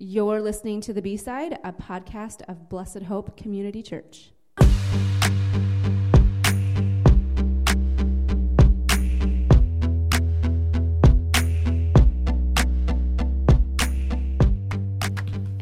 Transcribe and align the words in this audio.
You're 0.00 0.40
listening 0.40 0.80
to 0.82 0.92
The 0.92 1.02
B 1.02 1.16
Side, 1.16 1.58
a 1.64 1.72
podcast 1.72 2.42
of 2.48 2.68
Blessed 2.68 3.02
Hope 3.02 3.36
Community 3.36 3.82
Church. 3.82 4.30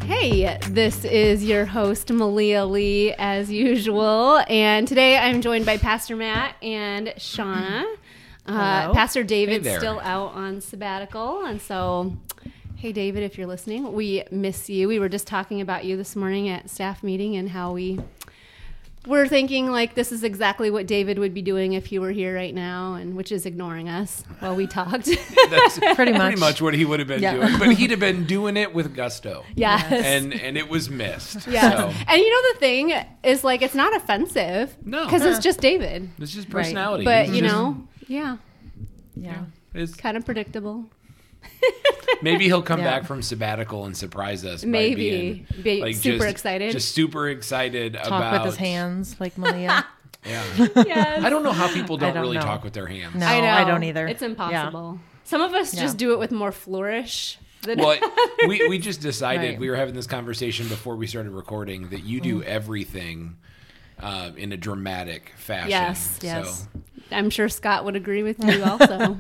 Hey, 0.05 0.59
this 0.69 1.07
is 1.07 1.43
your 1.43 1.65
host, 1.65 2.11
Malia 2.13 2.67
Lee, 2.67 3.15
as 3.15 3.51
usual. 3.51 4.45
And 4.51 4.87
today 4.87 5.17
I'm 5.17 5.41
joined 5.41 5.65
by 5.65 5.79
Pastor 5.79 6.15
Matt 6.15 6.57
and 6.63 7.07
Shauna. 7.17 7.87
Uh, 8.45 8.93
Pastor 8.93 9.25
David's 9.25 9.65
there. 9.65 9.79
still 9.79 9.99
out 10.01 10.35
on 10.35 10.61
sabbatical. 10.61 11.47
And 11.47 11.63
so, 11.63 12.19
hey, 12.77 12.93
David, 12.93 13.23
if 13.23 13.39
you're 13.39 13.47
listening, 13.47 13.93
we 13.93 14.23
miss 14.31 14.69
you. 14.69 14.89
We 14.89 14.99
were 14.99 15.09
just 15.09 15.27
talking 15.27 15.61
about 15.61 15.85
you 15.85 15.97
this 15.97 16.15
morning 16.17 16.49
at 16.49 16.69
staff 16.71 17.03
meeting 17.03 17.37
and 17.37 17.49
how 17.51 17.73
we 17.73 18.01
were 19.07 19.29
thinking 19.29 19.71
like 19.71 19.95
this 19.95 20.11
is 20.11 20.25
exactly 20.25 20.69
what 20.69 20.85
David 20.87 21.19
would 21.21 21.33
be 21.33 21.41
doing 21.41 21.75
if 21.75 21.87
he 21.87 21.99
were 21.99 22.11
here 22.11 22.35
right 22.35 22.53
now, 22.55 22.95
and 22.95 23.17
which 23.17 23.31
is 23.31 23.47
ignoring 23.47 23.89
us 23.89 24.25
while 24.41 24.55
we 24.57 24.67
talked. 24.67 25.09
That's 25.51 25.79
Pretty 25.95 26.13
much. 26.13 26.39
much 26.39 26.61
what 26.61 26.75
he 26.75 26.85
would 26.85 26.99
have 26.99 27.07
been 27.09 27.23
Yeah. 27.23 27.35
doing, 27.37 27.59
but 27.59 27.73
he'd 27.77 27.91
have 27.93 28.01
been 28.01 28.25
doing 28.27 28.57
it 28.57 28.75
with 28.75 28.95
gusto. 28.97 29.45
yes. 29.55 29.85
And 29.91 30.35
and 30.35 30.59
it 30.59 30.69
was 30.69 30.91
missed. 30.91 31.47
Yes. 31.47 31.73
So 31.77 32.05
And 32.09 32.21
you 32.21 32.31
know 32.31 32.53
the 32.53 32.59
thing 32.59 32.93
is 33.23 33.45
like 33.45 33.63
it's 33.63 33.75
not 33.77 33.95
offensive. 33.95 34.77
No. 34.85 35.05
Because 35.05 35.25
it's 35.25 35.39
just 35.39 35.61
David. 35.61 36.11
it's 36.19 36.33
just 36.35 36.53
Right. 36.53 36.65
personality. 36.65 37.05
But 37.05 37.27
It's 37.27 37.35
you 37.37 37.43
just- 37.43 37.55
know, 37.55 37.87
yeah. 38.09 38.37
Yeah. 39.15 39.45
it's, 39.73 39.95
Kind 39.95 40.17
of 40.17 40.25
predictable. 40.27 40.85
maybe 42.23 42.45
he'll 42.47 42.63
come 42.63 42.81
Yeah. 42.81 42.87
back 42.99 43.05
from 43.07 43.23
sabbatical 43.23 43.85
and 43.87 43.97
surprise 43.97 44.45
us. 44.45 44.63
by 44.65 44.71
Maybe. 44.71 45.47
being, 45.63 45.83
Be 45.85 45.93
super 45.93 46.19
just- 46.19 46.31
excited. 46.31 46.73
Just 46.73 46.93
super 46.95 47.29
excited 47.29 47.95
Talk 47.95 48.07
about 48.07 48.33
with 48.45 48.53
his 48.53 48.57
hands 48.57 49.17
like 49.21 49.37
Malia. 49.39 49.85
Yeah. 50.25 50.43
yes. 50.75 51.23
I 51.23 51.31
don't 51.31 51.45
know 51.45 51.53
how 51.53 51.73
people 51.73 51.97
don't, 51.99 52.13
don't 52.13 52.21
really 52.23 52.35
know. 52.37 52.43
talk 52.43 52.65
with 52.65 52.73
their 52.73 52.87
hands. 52.89 53.15
No, 53.15 53.27
I 53.27 53.41
know. 53.41 53.47
I 53.49 53.63
don't 53.63 53.85
either. 53.85 54.09
It's 54.09 54.23
Yeah. 54.23 54.29
impossible. 54.31 54.99
Some 55.23 55.41
of 55.41 55.55
us 55.55 55.73
Yeah. 55.73 55.83
just 55.83 55.99
do 55.99 56.13
it 56.15 56.19
with 56.19 56.33
more 56.33 56.51
flourish. 56.51 57.39
Than 57.63 57.79
Well, 57.79 57.97
we, 58.49 58.67
we 58.69 58.79
just 58.81 59.01
decided 59.01 59.51
Right. 59.51 59.59
we 59.61 59.71
were 59.71 59.77
having 59.77 59.95
this 59.95 60.09
conversation 60.09 60.67
before 60.67 60.97
we 60.97 61.07
started 61.07 61.31
recording 61.31 61.91
that 61.91 62.03
you 62.03 62.21
do 62.21 62.41
Mm. 62.41 62.45
everything 62.45 63.37
uh, 64.01 64.33
in 64.37 64.51
a 64.53 64.57
dramatic 64.57 65.33
fashion. 65.37 65.71
Yes, 65.71 66.19
yes. 66.23 66.67
So, 66.73 66.81
I'm 67.13 67.31
sure 67.31 67.49
Scott 67.49 67.85
would 67.85 67.95
agree 67.95 68.25
with 68.25 68.43
you 68.43 68.65
also. 68.65 69.17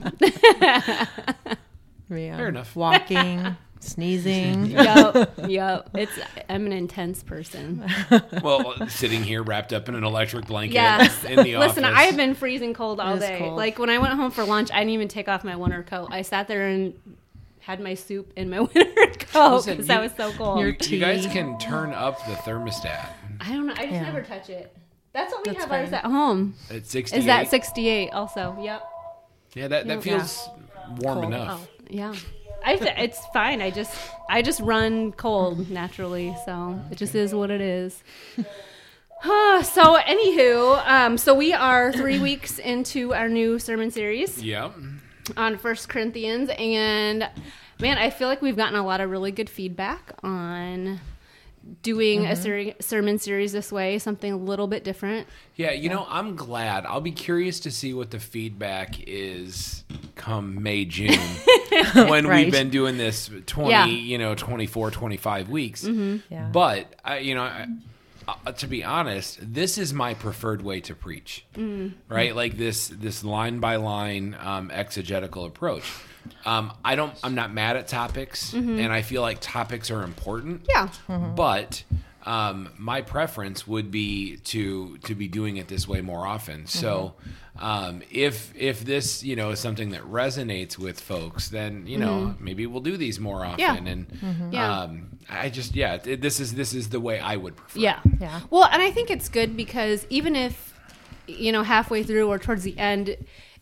Yeah. 2.09 2.37
Fair 2.37 2.49
enough. 2.49 2.75
Walking, 2.77 3.57
sneezing. 3.81 4.67
yep. 4.67 5.33
Yep. 5.49 5.91
It's 5.95 6.13
I'm 6.48 6.67
an 6.67 6.73
intense 6.73 7.23
person. 7.23 7.85
well, 8.43 8.75
sitting 8.89 9.23
here 9.25 9.43
wrapped 9.43 9.73
up 9.73 9.89
in 9.89 9.95
an 9.95 10.05
electric 10.05 10.47
blanket 10.47 10.75
Yes. 10.75 11.25
in 11.25 11.43
the 11.43 11.55
office. 11.57 11.69
Listen, 11.77 11.85
I 11.85 12.03
have 12.05 12.17
been 12.17 12.35
freezing 12.35 12.75
cold 12.75 13.01
all 13.01 13.13
It 13.15 13.17
is 13.17 13.21
day. 13.23 13.39
cold. 13.39 13.57
Like 13.57 13.79
when 13.79 13.91
I 13.91 13.98
went 13.98 14.15
home 14.15 14.31
for 14.31 14.45
lunch, 14.45 14.71
I 14.73 14.79
didn't 14.81 14.91
even 14.91 15.09
take 15.09 15.29
off 15.29 15.45
my 15.45 15.57
winter 15.57 15.83
coat. 15.83 16.09
I 16.11 16.23
sat 16.23 16.48
there 16.48 16.67
and 16.69 16.95
had 17.61 17.81
my 17.81 17.95
soup 17.95 18.33
in 18.37 18.48
my 18.51 18.61
winter 18.75 19.13
coat 19.33 19.55
Listen, 19.57 19.77
because 19.77 19.91
I 19.91 19.95
you- 19.97 20.01
was 20.03 20.13
so 20.17 20.33
cold. 20.33 20.61
Your 20.61 20.69
You 20.70 20.98
guys 21.01 21.25
tea. 21.27 21.33
can 21.33 21.59
turn 21.59 21.93
up 21.93 22.25
the 22.27 22.35
thermostat 22.35 23.09
I 23.41 23.51
don't 23.53 23.67
know. 23.67 23.73
I 23.75 23.83
just 23.83 23.93
Yeah. 23.93 24.03
never 24.03 24.23
touch 24.23 24.48
it. 24.48 24.75
That's 25.13 25.33
what 25.33 25.47
we 25.47 25.53
That's 25.53 25.65
have 25.65 25.73
ours 25.73 25.87
fine. 25.91 25.95
at 25.98 26.05
home. 26.05 26.55
at 26.70 26.87
68. 26.87 27.19
Is 27.19 27.27
that 27.27 27.48
68 27.48 28.11
also? 28.13 28.57
Yep. 28.61 28.83
Yeah, 29.55 29.69
that, 29.69 29.87
that 29.87 29.95
Yeah. 29.97 30.01
feels 30.01 30.48
warm 30.98 31.20
Cold. 31.20 31.25
enough. 31.35 31.69
Oh. 31.69 31.76
Yeah. 31.89 32.15
I, 32.65 32.73
it's 32.98 33.25
fine. 33.33 33.61
I 33.62 33.70
just 33.70 33.95
I 34.29 34.42
just 34.42 34.61
run 34.61 35.12
cold 35.12 35.70
naturally, 35.70 36.34
so 36.45 36.81
it 36.91 36.97
just 36.98 37.15
is 37.15 37.33
what 37.34 37.51
it 37.51 37.61
is. 37.61 38.03
so 39.23 39.97
anywho, 39.97 40.84
um, 40.87 41.17
so 41.19 41.33
we 41.34 41.53
are 41.53 41.92
three 41.92 42.19
weeks 42.19 42.59
into 42.59 43.14
our 43.14 43.29
new 43.29 43.58
sermon 43.58 43.91
series 43.91 44.42
Yeah. 44.42 44.70
on 45.36 45.58
First 45.58 45.89
Corinthians, 45.89 46.51
and 46.58 47.29
man, 47.80 47.98
I 47.98 48.11
feel 48.11 48.29
like 48.29 48.42
we've 48.42 48.57
gotten 48.57 48.74
a 48.79 48.85
lot 48.85 49.01
of 49.01 49.11
really 49.11 49.30
good 49.33 49.48
feedback 49.48 50.13
on 50.24 51.01
doing 51.83 52.27
a 52.27 52.37
ser- 52.37 52.75
sermon 52.81 53.19
series 53.19 53.53
this 53.53 53.71
way, 53.73 53.99
something 53.99 54.33
a 54.33 54.37
little 54.37 54.67
bit 54.67 54.85
different. 54.85 55.27
Yeah, 55.57 55.73
you 55.73 55.89
know, 55.89 56.07
I'm 56.09 56.37
glad. 56.37 56.87
I'll 56.87 57.01
be 57.01 57.13
curious 57.13 57.61
to 57.61 57.71
see 57.71 57.93
what 57.95 58.11
the 58.11 58.19
feedback 58.21 58.97
is 59.07 59.85
come 60.15 60.63
May, 60.63 60.85
June 60.85 61.11
when 61.95 62.27
Right. 62.27 62.45
we've 62.45 62.53
been 62.53 62.71
doing 62.71 62.97
this 62.99 63.31
20, 63.47 63.71
Yeah. 63.71 63.87
you 63.87 64.19
know, 64.19 64.35
24, 64.35 64.91
25 64.91 65.49
weeks. 65.51 65.85
Yeah. 65.85 66.49
But, 66.53 66.95
I, 67.05 67.19
you 67.19 67.35
know, 67.35 67.43
I, 67.43 67.67
uh, 68.29 68.53
to 68.53 68.67
be 68.67 68.83
honest, 68.83 69.39
this 69.41 69.79
is 69.79 69.93
my 69.95 70.15
preferred 70.15 70.63
way 70.63 70.81
to 70.81 70.95
preach, 70.95 71.45
right? 72.09 72.35
Like 72.35 72.57
this, 72.57 72.89
this 72.89 73.23
line 73.23 73.61
by 73.61 73.77
line 73.77 74.37
um, 74.41 74.71
exegetical 74.73 75.45
approach. 75.45 75.85
Um, 76.45 76.73
I 76.85 76.97
don't. 76.97 77.14
I'm 77.23 77.35
not 77.35 77.53
mad 77.53 77.77
at 77.77 77.89
topics, 77.89 78.53
and 78.53 78.92
I 78.92 79.03
feel 79.03 79.23
like 79.23 79.39
topics 79.41 79.91
are 79.91 80.03
important. 80.03 80.67
Yeah. 80.69 80.89
But 81.09 81.85
um, 82.25 82.70
my 82.79 83.03
preference 83.03 83.67
would 83.67 83.91
be 83.91 84.36
to 84.39 84.98
to 84.98 85.15
be 85.15 85.29
doing 85.29 85.57
it 85.59 85.69
this 85.69 85.86
way 85.86 86.01
more 86.01 86.27
often. 86.27 86.67
So 86.67 87.15
um, 87.59 88.03
if 88.11 88.53
if 88.57 88.85
this 88.85 89.23
you 89.23 89.36
know 89.36 89.51
is 89.51 89.61
something 89.61 89.91
that 89.91 90.03
resonates 90.03 90.77
with 90.79 91.01
folks, 91.01 91.48
then 91.48 91.86
you 91.86 91.98
know 91.98 92.35
maybe 92.41 92.67
we'll 92.67 92.81
do 92.81 92.97
these 92.97 93.20
more 93.20 93.45
often. 93.45 93.61
Yeah. 93.61 93.77
And 93.77 94.53
Yeah. 94.53 94.81
um, 94.81 95.09
I 95.31 95.51
just 95.51 95.75
yeah, 95.77 95.98
it, 96.05 96.20
this 96.20 96.41
is 96.41 96.55
this 96.55 96.75
is 96.75 96.89
the 96.89 97.01
way 97.01 97.20
I 97.20 97.36
would 97.36 97.57
prefer. 97.57 97.79
Yeah. 97.79 98.01
Yeah. 98.20 98.41
Well, 98.51 98.65
and 98.73 98.83
I 98.83 98.91
think 98.91 99.11
it's 99.11 99.29
good 99.29 99.57
because 99.57 100.07
even 100.11 100.35
if, 100.36 100.75
you 101.27 101.53
know, 101.53 101.63
halfway 101.63 102.03
through 102.03 102.29
or 102.29 102.39
towards 102.39 102.63
the 102.65 102.77
end, 102.79 103.17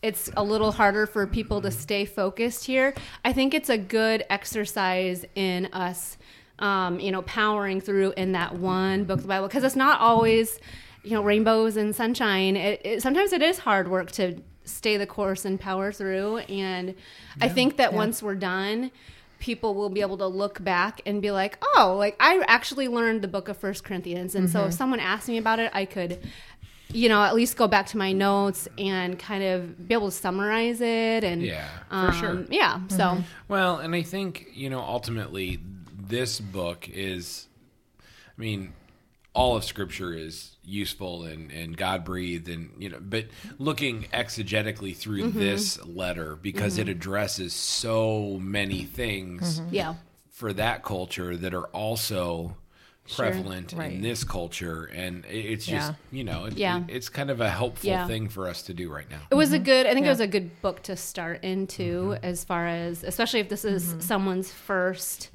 it's 0.05 0.31
a 0.37 0.45
little 0.45 0.71
harder 0.71 1.07
for 1.07 1.27
people 1.27 1.63
to 1.63 1.71
stay 1.71 2.05
focused 2.05 2.67
here. 2.67 2.93
I 3.25 3.33
think 3.33 3.55
it's 3.55 3.71
a 3.71 3.79
good 3.79 4.23
exercise 4.29 5.25
in 5.35 5.65
us, 5.73 6.19
um, 6.59 7.01
you 7.01 7.11
know, 7.11 7.23
powering 7.23 7.81
through 7.81 8.13
in 8.19 8.33
that 8.33 8.55
one 8.55 9.05
book 9.05 9.17
of 9.17 9.23
the 9.23 9.29
Bible 9.29 9.49
because 9.49 9.65
it's 9.65 9.75
not 9.75 10.01
always, 10.01 10.61
you 11.03 11.13
know, 11.13 11.23
rainbows 11.23 11.79
and 11.79 11.97
sunshine. 11.97 12.55
It, 12.55 12.83
it, 12.85 13.03
sometimes 13.03 13.33
it 13.33 13.41
is 13.41 13.61
hard 13.61 13.89
work 13.89 14.13
to 14.13 14.43
stay 14.65 14.99
the 14.99 15.07
course 15.07 15.47
and 15.47 15.59
power 15.59 15.91
through. 15.91 16.37
And 16.39 16.95
I 17.41 17.49
think 17.49 17.79
that 17.79 17.95
once 17.95 18.23
we're 18.23 18.35
done, 18.35 18.91
people 19.39 19.75
will 19.75 19.91
be 19.91 20.03
able 20.03 20.19
to 20.19 20.27
look 20.27 20.63
back 20.63 21.01
and 21.07 21.23
be 21.23 21.31
like, 21.31 21.59
oh, 21.63 21.97
like 21.99 22.17
I 22.21 22.43
actually 22.47 22.89
learned 22.89 23.23
the 23.23 23.29
book 23.29 23.49
of 23.49 23.57
First 23.57 23.85
Corinthians. 23.85 24.35
And 24.35 24.51
so 24.51 24.65
if 24.67 24.75
someone 24.75 25.01
asked 25.01 25.29
me 25.29 25.39
about 25.39 25.59
it, 25.61 25.71
I 25.75 25.85
could, 25.87 26.19
you 26.95 27.09
know, 27.09 27.23
at 27.23 27.35
least 27.35 27.57
go 27.57 27.67
back 27.67 27.87
to 27.87 27.99
my 27.99 28.13
notes 28.13 28.69
and 28.79 29.19
kind 29.19 29.43
of 29.43 29.89
be 29.89 29.95
able 29.95 30.11
to 30.11 30.17
summarize 30.17 30.81
it. 30.81 31.25
And 31.25 31.43
Yeah, 31.43 31.69
for 31.89 31.95
um, 31.95 32.13
sure. 32.21 32.45
Yeah. 32.49 32.81
So 32.89 33.19
Well, 33.49 33.79
and 33.79 33.95
I 33.95 34.03
think, 34.03 34.49
you 34.55 34.71
know, 34.71 34.81
ultimately 34.81 35.61
this 36.09 36.41
book 36.41 36.89
is 36.89 37.49
I 38.01 38.41
mean, 38.41 38.73
all 39.35 39.57
of 39.57 39.65
scripture 39.65 40.13
is 40.13 40.57
useful 40.65 41.25
and, 41.25 41.51
and 41.51 41.77
God 41.77 42.05
breathed 42.05 42.49
and 42.49 42.71
you 42.79 42.89
know, 42.89 42.99
but 43.01 43.27
looking 43.59 44.05
exegetically 44.13 44.97
through 44.97 45.25
Mm-hmm. 45.25 45.39
this 45.39 45.85
letter 45.85 46.37
because 46.37 46.79
it 46.79 46.89
addresses 46.89 47.53
so 47.53 48.39
many 48.41 48.83
things 48.85 49.61
yeah. 49.71 49.95
for 50.31 50.53
that 50.53 50.85
culture 50.85 51.37
that 51.37 51.55
are 51.55 51.67
also 51.67 52.57
prevalent 53.13 53.73
in 53.73 53.79
Right. 53.79 54.03
this 54.03 54.25
culture 54.25 54.85
and 54.95 55.25
it's 55.27 55.67
just 55.67 55.91
Yeah. 55.91 55.95
you 56.11 56.25
know 56.25 56.47
it, 56.47 56.57
Yeah. 56.57 56.79
it- 56.79 56.85
it's 56.89 57.09
kind 57.09 57.31
of 57.31 57.41
a 57.41 57.51
helpful 57.51 57.91
Yeah. 57.91 58.07
thing 58.07 58.29
for 58.29 58.49
us 58.49 58.63
to 58.63 58.75
do 58.75 58.91
right 58.91 59.11
now 59.11 59.21
It 59.31 59.35
was 59.35 59.53
a 59.53 59.57
mm-hmm. 59.57 59.65
good. 59.65 59.87
I 59.87 59.93
think 59.93 60.07
it 60.07 60.11
was 60.11 60.21
a 60.21 60.27
good 60.27 60.61
book 60.63 60.83
to 60.85 60.97
start 60.97 61.45
into, 61.45 62.13
mm-hmm. 62.15 62.25
as 62.25 62.45
far 62.45 62.67
as 62.67 63.05
especially 63.05 63.41
if 63.41 63.49
this 63.51 63.65
is 63.65 63.85
mm-hmm. 63.89 64.01
someone's 64.01 64.51
first 64.51 65.31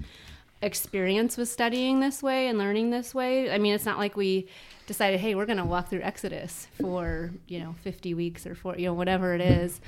experience 0.62 1.38
with 1.38 1.48
studying 1.48 2.00
this 2.00 2.22
way 2.22 2.48
and 2.48 2.58
learning 2.58 2.90
this 2.90 3.14
way. 3.16 3.52
I 3.52 3.58
mean, 3.58 3.74
it's 3.74 3.86
not 3.86 3.98
like 3.98 4.18
we 4.18 4.48
decided, 4.90 5.22
hey, 5.22 5.36
we're 5.36 5.46
going 5.46 5.58
to 5.60 5.64
walk 5.64 5.90
through 5.90 6.02
Exodus 6.02 6.68
for 6.82 7.32
you 7.48 7.60
know 7.60 7.76
fifty 7.82 8.14
weeks 8.14 8.46
or 8.46 8.56
for 8.56 8.76
you 8.78 8.88
know 8.88 8.94
whatever 8.94 9.34
it 9.34 9.40
is, 9.42 9.80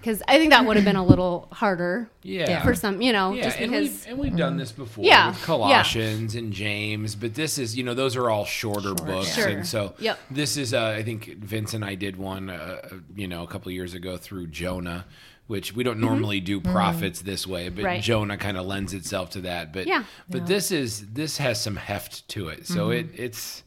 because 0.00 0.22
I 0.26 0.38
think 0.38 0.52
that 0.52 0.64
would 0.64 0.76
have 0.76 0.84
been 0.86 0.96
a 0.96 1.04
little 1.04 1.48
harder. 1.52 2.08
Yeah. 2.22 2.62
For 2.62 2.74
some, 2.74 3.02
you 3.02 3.12
know, 3.12 3.34
Yeah, 3.34 3.42
just 3.44 3.58
and 3.58 3.70
because. 3.72 3.88
we've, 3.90 4.06
and 4.08 4.18
we've 4.18 4.36
done 4.36 4.56
this 4.56 4.72
before 4.72 5.04
Yeah, 5.04 5.28
with 5.30 5.42
Colossians 5.42 6.34
and 6.34 6.52
James, 6.54 7.14
but 7.14 7.34
this 7.34 7.58
is, 7.58 7.76
you 7.76 7.82
know, 7.84 7.92
those 7.92 8.16
are 8.16 8.30
all 8.30 8.46
shorter 8.46 8.94
books. 8.94 9.34
Sure. 9.34 9.48
And 9.48 9.66
so 9.66 9.92
Yep. 9.98 10.18
this 10.30 10.56
is, 10.56 10.72
uh, 10.72 10.86
I 10.98 11.02
think 11.02 11.26
Vince 11.36 11.74
and 11.74 11.84
I 11.84 11.96
did 11.96 12.16
one, 12.16 12.48
uh, 12.48 12.88
you 13.14 13.28
know, 13.28 13.42
a 13.42 13.46
couple 13.46 13.68
of 13.68 13.74
years 13.74 13.92
ago 13.92 14.16
through 14.16 14.46
Jonah, 14.46 15.04
which 15.48 15.74
we 15.74 15.84
don't 15.84 16.00
normally 16.00 16.40
do 16.40 16.60
prophets 16.62 17.20
this 17.20 17.46
way, 17.46 17.68
but 17.68 17.78
Mm-hmm. 17.78 17.84
Right. 17.86 18.02
Jonah 18.02 18.38
kind 18.38 18.56
of 18.56 18.64
lends 18.64 18.94
itself 18.94 19.28
to 19.30 19.42
that. 19.42 19.72
But, 19.74 19.86
Yeah. 19.86 20.04
but 20.30 20.46
this 20.46 20.70
is, 20.70 21.12
this 21.12 21.36
has 21.36 21.60
some 21.60 21.76
heft 21.76 22.26
to 22.28 22.48
it. 22.48 22.66
So 22.66 22.88
it, 22.90 23.08
it's, 23.14 23.62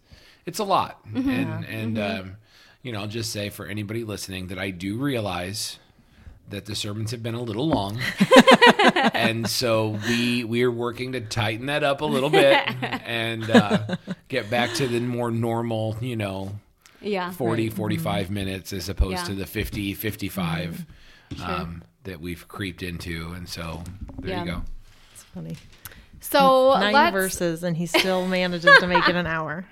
it's 0.47 0.57
a 0.59 0.63
lot. 0.63 1.05
Mm-hmm. 1.07 1.29
And, 1.29 1.65
and, 1.65 1.99
um, 1.99 2.37
you 2.81 2.91
know, 2.91 3.01
I'll 3.01 3.07
just 3.07 3.31
say 3.31 3.49
for 3.49 3.67
anybody 3.67 4.03
listening 4.03 4.47
that 4.47 4.57
I 4.57 4.71
do 4.71 4.97
realize 4.97 5.77
that 6.49 6.65
the 6.65 6.73
sermons 6.75 7.11
have 7.11 7.21
been 7.21 7.35
a 7.35 7.41
little 7.41 7.67
long. 7.67 7.99
and 9.13 9.49
so 9.49 9.99
we 10.07 10.45
we're 10.45 10.71
working 10.71 11.11
to 11.11 11.19
tighten 11.21 11.65
that 11.65 11.83
up 11.83 11.99
a 12.01 12.05
little 12.05 12.29
bit 12.29 12.57
and 13.05 13.49
uh, 13.49 13.97
get 14.29 14.49
back 14.49 14.73
to 14.75 14.87
the 14.87 15.01
more 15.01 15.29
normal, 15.29 15.97
you 15.99 16.15
know, 16.15 16.57
Yeah. 17.01 17.31
40 17.31 17.69
45 17.69 18.31
minutes 18.31 18.71
as 18.71 18.87
opposed 18.87 19.17
Yeah. 19.17 19.23
to 19.25 19.33
the 19.35 19.45
50 19.45 19.93
55 19.93 20.85
um, 21.43 21.83
that 22.05 22.21
we've 22.21 22.47
creeped 22.47 22.81
into 22.81 23.33
and 23.33 23.49
so 23.49 23.83
there 24.21 24.31
Yeah. 24.31 24.39
you 24.45 24.51
go 24.51 24.61
It's 25.13 25.23
funny. 25.23 25.57
So 26.19 26.73
9 26.79 26.93
let's, 26.93 27.13
verses, 27.13 27.63
and 27.63 27.77
he 27.77 27.85
still 27.85 28.27
manages 28.27 28.75
to 28.79 28.87
make 28.87 29.07
it 29.07 29.15
an 29.15 29.27
hour. 29.27 29.65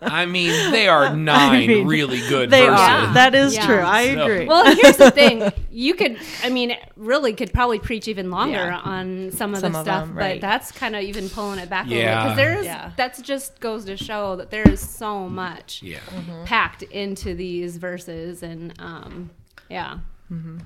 i 0.00 0.24
mean 0.26 0.70
they 0.70 0.88
are 0.88 1.14
nine 1.14 1.66
mean, 1.66 1.86
really 1.86 2.18
good 2.28 2.50
they 2.50 2.66
verses 2.66 2.80
are. 2.80 3.14
That 3.14 3.34
is 3.34 3.54
Yeah. 3.54 3.66
true. 3.66 3.80
I 3.80 4.14
So- 4.14 4.22
agree. 4.22 4.46
Well, 4.46 4.74
here's 4.76 4.96
the 4.96 5.10
thing: 5.10 5.50
you 5.70 5.94
could, 5.94 6.18
I 6.42 6.50
mean, 6.50 6.76
really 6.96 7.32
could 7.34 7.52
probably 7.52 7.78
preach 7.78 8.08
even 8.08 8.30
longer 8.30 8.52
Yeah. 8.56 8.78
on 8.78 9.30
some 9.32 9.54
of 9.54 9.60
Some 9.60 9.72
the 9.72 9.78
of 9.80 9.84
stuff, 9.84 10.06
them, 10.06 10.14
but 10.16 10.40
that's 10.40 10.72
kind 10.72 10.94
of 10.96 11.02
even 11.02 11.28
pulling 11.28 11.58
it 11.58 11.68
back 11.68 11.86
a 11.86 11.88
little 11.90 12.02
Yeah. 12.04 12.22
because 12.24 12.36
there 12.36 12.58
is 12.58 12.64
Yeah. 12.66 12.90
that's 12.96 13.20
just 13.20 13.60
goes 13.60 13.84
to 13.86 13.96
show 13.96 14.36
that 14.36 14.50
there 14.50 14.68
is 14.68 14.80
so 14.80 15.28
much 15.28 15.82
yeah 15.82 15.98
packed 16.44 16.82
into 16.84 17.34
these 17.34 17.76
verses, 17.76 18.42
and 18.42 18.72
um, 18.78 19.30
yeah. 19.68 19.98
Mm-hmm. 20.32 20.58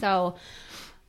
So, 0.00 0.34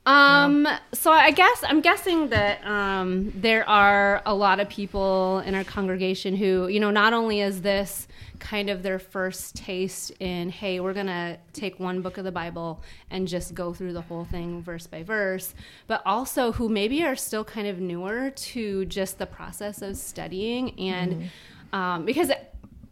um, 0.08 0.66
so 0.94 1.12
I 1.12 1.32
guess 1.32 1.66
I'm 1.68 1.82
guessing 1.82 2.30
that 2.30 2.66
um, 2.66 3.34
there 3.36 3.68
are 3.68 4.22
a 4.26 4.34
lot 4.34 4.62
of 4.62 4.70
people 4.70 5.40
in 5.40 5.54
our 5.54 5.66
congregation 5.66 6.34
who, 6.34 6.70
you 6.70 6.80
know, 6.80 6.92
not 6.92 7.12
only 7.12 7.42
is 7.42 7.62
this 7.62 8.08
kind 8.40 8.70
of 8.70 8.84
their 8.84 9.00
first 9.00 9.58
taste 9.58 10.12
in, 10.22 10.50
hey, 10.50 10.80
we're 10.80 10.94
gonna 10.94 11.38
take 11.52 11.78
one 11.78 12.02
book 12.02 12.18
of 12.18 12.24
the 12.24 12.32
Bible 12.32 12.82
and 13.12 13.28
just 13.28 13.54
go 13.54 13.74
through 13.74 13.92
the 13.92 14.02
whole 14.02 14.24
thing 14.24 14.62
verse 14.62 14.88
by 14.88 15.04
verse, 15.04 15.54
but 15.88 16.02
also 16.06 16.54
who 16.54 16.70
maybe 16.70 17.04
are 17.04 17.18
still 17.18 17.44
kind 17.44 17.68
of 17.68 17.82
newer 17.82 18.30
to 18.30 18.86
just 18.86 19.18
the 19.18 19.26
process 19.26 19.82
of 19.82 19.98
studying 19.98 20.80
and 20.80 21.30
um, 21.74 22.06
because. 22.06 22.32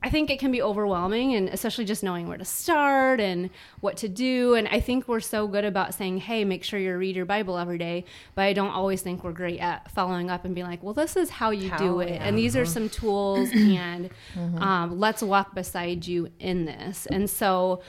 I 0.06 0.10
think 0.12 0.30
it 0.30 0.38
can 0.38 0.52
be 0.52 0.62
overwhelming, 0.62 1.34
and 1.34 1.50
especially 1.50 1.84
just 1.84 2.04
knowing 2.04 2.28
where 2.28 2.38
to 2.38 2.46
start 2.46 3.20
and 3.20 3.50
what 3.80 3.98
to 3.98 4.08
do. 4.08 4.54
And 4.54 4.68
I 4.68 4.80
think 4.80 5.08
we're 5.08 5.20
so 5.20 5.48
good 5.48 5.66
about 5.66 5.96
saying, 5.96 6.20
"Hey, 6.20 6.46
make 6.46 6.64
sure 6.64 6.80
you 6.80 6.96
read 6.96 7.16
your 7.16 7.26
Bible 7.26 7.58
every 7.58 7.80
day," 7.80 8.06
but 8.36 8.44
I 8.44 8.54
don't 8.54 8.70
always 8.70 9.02
think 9.02 9.24
we're 9.24 9.32
great 9.32 9.60
at 9.60 9.90
following 9.90 10.30
up 10.30 10.46
and 10.46 10.54
being 10.54 10.68
like, 10.68 10.84
"Well, 10.84 10.94
this 10.94 11.18
is 11.18 11.32
how 11.32 11.50
you 11.50 11.72
do 11.80 12.02
it, 12.02 12.10
yeah. 12.10 12.24
and 12.24 12.38
these 12.38 12.56
are 12.56 12.68
some 12.68 12.88
tools, 12.88 13.50
and 13.52 14.12
um, 14.60 15.00
let's 15.00 15.24
walk 15.24 15.56
beside 15.56 16.06
you 16.06 16.30
in 16.40 16.66
this." 16.66 17.08
And 17.08 17.28
so, 17.28 17.82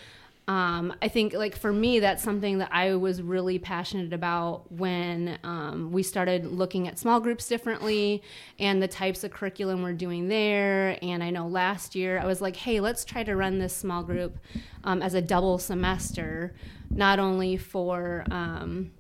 um, 0.49 0.95
I 1.03 1.09
think 1.09 1.33
like 1.33 1.57
for 1.57 1.73
me, 1.73 1.99
that's 1.99 2.23
something 2.23 2.59
that 2.59 2.69
I 2.73 2.95
was 2.95 3.21
really 3.21 3.59
passionate 3.59 4.13
about 4.13 4.71
when 4.71 5.39
um, 5.43 5.91
we 5.91 6.05
started 6.05 6.47
looking 6.47 6.87
at 6.87 7.01
small 7.01 7.19
groups 7.19 7.49
differently 7.49 8.23
and 8.61 8.81
the 8.81 8.87
types 8.87 9.25
of 9.25 9.33
curriculum 9.33 9.83
we're 9.83 9.93
doing 9.93 10.29
there. 10.29 10.99
And 11.03 11.23
I 11.25 11.31
know 11.31 11.49
last 11.49 11.97
year 11.97 12.21
I 12.21 12.27
was 12.27 12.41
like, 12.41 12.55
hey, 12.55 12.79
let's 12.79 13.05
try 13.05 13.25
to 13.25 13.35
run 13.35 13.59
this 13.59 13.77
small 13.77 14.05
group 14.05 14.39
um, 14.85 15.03
as 15.03 15.15
a 15.15 15.21
double 15.21 15.59
semester, 15.59 16.55
not 16.91 17.19
only 17.19 17.57
for 17.57 18.25
um, 18.31 18.93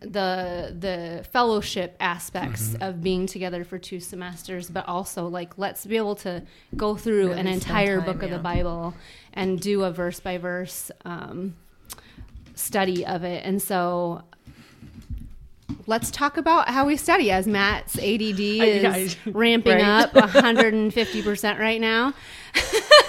the 0.00 0.74
the 0.78 1.24
fellowship 1.30 1.94
aspects 2.00 2.74
of 2.80 3.02
being 3.02 3.26
together 3.26 3.64
for 3.64 3.78
two 3.78 4.00
semesters 4.00 4.70
but 4.70 4.88
also 4.88 5.26
like 5.26 5.58
let's 5.58 5.84
be 5.84 5.96
able 5.96 6.14
to 6.14 6.42
go 6.74 6.96
through 6.96 7.28
Really 7.28 7.40
an 7.40 7.46
entire 7.46 7.98
time, 7.98 8.06
book 8.06 8.22
of 8.22 8.30
the 8.30 8.38
bible 8.38 8.94
and 9.34 9.60
do 9.60 9.84
a 9.84 9.90
verse 9.92 10.18
by 10.18 10.38
verse 10.38 10.90
um, 11.04 11.54
study 12.60 13.04
of 13.06 13.24
it. 13.24 13.44
And 13.44 13.60
so 13.60 14.22
let's 15.86 16.10
talk 16.10 16.36
about 16.36 16.68
how 16.68 16.86
we 16.86 16.96
study. 16.96 17.30
As 17.30 17.46
matt's 17.46 17.98
add 17.98 18.20
is 18.20 19.16
I- 19.26 19.30
ramping 19.30 19.72
right. 19.80 19.82
up 19.82 20.12
150% 20.12 21.58
right 21.58 21.80
now 21.80 22.12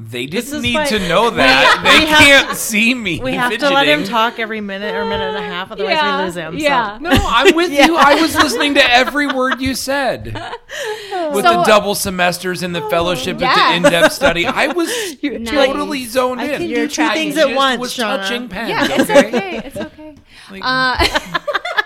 they 0.00 0.26
This 0.26 0.44
didn't 0.44 0.58
is 0.58 0.62
need 0.62 0.74
why- 0.76 0.86
to 0.86 1.08
know 1.08 1.30
that 1.30 1.80
we 1.82 1.90
they 1.90 2.06
have- 2.06 2.18
can't 2.46 2.56
see 2.56 2.94
me 2.94 3.18
we 3.20 3.32
have 3.32 3.56
to 3.58 3.68
let 3.68 3.88
him 3.88 4.04
talk 4.04 4.38
every 4.38 4.60
minute 4.60 4.94
or 4.94 5.04
minute 5.04 5.34
and 5.34 5.36
a 5.36 5.42
half, 5.42 5.72
otherwise 5.72 5.94
Yeah, 5.94 6.18
we 6.18 6.24
lose 6.24 6.34
him. 6.36 6.56
yeah. 6.56 6.98
no 7.00 7.10
i'm 7.10 7.54
with 7.60 7.72
you 7.72 7.96
i 7.96 8.14
was 8.20 8.34
listening 8.36 8.74
to 8.74 8.92
every 8.92 9.26
word 9.26 9.60
you 9.60 9.74
said 9.74 10.26
with 11.34 11.44
So- 11.44 11.52
the 11.52 11.64
double 11.66 11.96
semesters 11.96 12.62
and 12.62 12.74
the 12.76 12.82
fellowship 12.90 13.42
and 13.42 13.84
the 13.84 13.88
in-depth 13.88 14.12
study 14.12 14.46
i 14.46 14.66
was 14.72 14.88
Nice. 15.22 15.50
totally 15.50 16.04
zoned 16.04 16.40
I 16.40 16.44
in 16.44 16.60
can 16.60 16.68
You're 16.68 16.86
do 16.86 16.94
two 16.94 17.08
things 17.10 17.36
at 17.36 17.52
once, 17.54 17.80
was 17.80 17.92
Shauna. 17.96 18.18
touching 18.22 18.48
pens 18.48 18.68
yeah 18.70 18.86
it's 18.90 19.10
okay? 19.10 19.26
okay 19.28 19.60
it's 19.64 19.76
okay 19.76 20.14
Like, 20.50 20.62
uh, 20.64 20.96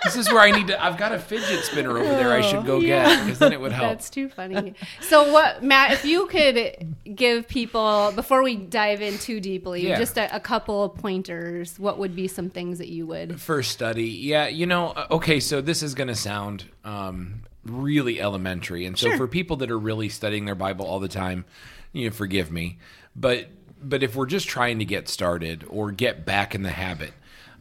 this 0.03 0.15
is 0.15 0.27
where 0.29 0.39
I 0.41 0.51
need 0.51 0.67
to. 0.67 0.83
I've 0.83 0.97
got 0.97 1.11
a 1.11 1.19
fidget 1.19 1.63
spinner 1.63 1.91
over 1.97 2.03
there. 2.03 2.31
I 2.31 2.41
should 2.41 2.65
go 2.65 2.79
get 2.81 3.23
because 3.23 3.39
then 3.39 3.53
it 3.53 3.61
would 3.61 3.71
help. 3.71 3.89
That's 3.89 4.09
too 4.09 4.29
funny. 4.29 4.73
So, 5.01 5.31
what, 5.31 5.63
Matt, 5.63 5.91
if 5.93 6.05
you 6.05 6.27
could 6.27 6.95
give 7.15 7.47
people, 7.47 8.11
before 8.15 8.43
we 8.43 8.55
dive 8.55 9.01
in 9.01 9.17
too 9.17 9.39
deeply, 9.39 9.87
Yeah. 9.87 9.97
just 9.97 10.17
a, 10.17 10.33
a 10.35 10.39
couple 10.39 10.83
of 10.83 10.95
pointers, 10.95 11.77
what 11.79 11.97
would 11.99 12.15
be 12.15 12.27
some 12.27 12.49
things 12.49 12.77
that 12.79 12.89
you 12.89 13.05
would? 13.07 13.39
First 13.39 13.71
study, 13.71 14.07
yeah. 14.09 14.47
You 14.47 14.65
know, 14.65 14.87
uh, 14.89 15.07
okay. 15.11 15.39
So 15.39 15.61
this 15.61 15.83
is 15.83 15.93
going 15.95 16.07
to 16.09 16.15
sound 16.15 16.65
um, 16.83 17.41
really 17.65 18.19
elementary, 18.21 18.85
and 18.85 18.97
so 18.97 19.07
Sure. 19.09 19.17
for 19.17 19.27
people 19.27 19.57
that 19.57 19.71
are 19.71 19.79
really 19.79 20.09
studying 20.09 20.45
their 20.45 20.55
Bible 20.55 20.85
all 20.85 20.99
the 20.99 21.07
time, 21.07 21.45
you 21.91 22.05
know, 22.09 22.13
forgive 22.13 22.51
me, 22.51 22.77
but 23.15 23.47
but 23.85 24.01
if 24.01 24.15
we're 24.15 24.25
just 24.25 24.47
trying 24.47 24.79
to 24.79 24.85
get 24.85 25.09
started 25.09 25.65
or 25.69 25.91
get 25.91 26.25
back 26.25 26.55
in 26.55 26.63
the 26.63 26.69
habit, 26.71 27.11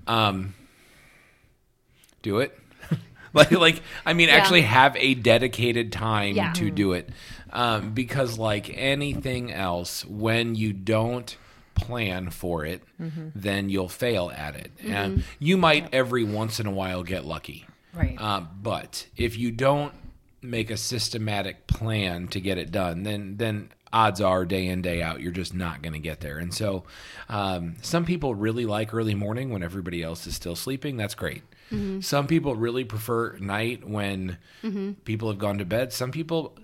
um, 0.06 0.54
do 2.22 2.38
it. 2.38 2.58
like, 3.34 3.50
like 3.50 3.82
I 4.06 4.12
mean, 4.12 4.28
Yeah. 4.28 4.36
actually 4.36 4.62
have 4.62 4.96
a 4.96 5.14
dedicated 5.14 5.92
time 5.92 6.36
Yeah. 6.36 6.52
to 6.54 6.70
do 6.70 6.92
it, 6.92 7.08
um, 7.52 7.92
because 7.92 8.38
like 8.38 8.70
anything 8.76 9.52
else, 9.52 10.04
when 10.04 10.54
you 10.54 10.72
don't 10.72 11.36
plan 11.74 12.30
for 12.30 12.64
it, 12.66 12.82
then 12.98 13.68
you'll 13.68 13.88
fail 13.88 14.30
at 14.36 14.54
it, 14.56 14.70
and 14.84 15.24
you 15.38 15.56
might 15.56 15.92
every 15.92 16.22
once 16.24 16.60
in 16.60 16.66
a 16.66 16.70
while 16.70 17.02
get 17.02 17.24
lucky. 17.24 17.66
Right. 17.94 18.16
Uh, 18.18 18.42
but 18.62 19.06
if 19.16 19.36
you 19.38 19.50
don't 19.50 19.92
make 20.42 20.70
a 20.70 20.76
systematic 20.76 21.66
plan 21.66 22.26
to 22.28 22.40
get 22.40 22.58
it 22.58 22.70
done, 22.70 23.02
then 23.04 23.36
then 23.38 23.70
odds 23.92 24.20
are 24.22 24.44
day 24.46 24.66
in 24.68 24.80
day 24.80 25.02
out 25.02 25.20
you're 25.20 25.30
just 25.32 25.54
not 25.54 25.82
going 25.82 25.92
to 25.92 25.98
get 25.98 26.20
there. 26.20 26.38
And 26.38 26.52
so, 26.54 26.84
um, 27.28 27.76
some 27.82 28.04
people 28.06 28.34
really 28.34 28.64
like 28.64 28.94
early 28.94 29.14
morning 29.14 29.50
when 29.50 29.62
everybody 29.62 30.02
else 30.02 30.26
is 30.26 30.34
still 30.34 30.56
sleeping. 30.56 30.96
That's 30.96 31.14
great. 31.14 31.42
Mm-hmm. 31.72 32.00
Some 32.00 32.26
people 32.26 32.54
really 32.54 32.84
prefer 32.84 33.36
night 33.38 33.88
when 33.88 34.38
mm-hmm. 34.62 34.92
people 35.04 35.28
have 35.28 35.38
gone 35.38 35.58
to 35.58 35.64
bed. 35.64 35.92
Some 35.92 36.10
people 36.10 36.56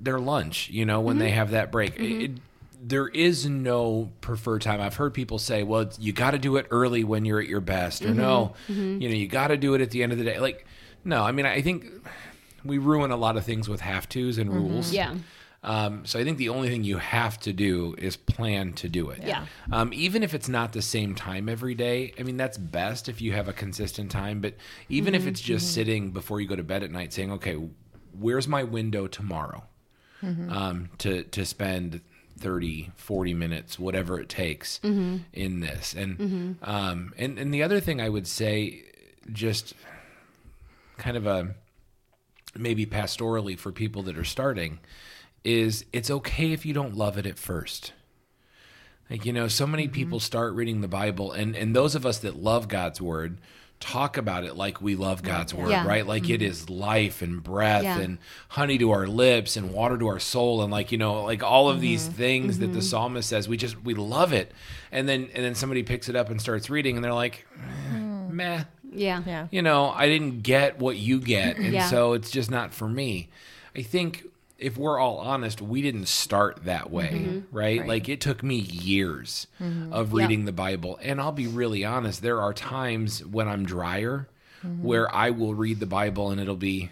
their 0.00 0.18
lunch, 0.18 0.70
you 0.70 0.84
know, 0.84 1.00
when 1.00 1.18
they 1.18 1.28
mm-hmm. 1.28 1.36
have 1.36 1.50
that 1.50 1.70
break. 1.70 1.98
It- 1.98 2.24
it- 2.24 2.38
there 2.86 3.08
is 3.08 3.46
no 3.46 4.10
preferred 4.20 4.60
time. 4.60 4.78
I've 4.78 4.96
heard 4.96 5.14
people 5.14 5.38
say, 5.38 5.62
"Well, 5.62 5.90
you 5.98 6.12
got 6.12 6.32
to 6.32 6.38
do 6.38 6.56
it 6.56 6.66
early 6.70 7.02
when 7.02 7.24
you're 7.24 7.40
at 7.40 7.48
your 7.48 7.62
best," 7.62 8.04
or 8.04 8.12
"No, 8.12 8.52
you 8.68 9.08
know, 9.08 9.14
you 9.14 9.26
got 9.26 9.48
to 9.48 9.56
do 9.56 9.72
it 9.72 9.80
at 9.80 9.90
the 9.90 10.02
end 10.02 10.12
of 10.12 10.18
the 10.18 10.24
day." 10.24 10.38
Like, 10.38 10.66
no, 11.02 11.22
I 11.22 11.32
mean, 11.32 11.46
I 11.46 11.62
think 11.62 11.86
we 12.62 12.76
ruin 12.76 13.10
a 13.10 13.16
lot 13.16 13.38
of 13.38 13.44
things 13.44 13.70
with 13.70 13.80
have 13.80 14.06
tos 14.08 14.36
and 14.36 14.52
rules. 14.52 14.92
Yeah. 14.92 15.14
Um, 15.64 16.04
so 16.04 16.18
I 16.18 16.24
think 16.24 16.36
the 16.36 16.50
only 16.50 16.68
thing 16.68 16.84
you 16.84 16.98
have 16.98 17.40
to 17.40 17.52
do 17.52 17.94
is 17.96 18.16
plan 18.16 18.74
to 18.74 18.88
do 18.88 19.08
it. 19.08 19.22
Yeah. 19.24 19.46
Um, 19.72 19.92
even 19.94 20.22
if 20.22 20.34
it's 20.34 20.48
not 20.48 20.74
the 20.74 20.82
same 20.82 21.14
time 21.14 21.48
every 21.48 21.74
day, 21.74 22.12
I 22.18 22.22
mean 22.22 22.36
that's 22.36 22.58
best 22.58 23.08
if 23.08 23.22
you 23.22 23.32
have 23.32 23.48
a 23.48 23.52
consistent 23.52 24.10
time. 24.10 24.40
But 24.40 24.54
even 24.90 25.14
if 25.14 25.26
it's 25.26 25.40
just 25.40 25.72
sitting 25.74 26.10
before 26.10 26.40
you 26.40 26.46
go 26.46 26.54
to 26.54 26.62
bed 26.62 26.82
at 26.82 26.90
night, 26.90 27.14
saying, 27.14 27.32
"Okay, 27.32 27.56
where's 28.12 28.46
my 28.46 28.62
window 28.62 29.06
tomorrow 29.06 29.64
um, 30.22 30.90
to 30.98 31.24
to 31.24 31.44
spend 31.46 32.02
30, 32.38 32.90
40 32.96 33.34
minutes, 33.34 33.78
whatever 33.78 34.20
it 34.20 34.28
takes 34.28 34.80
in 35.32 35.60
this?" 35.60 35.94
And 35.94 36.58
um, 36.62 37.14
and 37.16 37.38
and 37.38 37.54
the 37.54 37.62
other 37.62 37.80
thing 37.80 38.02
I 38.02 38.10
would 38.10 38.26
say, 38.26 38.82
just 39.32 39.72
kind 40.98 41.16
of 41.16 41.26
a 41.26 41.54
maybe 42.56 42.84
pastorally 42.86 43.58
for 43.58 43.72
people 43.72 44.02
that 44.04 44.16
are 44.18 44.24
starting 44.24 44.78
is 45.44 45.84
it's 45.92 46.10
okay 46.10 46.52
if 46.52 46.64
you 46.64 46.72
don't 46.72 46.96
love 46.96 47.18
it 47.18 47.26
at 47.26 47.38
first. 47.38 47.92
Like 49.10 49.24
you 49.26 49.32
know, 49.32 49.48
so 49.48 49.66
many 49.66 49.84
mm-hmm. 49.84 49.92
people 49.92 50.20
start 50.20 50.54
reading 50.54 50.80
the 50.80 50.88
Bible 50.88 51.32
and 51.32 51.54
and 51.54 51.76
those 51.76 51.94
of 51.94 52.06
us 52.06 52.18
that 52.18 52.36
love 52.36 52.68
God's 52.68 53.00
word 53.00 53.38
talk 53.80 54.16
about 54.16 54.44
it 54.44 54.56
like 54.56 54.80
we 54.80 54.96
love 54.96 55.22
God's 55.22 55.52
word, 55.52 55.68
Yeah. 55.68 55.86
right? 55.86 56.06
Like 56.06 56.30
it 56.30 56.40
mm-hmm. 56.40 56.50
is 56.50 56.70
life 56.70 57.20
and 57.20 57.42
breath 57.42 57.82
Yeah. 57.82 57.98
and 57.98 58.18
honey 58.48 58.78
to 58.78 58.92
our 58.92 59.06
lips 59.06 59.56
and 59.58 59.72
water 59.72 59.98
to 59.98 60.06
our 60.06 60.18
soul 60.18 60.62
and 60.62 60.72
like 60.72 60.90
you 60.90 60.96
know, 60.96 61.22
like 61.24 61.42
all 61.42 61.68
of 61.68 61.82
these 61.82 62.04
mm-hmm. 62.04 62.16
things 62.16 62.58
that 62.60 62.68
the 62.68 62.80
psalmist 62.80 63.28
says, 63.28 63.46
we 63.46 63.58
just 63.58 63.82
we 63.84 63.92
love 63.92 64.32
it. 64.32 64.52
And 64.90 65.06
then 65.06 65.28
and 65.34 65.44
then 65.44 65.54
somebody 65.54 65.82
picks 65.82 66.08
it 66.08 66.16
up 66.16 66.30
and 66.30 66.40
starts 66.40 66.70
reading 66.70 66.96
and 66.96 67.04
they're 67.04 67.12
like, 67.12 67.46
eh, 67.92 67.98
meh 68.30 68.64
Yeah. 68.90 69.22
Yeah. 69.26 69.48
you 69.50 69.60
know, 69.60 69.90
I 69.90 70.06
didn't 70.08 70.42
get 70.42 70.78
what 70.78 70.96
you 70.96 71.20
get, 71.20 71.58
and 71.58 71.74
Yeah. 71.74 71.88
so 71.88 72.14
it's 72.14 72.30
just 72.30 72.50
not 72.50 72.72
for 72.72 72.88
me. 72.88 73.28
I 73.76 73.82
think 73.82 74.24
if 74.58 74.76
we're 74.78 74.98
all 74.98 75.18
honest, 75.18 75.60
we 75.60 75.82
didn't 75.82 76.06
start 76.06 76.64
that 76.64 76.90
way, 76.90 77.10
Mm-hmm. 77.12 77.56
right? 77.56 77.86
Like 77.86 78.08
it 78.08 78.20
took 78.20 78.42
me 78.42 78.56
years 78.56 79.46
of 79.92 80.12
reading 80.12 80.44
the 80.44 80.52
Bible. 80.52 80.98
And 81.02 81.20
I'll 81.20 81.32
be 81.32 81.46
really 81.48 81.84
honest, 81.84 82.22
there 82.22 82.40
are 82.40 82.52
times 82.54 83.24
when 83.24 83.48
I'm 83.48 83.64
drier 83.66 84.28
Mm-hmm. 84.64 84.82
where 84.82 85.14
I 85.14 85.28
will 85.30 85.54
read 85.54 85.78
the 85.80 85.86
Bible 85.86 86.30
and 86.30 86.40
it'll 86.40 86.56
be 86.56 86.90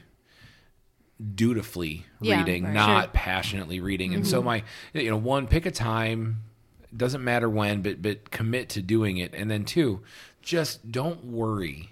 dutifully 1.35 2.05
Yeah, 2.21 2.39
reading, 2.39 2.65
right. 2.65 2.73
not 2.75 2.87
Sure. 2.87 3.03
Mm-hmm. 3.05 3.13
passionately 3.13 3.81
reading. 3.81 4.15
And 4.15 4.27
so 4.27 4.43
my 4.43 4.63
you 4.93 5.11
know, 5.11 5.17
one 5.17 5.47
pick 5.47 5.67
a 5.67 5.71
time, 5.71 6.43
doesn't 6.95 7.23
matter 7.25 7.49
when, 7.49 7.81
but 7.83 8.03
but 8.03 8.31
commit 8.31 8.69
to 8.71 8.83
doing 8.83 9.17
it. 9.19 9.33
And 9.35 9.51
then 9.51 9.65
two, 9.65 10.01
just 10.43 10.91
don't 10.91 11.25
worry 11.27 11.91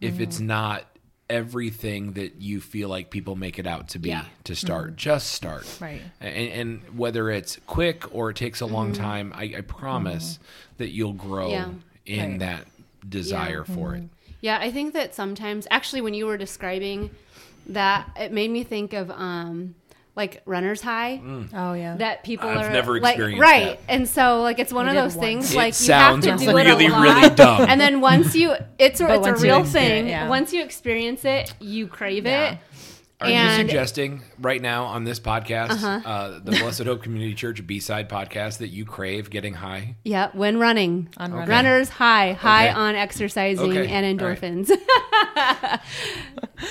if 0.00 0.18
it's 0.20 0.36
Mm-hmm. 0.38 0.46
not 0.46 0.93
everything 1.30 2.12
that 2.12 2.40
you 2.40 2.60
feel 2.60 2.88
like 2.88 3.10
people 3.10 3.34
make 3.36 3.58
it 3.58 3.66
out 3.66 3.88
to 3.88 3.98
be 3.98 4.10
Yeah. 4.10 4.24
to 4.44 4.54
start. 4.54 4.96
Just 4.96 5.32
start. 5.32 5.66
Right. 5.80 6.02
And, 6.20 6.80
and 6.82 6.98
whether 6.98 7.30
it's 7.30 7.58
quick 7.66 8.14
or 8.14 8.30
it 8.30 8.36
takes 8.36 8.60
a 8.60 8.66
long 8.66 8.92
time, 8.92 9.32
I, 9.34 9.54
I 9.58 9.60
promise 9.62 10.38
that 10.78 10.90
you'll 10.90 11.12
grow 11.14 11.50
Mm-hmm. 11.50 11.78
Yeah. 12.06 12.22
in 12.22 12.30
Right. 12.32 12.38
that 12.40 12.66
desire 13.08 13.64
for 13.64 13.94
it. 13.94 14.04
Yeah, 14.40 14.58
I 14.60 14.70
think 14.70 14.92
that 14.92 15.14
sometimes, 15.14 15.66
actually, 15.70 16.02
when 16.02 16.12
you 16.12 16.26
were 16.26 16.36
describing 16.36 17.10
that, 17.68 18.10
it 18.20 18.30
made 18.30 18.50
me 18.50 18.62
think 18.62 18.92
of 18.92 19.10
um, 19.10 19.74
like 20.16 20.42
runner's 20.44 20.80
high. 20.80 21.20
Mm. 21.22 21.48
Oh 21.54 21.72
yeah. 21.74 21.96
That 21.96 22.22
people 22.22 22.48
I've 22.48 22.66
are 22.66 22.70
never 22.70 23.00
like 23.00 23.14
experienced 23.14 23.42
right, 23.42 23.78
that. 23.86 23.92
and 23.92 24.08
so 24.08 24.42
like 24.42 24.58
it's 24.60 24.72
one 24.72 24.86
We 24.86 24.96
of 24.96 25.02
those 25.02 25.16
things 25.16 25.52
It 25.52 25.56
like 25.56 25.80
you 25.80 25.92
have 25.92 26.20
to 26.20 26.36
do 26.36 26.54
really, 26.56 26.84
it 26.84 26.90
a 26.90 26.92
lot, 26.92 27.02
really 27.02 27.34
dumb. 27.34 27.66
and 27.68 27.80
then 27.80 28.00
once 28.00 28.34
you, 28.34 28.54
it's 28.78 29.00
a, 29.00 29.12
it's 29.14 29.26
a 29.26 29.34
real 29.34 29.64
thing. 29.64 30.06
it, 30.06 30.10
yeah. 30.10 30.28
Once 30.28 30.52
you 30.52 30.62
experience 30.62 31.24
it, 31.24 31.52
you 31.60 31.88
crave 31.88 32.26
Yeah. 32.26 32.52
it. 32.52 32.58
Are 33.20 33.30
you 33.30 33.48
suggesting 33.56 34.22
right 34.38 34.60
now 34.60 34.84
on 34.84 35.04
this 35.04 35.18
podcast, 35.20 35.70
Uh-huh. 35.70 36.00
uh, 36.04 36.30
the 36.40 36.50
Blessed 36.50 36.82
Hope 36.82 37.02
Community 37.02 37.32
Church 37.34 37.64
B 37.66 37.80
side 37.80 38.08
podcast, 38.08 38.58
that 38.58 38.68
you 38.68 38.84
crave 38.84 39.30
getting 39.30 39.54
high? 39.54 39.94
Yeah, 40.04 40.28
when 40.34 40.58
running, 40.58 41.08
On 41.16 41.32
running. 41.32 41.48
runners 41.48 41.88
high, 41.88 42.32
high 42.32 42.68
Okay. 42.70 42.78
on 42.78 42.94
exercising 42.96 43.70
Okay. 43.78 43.86
and 43.88 44.20
All 44.20 44.28
right. 44.28 44.38
endorphins. 44.40 44.70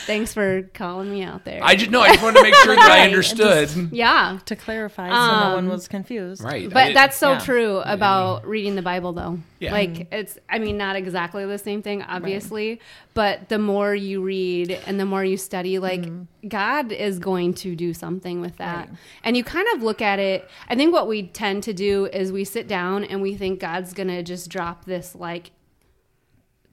Thanks 0.06 0.34
for 0.34 0.64
calling 0.74 1.12
me 1.12 1.24
out 1.24 1.46
there. 1.46 1.60
I 1.64 1.76
just 1.76 1.92
know. 1.92 2.02
I 2.02 2.10
just 2.10 2.22
wanted 2.24 2.38
to 2.38 2.44
make 2.44 2.56
sure 2.56 2.76
that 2.76 2.92
I 2.92 3.00
Right. 3.00 3.06
understood. 3.06 3.70
yeah, 3.92 4.40
to 4.46 4.56
clarify, 4.56 5.10
so 5.10 5.14
no 5.50 5.56
one 5.56 5.66
Um, 5.66 5.70
was 5.70 5.88
confused. 5.88 6.44
Right. 6.44 6.70
But 6.70 6.84
didn't- 6.86 6.96
that's 6.96 7.18
so 7.18 7.34
yeah. 7.34 7.40
true 7.40 7.78
about 7.80 8.46
reading 8.46 8.76
the 8.76 8.82
Bible, 8.82 9.14
though. 9.14 9.40
Yeah. 9.60 9.72
Like, 9.72 10.08
it's, 10.12 10.38
I 10.50 10.60
mean, 10.60 10.78
not 10.78 10.96
exactly 10.98 11.46
the 11.46 11.58
same 11.58 11.82
thing, 11.82 12.02
obviously, 12.02 12.82
but 13.14 13.48
the 13.50 13.60
more 13.60 13.96
you 13.96 14.22
read 14.22 14.72
and 14.86 15.00
the 15.00 15.06
more 15.06 15.24
you 15.24 15.38
study, 15.38 15.80
like, 15.80 16.04
God 16.48 16.92
is 16.92 17.20
going 17.20 17.54
to 17.56 17.76
do 17.76 17.94
something 17.94 18.42
with 18.42 18.58
that. 18.58 18.90
Right. 18.90 18.98
And 19.24 19.38
you 19.38 19.44
kind 19.44 19.68
of 19.74 19.84
look 19.84 20.02
at 20.02 20.20
it. 20.20 20.50
I 20.68 20.76
think 20.76 20.94
what 20.94 21.08
we 21.08 21.24
tend 21.24 21.64
to 21.64 21.74
do 21.74 22.06
is 22.08 22.32
we 22.32 22.44
sit 22.44 22.68
down 22.68 23.04
and 23.04 23.22
we 23.22 23.36
think 23.36 23.60
God's 23.60 23.94
going 23.94 24.10
to 24.10 24.24
just 24.24 24.50
drop 24.50 24.86
this, 24.86 25.16
like, 25.16 25.52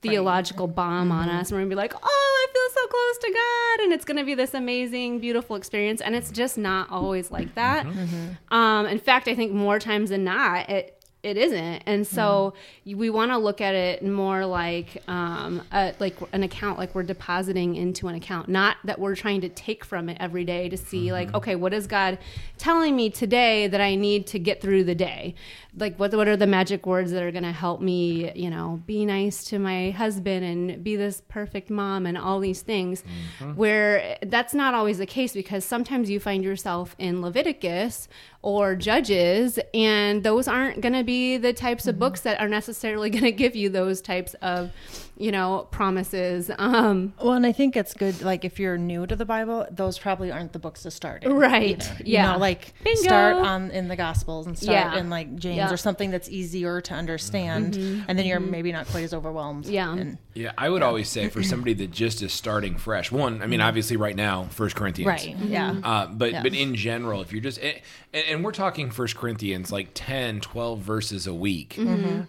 theological 0.02 0.66
bomb 0.66 1.12
on 1.12 1.28
mm-hmm. 1.28 1.36
us. 1.36 1.50
And 1.50 1.56
we're 1.56 1.60
going 1.60 1.70
to 1.70 1.76
be 1.76 1.80
like, 1.80 1.94
oh, 1.94 2.48
I 2.48 2.52
feel 2.52 2.82
so 2.82 2.88
close 2.88 3.18
to 3.18 3.32
God. 3.32 3.84
And 3.84 3.92
it's 3.92 4.04
going 4.04 4.16
to 4.16 4.24
be 4.24 4.34
this 4.34 4.54
amazing, 4.54 5.18
beautiful 5.18 5.56
experience. 5.56 6.00
And 6.00 6.14
it's 6.16 6.30
just 6.30 6.56
not 6.58 6.90
always 6.90 7.30
like 7.30 7.54
that. 7.54 7.86
Mm-hmm. 7.86 8.00
Mm-hmm. 8.00 8.54
Um, 8.54 8.86
in 8.86 8.98
fact, 8.98 9.28
I 9.28 9.34
think 9.34 9.52
more 9.52 9.78
times 9.78 10.10
than 10.10 10.24
not, 10.24 10.68
it 10.70 10.99
it 11.22 11.36
isn't, 11.36 11.82
and 11.86 12.06
so 12.06 12.54
we 12.86 13.10
want 13.10 13.30
to 13.30 13.36
look 13.36 13.60
at 13.60 13.74
it 13.74 14.02
more 14.02 14.46
like 14.46 15.02
um, 15.06 15.62
a, 15.70 15.94
like 15.98 16.16
an 16.32 16.42
account, 16.42 16.78
like 16.78 16.94
we're 16.94 17.02
depositing 17.02 17.76
into 17.76 18.08
an 18.08 18.14
account, 18.14 18.48
not 18.48 18.78
that 18.84 18.98
we're 18.98 19.14
trying 19.14 19.42
to 19.42 19.48
take 19.50 19.84
from 19.84 20.08
it 20.08 20.16
every 20.18 20.44
day 20.44 20.68
to 20.70 20.76
see 20.78 21.12
like, 21.12 21.34
okay, 21.34 21.56
what 21.56 21.74
is 21.74 21.86
God 21.86 22.18
telling 22.56 22.96
me 22.96 23.10
today 23.10 23.66
that 23.66 23.80
I 23.80 23.96
need 23.96 24.26
to 24.28 24.38
get 24.38 24.62
through 24.62 24.84
the 24.84 24.94
day? 24.94 25.34
Like, 25.76 25.98
what 25.98 26.12
what 26.14 26.28
are 26.28 26.36
the 26.36 26.46
magic 26.46 26.86
words 26.86 27.12
that 27.12 27.22
are 27.22 27.30
going 27.30 27.44
to 27.44 27.52
help 27.52 27.80
me, 27.80 28.32
you 28.34 28.50
know, 28.50 28.82
be 28.86 29.04
nice 29.04 29.44
to 29.44 29.58
my 29.58 29.90
husband 29.90 30.44
and 30.44 30.82
be 30.82 30.96
this 30.96 31.22
perfect 31.28 31.70
mom 31.70 32.06
and 32.06 32.18
all 32.18 32.40
these 32.40 32.62
things, 32.62 33.02
mm-hmm. 33.38 33.52
where 33.54 34.00
eh, 34.02 34.16
that's 34.22 34.54
not 34.54 34.74
always 34.74 34.98
the 34.98 35.06
case 35.06 35.32
because 35.32 35.64
sometimes 35.64 36.10
you 36.10 36.18
find 36.18 36.42
yourself 36.42 36.96
in 36.98 37.22
Leviticus 37.22 38.08
or 38.42 38.74
Judges, 38.74 39.58
and 39.74 40.22
those 40.22 40.48
aren't 40.48 40.80
going 40.80 40.94
to 40.94 41.04
be 41.04 41.36
the 41.36 41.52
types 41.52 41.86
of 41.86 41.94
mm-hmm. 41.94 42.00
books 42.00 42.20
that 42.22 42.40
are 42.40 42.48
necessarily 42.48 43.10
going 43.10 43.24
to 43.24 43.32
give 43.32 43.54
you 43.54 43.68
those 43.68 44.00
types 44.00 44.34
of, 44.42 44.72
you 45.20 45.30
know, 45.30 45.68
promises. 45.70 46.50
Um, 46.58 47.12
Well, 47.22 47.34
and 47.34 47.44
I 47.46 47.52
think 47.52 47.76
it's 47.76 47.92
good. 47.94 48.22
Like 48.22 48.44
if 48.44 48.58
you're 48.58 48.78
new 48.78 49.06
to 49.06 49.14
the 49.14 49.24
Bible, 49.26 49.66
those 49.70 49.98
probably 49.98 50.32
aren't 50.32 50.52
the 50.52 50.58
books 50.58 50.82
to 50.84 50.90
start 50.90 51.24
in. 51.24 51.32
Right. 51.34 51.80
either. 51.82 52.02
Yeah. 52.04 52.26
You 52.26 52.32
know, 52.32 52.38
like 52.38 52.72
Bingo. 52.82 53.02
start 53.02 53.36
on 53.36 53.70
in 53.70 53.88
the 53.88 53.96
Gospels 53.96 54.46
and 54.46 54.56
start 54.58 54.72
Yeah. 54.94 54.98
in 54.98 55.10
like 55.10 55.36
James 55.36 55.56
Yeah. 55.58 55.70
or 55.72 55.76
something 55.76 56.10
that's 56.10 56.28
easier 56.30 56.80
to 56.80 56.94
understand, 56.94 57.76
and 58.08 58.18
then 58.18 58.24
you're 58.26 58.40
maybe 58.40 58.72
not 58.72 58.86
quite 58.86 59.04
as 59.04 59.12
overwhelmed. 59.14 59.64
Mm-hmm. 59.64 59.74
Yeah. 59.74 59.92
And, 59.92 60.18
Yeah, 60.32 60.52
I 60.56 60.68
would 60.70 60.82
always 60.82 61.08
say 61.08 61.28
for 61.28 61.42
somebody 61.42 61.74
that 61.74 61.90
just 61.90 62.22
is 62.22 62.32
starting 62.32 62.76
fresh. 62.78 63.10
One, 63.12 63.42
I 63.42 63.46
mean, 63.46 63.60
obviously, 63.60 63.96
right 63.96 64.14
now, 64.16 64.44
First 64.50 64.76
Corinthians, 64.76 65.08
right. 65.08 65.36
Yeah. 65.36 65.74
Uh, 65.82 66.06
but 66.06 66.32
Yeah. 66.32 66.42
but 66.42 66.54
in 66.54 66.74
general, 66.76 67.20
if 67.20 67.32
you're 67.32 67.42
just 67.42 67.58
and, 67.58 68.24
and 68.28 68.44
we're 68.44 68.52
talking 68.52 68.90
First 68.90 69.16
Corinthians 69.16 69.70
like 69.72 69.88
10, 69.94 70.40
12 70.40 70.78
verses 70.80 71.26
a 71.26 71.34
week. 71.34 71.78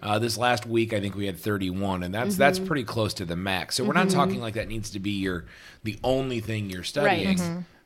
Uh, 0.02 0.18
this 0.18 0.36
last 0.36 0.66
week, 0.66 0.92
I 0.92 1.00
think 1.00 1.14
we 1.14 1.26
had 1.26 1.38
thirty 1.38 1.70
one, 1.70 2.02
and 2.02 2.12
that's 2.14 2.36
that's 2.36 2.58
pretty 2.58 2.81
close 2.84 3.14
to 3.14 3.24
the 3.24 3.36
max. 3.36 3.76
So 3.76 3.84
we're 3.84 3.92
not 3.94 4.10
talking 4.10 4.40
like 4.40 4.54
that 4.54 4.68
needs 4.68 4.90
to 4.90 5.00
be 5.00 5.10
your 5.12 5.44
the 5.82 5.98
only 6.04 6.40
thing 6.40 6.70
you're 6.70 6.82
studying. 6.84 7.38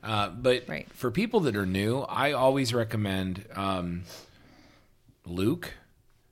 Uh, 0.02 0.28
but 0.28 0.64
Right. 0.68 0.86
for 0.92 1.10
people 1.10 1.40
that 1.40 1.56
are 1.56 1.66
new, 1.66 2.00
I 2.00 2.32
always 2.32 2.72
recommend 2.72 3.44
um, 3.54 4.02
Luke 5.24 5.72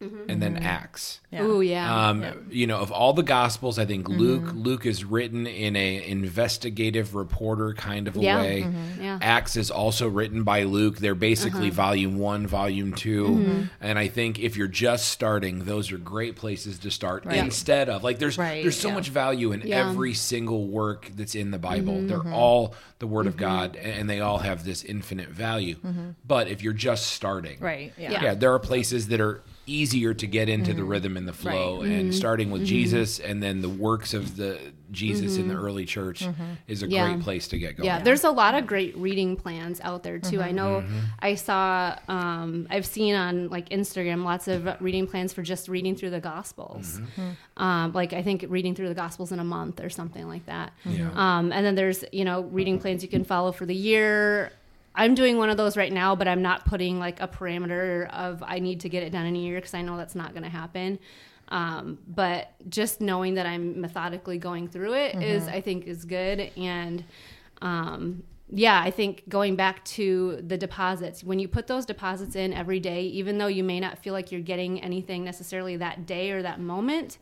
Mm-hmm. 0.05 0.31
and 0.31 0.43
then 0.43 0.55
mm-hmm. 0.57 0.67
Acts. 0.67 1.21
Yeah. 1.31 1.43
Ooh, 1.43 1.61
yeah. 1.61 2.09
Um, 2.09 2.25
You 2.51 2.67
know, 2.67 2.79
of 2.79 2.93
all 2.93 3.13
the 3.13 3.23
Gospels, 3.23 3.79
I 3.79 3.85
think 3.87 4.09
Luke 4.09 4.43
mm-hmm. 4.43 4.61
Luke 4.61 4.87
is 4.87 5.05
written 5.05 5.47
in 5.47 5.77
a 5.77 6.07
investigative 6.07 7.15
reporter 7.15 7.75
kind 7.75 8.07
of 8.09 8.17
a 8.17 8.21
Yeah. 8.21 8.41
way. 8.41 8.67
Yeah. 9.01 9.19
Acts 9.21 9.57
is 9.57 9.71
also 9.71 10.09
written 10.09 10.43
by 10.45 10.65
Luke. 10.65 10.99
They're 10.99 11.15
basically 11.15 11.69
uh-huh. 11.69 11.83
volume 11.83 12.19
one, 12.19 12.47
volume 12.47 12.93
2 12.93 13.69
and 13.81 13.99
I 13.99 14.09
think 14.09 14.39
if 14.39 14.57
you're 14.57 14.69
just 14.69 15.09
starting, 15.09 15.65
those 15.65 15.93
are 15.93 15.99
great 15.99 16.37
places 16.37 16.79
to 16.81 16.91
start 16.91 17.25
Right. 17.25 17.39
instead 17.39 17.89
of 17.89 18.05
like 18.05 18.19
there's 18.19 18.39
Right, 18.39 18.63
there's 18.63 18.79
so 18.79 18.89
yeah. 18.89 18.95
much 18.95 19.09
value 19.09 19.53
in 19.53 19.63
Yeah. 19.63 19.89
every 19.89 20.15
single 20.15 20.67
work 20.69 21.11
that's 21.17 21.35
in 21.35 21.51
the 21.51 21.59
Bible. 21.59 22.03
They're 22.03 22.33
all 22.33 22.75
the 22.99 23.07
Word 23.07 23.27
of 23.27 23.37
God, 23.37 23.77
and 23.77 24.09
they 24.09 24.21
all 24.21 24.39
have 24.39 24.65
this 24.65 24.83
infinite 24.85 25.29
value. 25.29 25.77
But 26.27 26.49
if 26.49 26.63
you're 26.63 26.73
just 26.73 27.07
starting, 27.09 27.59
Right. 27.61 27.93
Yeah. 27.99 28.13
Yeah. 28.13 28.23
yeah, 28.23 28.35
there 28.35 28.53
are 28.53 28.59
places 28.59 29.09
that 29.09 29.21
are 29.21 29.43
easier 29.67 30.13
to 30.15 30.27
get 30.27 30.49
into 30.49 30.75
the 30.75 30.85
rhythm 30.85 31.17
and 31.17 31.27
the 31.27 31.33
flow 31.33 31.83
and 31.83 32.15
starting 32.15 32.51
with 32.51 32.65
Jesus 32.65 33.19
and 33.19 33.43
then 33.43 33.63
the 33.63 33.69
works 33.69 34.13
of 34.15 34.37
the 34.37 34.59
Jesus 34.91 35.39
in 35.39 35.49
the 35.49 35.55
early 35.55 35.85
church 35.87 36.25
is 36.69 36.83
a 36.83 36.89
Yeah. 36.89 37.11
great 37.13 37.23
place 37.23 37.49
to 37.49 37.59
get 37.59 37.77
going. 37.77 37.87
Yeah, 37.87 38.01
there's 38.01 38.23
a 38.25 38.31
lot 38.31 38.55
of 38.55 38.67
great 38.67 38.97
reading 38.97 39.37
plans 39.37 39.81
out 39.83 40.03
there 40.03 40.19
too. 40.19 40.41
I 40.41 40.53
know 40.53 40.83
Mm-hmm. 40.83 40.99
I 41.21 41.35
saw, 41.35 41.97
um, 42.09 42.67
I've 42.71 42.87
seen 42.87 43.15
on 43.15 43.49
like 43.49 43.71
Instagram 43.71 44.23
lots 44.25 44.47
of 44.49 44.69
reading 44.81 45.07
plans 45.07 45.33
for 45.33 45.43
just 45.43 45.69
reading 45.69 45.97
through 45.97 46.11
the 46.11 46.21
Gospels. 46.21 47.01
Mm-hmm. 47.01 47.63
Um, 47.63 47.93
like 47.93 48.13
I 48.13 48.23
think 48.23 48.45
reading 48.49 48.75
through 48.75 48.89
the 48.89 48.95
Gospels 48.95 49.33
in 49.33 49.39
a 49.41 49.45
month 49.45 49.81
or 49.83 49.89
something 49.91 50.29
like 50.29 50.47
that. 50.47 50.73
Yeah. 50.85 51.11
Um, 51.15 51.53
and 51.53 51.65
then 51.67 51.75
there's 51.75 52.05
you 52.13 52.25
know 52.25 52.43
reading 52.43 52.79
plans 52.79 53.03
you 53.03 53.09
can 53.09 53.25
follow 53.25 53.51
for 53.53 53.67
the 53.67 53.75
year. 53.75 54.53
I'm 54.95 55.15
doing 55.15 55.39
one 55.39 55.51
of 55.51 55.57
those 55.57 55.77
right 55.77 55.93
now, 55.93 56.15
but 56.15 56.29
I'm 56.29 56.43
not 56.43 56.65
putting 56.65 56.99
like 56.99 57.21
a 57.21 57.29
parameter 57.29 58.09
of 58.11 58.43
I 58.47 58.61
need 58.61 58.81
to 58.81 58.89
get 58.89 59.03
it 59.03 59.11
done 59.11 59.27
in 59.27 59.35
a 59.35 59.39
year 59.39 59.57
because 59.57 59.75
I 59.75 59.83
know 59.83 59.97
that's 59.97 60.15
not 60.15 60.33
going 60.33 60.45
to 60.45 60.49
happen. 60.49 60.99
Um, 61.49 61.99
but 62.07 62.53
just 62.69 63.01
knowing 63.01 63.35
that 63.35 63.47
I'm 63.47 63.81
methodically 63.81 64.39
going 64.39 64.69
through 64.69 64.95
it 64.95 65.17
is, 65.17 65.47
I 65.47 65.61
think, 65.61 65.87
is 65.87 66.05
good. 66.05 66.51
And 66.57 67.05
um, 67.61 68.23
yeah, 68.51 68.81
I 68.81 68.91
think 68.91 69.29
going 69.29 69.57
back 69.57 69.85
to 69.87 70.43
the 70.47 70.57
deposits, 70.57 71.25
when 71.25 71.39
you 71.39 71.49
put 71.49 71.67
those 71.67 71.85
deposits 71.85 72.37
in 72.37 72.53
every 72.53 72.81
day, 72.81 73.03
even 73.03 73.39
though 73.39 73.47
you 73.47 73.65
may 73.65 73.81
not 73.81 73.99
feel 73.99 74.13
like 74.13 74.31
you're 74.31 74.41
getting 74.41 74.81
anything 74.81 75.25
necessarily 75.25 75.77
that 75.77 76.07
day 76.07 76.31
or 76.31 76.43
that 76.43 76.61
moment, 76.61 77.19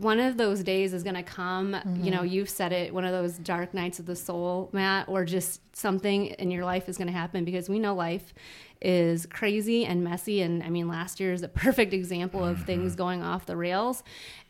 one 0.00 0.20
of 0.20 0.36
those 0.36 0.62
days 0.62 0.94
is 0.94 1.02
going 1.02 1.16
to 1.16 1.24
come. 1.24 1.76
You 2.00 2.12
know, 2.12 2.18
mm-hmm. 2.18 2.26
you've 2.26 2.48
said 2.48 2.72
it, 2.72 2.94
one 2.94 3.04
of 3.04 3.10
those 3.10 3.36
dark 3.36 3.74
nights 3.74 3.98
of 3.98 4.06
the 4.06 4.14
soul, 4.14 4.70
Matt, 4.72 5.08
or 5.08 5.24
just 5.24 5.76
something 5.76 6.26
in 6.26 6.52
your 6.52 6.64
life 6.64 6.88
is 6.88 6.96
going 6.96 7.08
to 7.08 7.12
happen 7.12 7.44
because 7.44 7.68
we 7.68 7.80
know 7.80 7.94
life 7.94 8.32
is 8.80 9.26
crazy 9.26 9.84
and 9.84 10.04
messy. 10.04 10.40
And 10.40 10.62
I 10.62 10.70
mean, 10.70 10.86
last 10.86 11.18
year 11.18 11.32
is 11.32 11.42
a 11.42 11.48
perfect 11.64 11.92
example 11.92 12.44
of 12.44 12.64
things 12.64 12.92
mm-hmm. 12.92 12.98
going 12.98 13.22
off 13.24 13.46
the 13.46 13.56
rails. 13.56 14.04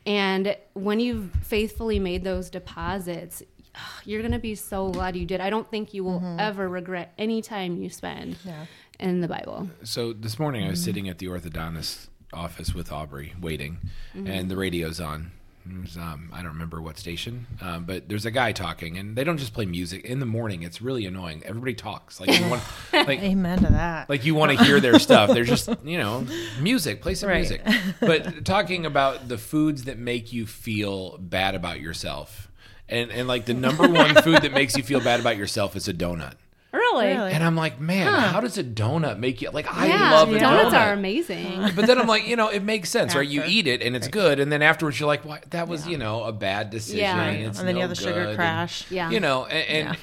And 0.05 0.55
when 0.75 1.01
you've 1.01 1.31
faithfully 1.43 1.99
made 1.99 2.25
those 2.25 2.51
deposits, 2.51 3.43
you're 4.05 4.21
going 4.21 4.33
to 4.33 4.39
be 4.39 4.55
so 4.55 4.91
glad 4.91 5.17
you 5.17 5.25
did. 5.25 5.41
I 5.41 5.49
don't 5.49 5.71
think 5.71 5.95
you 5.95 6.05
will 6.05 6.21
mm-hmm. 6.21 6.41
ever 6.41 6.69
regret 6.69 7.15
any 7.17 7.41
time 7.41 7.79
you 7.79 7.89
spend 7.89 8.37
Yeah. 8.45 8.67
in 9.01 9.23
the 9.23 9.29
Bible. 9.29 9.71
So 9.83 10.13
this 10.13 10.39
morning 10.39 10.67
I 10.67 10.71
was 10.71 10.85
sitting 10.85 11.09
at 11.09 11.19
the 11.19 11.27
orthodontist 11.27 12.09
office 12.35 12.75
with 12.75 12.93
Aubrey 12.93 13.33
waiting 13.41 13.79
and 14.15 14.51
the 14.51 14.57
radio's 14.57 15.01
on 15.01 15.31
it 15.33 15.38
was, 15.83 15.97
um, 15.97 16.31
I 16.33 16.39
don't 16.43 16.53
remember 16.53 16.81
what 16.81 16.99
station, 16.99 17.47
um, 17.61 17.85
but 17.85 18.09
there's 18.09 18.25
a 18.27 18.31
guy 18.31 18.53
talking, 18.53 18.97
and 18.99 19.17
they 19.17 19.25
don't 19.25 19.37
just 19.39 19.53
play 19.53 19.67
music 19.67 20.05
in 20.05 20.21
the 20.21 20.27
morning. 20.27 20.63
It's 20.63 20.81
really 20.81 21.05
annoying. 21.07 21.43
Everybody 21.45 21.75
talks 21.75 22.21
like 22.21 22.31
you 22.39 22.49
want, 22.49 22.63
like 22.93 23.21
Amen 23.21 23.59
to 23.61 23.73
that. 23.73 24.09
like 24.09 24.25
you 24.25 24.35
want 24.35 24.57
to 24.57 24.65
hear 24.65 24.81
their 24.81 24.99
stuff. 24.99 25.31
They're 25.31 25.45
just 25.45 25.69
you 25.85 25.99
know 25.99 26.27
music, 26.61 27.03
play 27.03 27.15
some 27.15 27.29
Right. 27.29 27.39
music. 27.41 27.63
But 28.01 28.45
talking 28.45 28.87
about 28.87 29.29
the 29.29 29.39
foods 29.39 29.85
that 29.85 29.99
make 29.99 30.33
you 30.33 30.47
feel 30.47 31.19
bad 31.19 31.55
about 31.55 31.81
yourself, 31.81 32.51
and 32.89 33.11
and 33.11 33.29
like 33.29 33.45
the 33.47 33.55
number 33.55 33.87
one 33.89 34.15
food 34.23 34.43
that 34.43 34.53
makes 34.53 34.77
you 34.77 34.83
feel 34.83 35.01
bad 35.01 35.21
about 35.21 35.37
yourself 35.37 35.77
is 35.77 35.89
a 35.89 35.95
donut. 35.95 36.35
Really? 36.71 37.07
Really? 37.07 37.33
And 37.33 37.43
I'm 37.43 37.57
like, 37.57 37.81
man, 37.81 38.13
how 38.13 38.41
does 38.41 38.59
a 38.59 38.65
donut 38.65 39.19
make 39.19 39.41
you 39.41 39.51
like? 39.51 39.67
I 39.71 40.11
love 40.11 40.31
a 40.31 40.39
donuts 40.39 40.75
donut. 40.75 40.87
are 40.89 40.93
amazing. 40.93 41.71
But 41.75 41.87
then 41.87 41.99
I'm 41.99 42.07
like, 42.07 42.29
you 42.29 42.37
know, 42.37 42.49
it 42.49 42.63
makes 42.63 42.91
sense, 42.91 43.15
right? 43.15 43.27
You 43.27 43.43
eat 43.47 43.67
it 43.67 43.83
and 43.83 43.97
it's 43.97 44.09
good, 44.09 44.39
and 44.39 44.53
then 44.53 44.61
afterwards 44.61 45.01
you're 45.01 45.07
like, 45.07 45.25
"Why? 45.25 45.41
That 45.51 45.67
was, 45.67 45.87
you 45.87 45.97
know, 45.97 46.25
a 46.25 46.33
bad 46.33 46.71
decision." 46.71 46.99
Yeah. 47.01 47.23
and 47.23 47.47
It's 47.47 47.59
and 47.59 47.67
then 47.67 47.77
you 47.77 47.83
have 47.83 47.91
the 47.91 47.97
sugar 47.97 48.25
good," 48.25 48.37
crash. 48.37 48.83
and, 48.83 48.93
Yeah. 48.93 49.11
you 49.11 49.21
know, 49.21 49.47
and, 49.47 49.97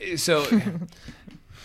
and 0.00 0.20
so. 0.20 0.46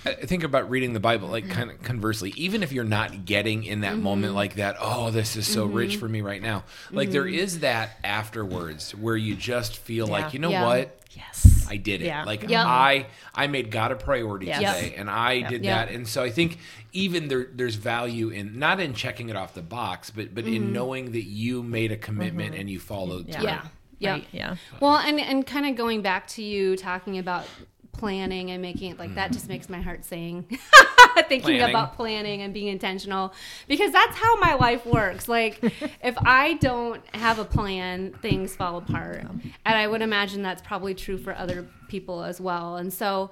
I 0.06 0.14
think 0.14 0.44
about 0.44 0.70
reading 0.70 0.94
the 0.94 1.02
Bible, 1.02 1.28
like 1.28 1.50
kind 1.50 1.70
of 1.70 1.82
conversely, 1.84 2.34
even 2.38 2.64
if 2.64 2.72
you're 2.72 2.86
not 2.86 3.26
getting 3.26 3.66
in 3.66 3.82
that 3.82 3.98
moment 3.98 4.28
mm-hmm. 4.28 4.38
like 4.38 4.56
that, 4.56 4.78
oh, 4.80 5.12
this 5.12 5.36
is 5.36 5.46
so 5.46 5.66
rich 5.66 5.92
mm-hmm. 5.92 6.00
for 6.00 6.08
me 6.08 6.22
right 6.22 6.42
now. 6.42 6.64
Like 6.92 7.12
there 7.12 7.26
mm-hmm. 7.26 7.40
is 7.40 7.60
that 7.60 7.98
afterwards 8.06 8.96
where 8.96 9.18
you 9.18 9.36
just 9.36 9.76
feel 9.78 10.06
Yeah. 10.08 10.12
like, 10.14 10.34
you 10.34 10.40
know 10.40 10.50
Yeah. 10.52 10.66
what? 10.66 10.97
Yes. 11.16 11.66
I 11.70 11.78
did 11.78 12.02
it. 12.02 12.06
Yeah. 12.06 12.24
Like 12.24 12.50
Yep. 12.50 12.66
I 12.66 13.08
I 13.34 13.48
made 13.48 13.72
God 13.72 13.92
a 13.92 13.96
priority 13.96 14.48
Yes. 14.48 14.60
today, 14.60 14.96
and 14.96 15.10
I 15.10 15.42
did 15.42 15.64
Yep. 15.64 15.88
that. 15.88 15.94
And 15.94 16.08
so 16.08 16.24
I 16.24 16.30
think 16.30 16.60
even 16.94 17.28
there 17.28 17.48
there's 17.54 17.76
value 17.76 18.30
in 18.30 18.58
not 18.58 18.80
in 18.80 18.94
checking 18.94 19.30
it 19.30 19.36
off 19.36 19.54
the 19.54 19.62
box, 19.62 20.10
but 20.10 20.34
but 20.34 20.46
in 20.46 20.64
mm-hmm. 20.64 20.74
knowing 20.74 21.12
that 21.12 21.26
you 21.26 21.64
made 21.64 21.92
a 21.92 21.98
commitment 21.98 22.52
mm-hmm. 22.52 22.62
and 22.62 22.70
you 22.70 22.80
followed 22.80 23.28
Yeah. 23.28 23.36
through. 23.38 23.48
Yeah. 23.48 23.68
Yeah. 24.00 24.12
Right, 24.12 24.28
yeah. 24.32 24.56
Well, 24.80 24.98
and 24.98 25.20
and 25.20 25.46
kind 25.46 25.66
of 25.66 25.76
going 25.76 26.02
back 26.02 26.28
to 26.30 26.44
you 26.44 26.78
talking 26.78 27.18
about 27.18 27.48
planning 27.94 28.52
and 28.52 28.62
making 28.62 28.92
it 28.92 29.00
like 29.00 29.16
that 29.16 29.32
mm. 29.32 29.34
just 29.34 29.50
makes 29.50 29.70
my 29.70 29.82
heart 29.82 30.06
sing. 30.06 30.46
Thinking 31.30 31.58
Planning. 31.58 31.70
about 31.70 31.96
planning 31.96 32.42
and 32.42 32.54
being 32.54 32.68
intentional 32.68 33.34
because 33.68 33.92
that's 33.92 34.16
how 34.18 34.36
my 34.38 34.54
life 34.56 34.86
works. 34.86 35.28
Like 35.28 35.60
if 36.04 36.18
I 36.18 36.54
don't 36.56 37.04
have 37.16 37.40
a 37.40 37.46
plan, 37.46 38.14
things 38.22 38.56
fall 38.56 38.78
apart. 38.78 39.22
And 39.66 39.78
I 39.78 39.88
would 39.88 40.02
imagine 40.02 40.42
that's 40.42 40.62
probably 40.62 40.94
true 40.94 41.18
for 41.18 41.36
other 41.36 41.68
people 41.88 42.24
as 42.24 42.40
well. 42.40 42.78
And 42.78 42.94
so 42.94 43.32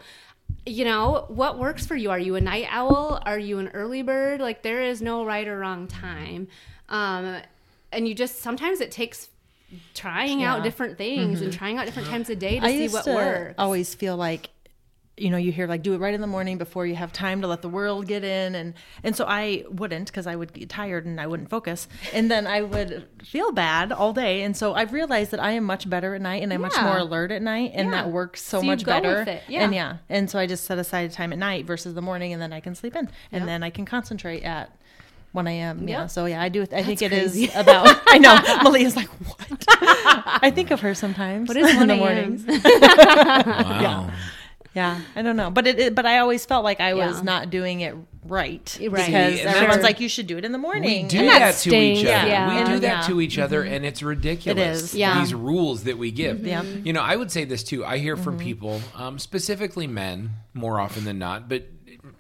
you 0.68 0.86
know, 0.86 1.26
what 1.28 1.58
works 1.58 1.86
for 1.88 1.96
you? 1.96 2.12
Are 2.12 2.20
you 2.20 2.36
a 2.36 2.42
night 2.42 2.68
owl? 2.70 3.20
Are 3.26 3.40
you 3.40 3.58
an 3.60 3.70
early 3.70 4.04
bird? 4.04 4.40
Like 4.42 4.62
there 4.62 4.82
is 4.82 5.02
no 5.02 5.26
right 5.26 5.48
or 5.48 5.58
wrong 5.60 5.88
time. 5.88 6.48
Um 6.90 7.38
and 7.92 8.08
you 8.08 8.14
just 8.14 8.40
sometimes 8.40 8.82
it 8.82 8.92
takes 8.92 9.30
trying 9.94 10.44
out 10.44 10.64
different 10.64 10.98
things 10.98 11.42
and 11.42 11.52
trying 11.52 11.78
out 11.78 11.86
different 11.86 12.08
times 12.08 12.30
a 12.30 12.36
day 12.36 12.60
to 12.60 12.66
I 12.66 12.72
see 12.72 12.84
used 12.84 12.94
what 12.94 13.06
to 13.06 13.14
works. 13.14 13.56
always 13.58 13.96
feel 13.96 14.16
like 14.16 14.50
you 15.18 15.30
know 15.30 15.38
you 15.38 15.52
hear 15.52 15.66
like 15.66 15.82
do 15.82 15.94
it 15.94 15.98
right 16.00 16.14
in 16.14 16.20
the 16.20 16.28
morning 16.28 16.58
before 16.58 16.86
you 16.86 16.94
have 16.96 17.14
time 17.14 17.40
to 17.42 17.48
let 17.48 17.62
the 17.62 17.70
world 17.70 18.06
get 18.06 18.24
in 18.26 18.54
and 18.54 18.74
and 19.02 19.16
so 19.16 19.24
I 19.26 19.64
wouldn't 19.70 20.08
because 20.08 20.28
I 20.28 20.36
would 20.36 20.52
get 20.52 20.68
tired 20.68 21.06
and 21.06 21.22
I 21.22 21.28
wouldn't 21.28 21.50
focus 21.50 21.88
and 22.14 22.30
then 22.30 22.46
I 22.46 22.62
would 22.62 23.08
feel 23.24 23.54
bad 23.54 23.94
all 23.94 24.12
day 24.12 24.42
and 24.44 24.58
so 24.58 24.74
I've 24.74 24.92
realized 24.92 25.32
that 25.32 25.40
I 25.40 25.52
am 25.52 25.64
much 25.64 25.90
better 25.90 26.16
at 26.16 26.22
night 26.22 26.44
and 26.44 26.52
I'm 26.52 26.60
much 26.60 26.76
more 26.82 26.98
alert 26.98 27.32
at 27.32 27.42
night 27.42 27.72
and 27.76 27.90
Yeah. 27.92 28.04
that 28.04 28.10
works 28.12 28.42
so, 28.42 28.58
So 28.58 28.64
you 28.64 28.72
much 28.72 28.84
go 28.84 28.92
better 28.92 29.20
with 29.20 29.28
it. 29.30 29.44
Yeah. 29.48 29.62
and 29.64 29.74
yeah 29.74 29.98
and 30.10 30.30
so 30.30 30.38
I 30.38 30.48
just 30.48 30.66
set 30.66 30.80
aside 30.80 31.12
time 31.14 31.32
at 31.32 31.40
night 31.40 31.66
versus 31.66 31.94
the 31.94 32.02
morning 32.02 32.34
and 32.34 32.42
then 32.42 32.52
I 32.52 32.60
can 32.60 32.76
sleep 32.76 32.94
in 32.98 33.08
and 33.32 33.42
Yep. 33.44 33.46
then 33.46 33.64
I 33.64 33.70
can 33.70 33.86
concentrate 33.86 34.44
at 34.44 34.70
1 35.32 35.48
a.m. 35.48 35.86
Yeah. 35.88 36.02
Yep. 36.02 36.10
So 36.12 36.26
yeah, 36.28 36.42
I 36.42 36.48
do. 36.48 36.62
I 36.64 36.82
think 36.82 37.02
it 37.02 37.10
crazy. 37.10 37.46
is 37.46 37.56
about. 37.58 38.02
I 38.08 38.18
know. 38.20 38.40
Malia's 38.64 38.96
like, 38.96 39.10
what? 39.10 39.66
I 39.68 40.50
think 40.56 40.72
of 40.72 40.80
her 40.80 40.96
sometimes. 40.96 41.50
What 41.50 41.58
is 41.58 41.66
1 41.76 41.76
in 41.76 41.78
1 41.80 41.88
the 41.90 41.96
mornings? 41.98 42.46
Wow. 42.48 43.82
Yeah, 43.82 44.16
I 44.76 45.22
don't 45.22 45.38
know, 45.38 45.50
but 45.50 45.68
it, 45.68 45.80
it. 45.80 45.96
But 45.96 46.06
I 46.06 46.20
always 46.20 46.46
felt 46.46 46.64
like 46.64 46.80
I 46.80 46.94
was 46.94 47.18
Yeah. 47.18 47.24
not 47.24 47.50
doing 47.50 47.82
it 47.82 47.96
right 48.28 48.78
Right. 48.80 48.80
because 48.80 49.06
See, 49.06 49.14
and 49.14 49.16
everyone's 49.16 49.52
that's- 49.52 49.84
like, 49.84 50.00
you 50.00 50.10
should 50.10 50.28
do 50.28 50.38
it 50.38 50.46
in 50.46 50.52
the 50.52 50.58
morning. 50.58 51.04
We 51.04 51.10
do 51.10 51.20
And 51.20 51.28
that, 51.30 51.40
that 51.40 51.56
to 51.58 51.76
each 51.76 52.06
other. 52.06 52.28
yeah. 52.28 52.60
We 52.60 52.74
do 52.74 52.80
that 52.80 53.02
yeah. 53.02 53.08
to 53.08 53.22
each 53.22 53.34
mm-hmm. 53.34 53.44
other, 53.44 53.64
and 53.64 53.86
it's 53.86 54.04
ridiculous. 54.04 54.84
is. 54.84 54.96
Yeah. 54.96 55.20
These 55.20 55.34
rules 55.34 55.84
that 55.84 55.98
we 55.98 56.12
give. 56.12 56.38
Mm-hmm. 56.38 56.48
Yeah. 56.48 56.64
You 56.64 56.94
know, 56.94 57.02
I 57.02 57.16
would 57.16 57.32
say 57.32 57.46
this 57.46 57.64
too. 57.64 57.86
I 57.86 58.00
hear 58.00 58.18
from 58.18 58.36
mm-hmm. 58.36 58.44
people, 58.44 58.82
um, 58.96 59.20
specifically 59.20 59.88
men, 59.88 60.32
more 60.54 60.80
often 60.80 61.06
than 61.06 61.20
not, 61.20 61.48
but 61.48 61.68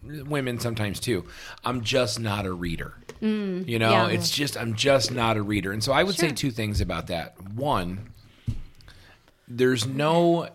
women 0.03 0.59
sometimes 0.59 0.99
too. 0.99 1.25
I'm 1.63 1.81
just 1.81 2.19
not 2.19 2.45
a 2.45 2.53
reader. 2.53 2.93
Mm. 3.21 3.67
you 3.67 3.79
know, 3.79 3.91
yeah. 3.91 4.07
it's 4.09 4.29
just 4.29 4.57
I'm 4.57 4.75
just 4.75 5.09
not 5.09 5.37
a 5.37 5.41
reader, 5.41 5.71
and 5.71 5.81
so 5.81 5.93
I 5.93 6.03
would 6.03 6.15
say 6.15 6.31
two 6.31 6.51
things 6.51 6.81
about 6.81 7.07
that. 7.07 7.41
One, 7.53 8.11
there's 9.47 9.87
no 9.87 10.49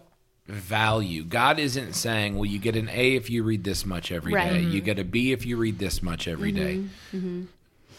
value. 0.50 1.24
God 1.24 1.58
isn't 1.58 1.94
saying, 1.94 2.34
"Well, 2.36 2.46
you 2.46 2.58
get 2.58 2.76
an 2.76 2.88
A 2.90 3.14
if 3.16 3.30
you 3.30 3.42
read 3.42 3.64
this 3.64 3.84
much 3.86 4.10
every 4.12 4.32
day. 4.32 4.38
Right. 4.38 4.52
Mm-hmm. 4.62 4.70
You 4.72 4.80
get 4.80 4.98
a 4.98 5.04
B 5.04 5.32
if 5.32 5.44
you 5.46 5.56
read 5.56 5.78
this 5.78 6.02
much 6.02 6.26
every 6.28 6.52
day." 6.52 6.82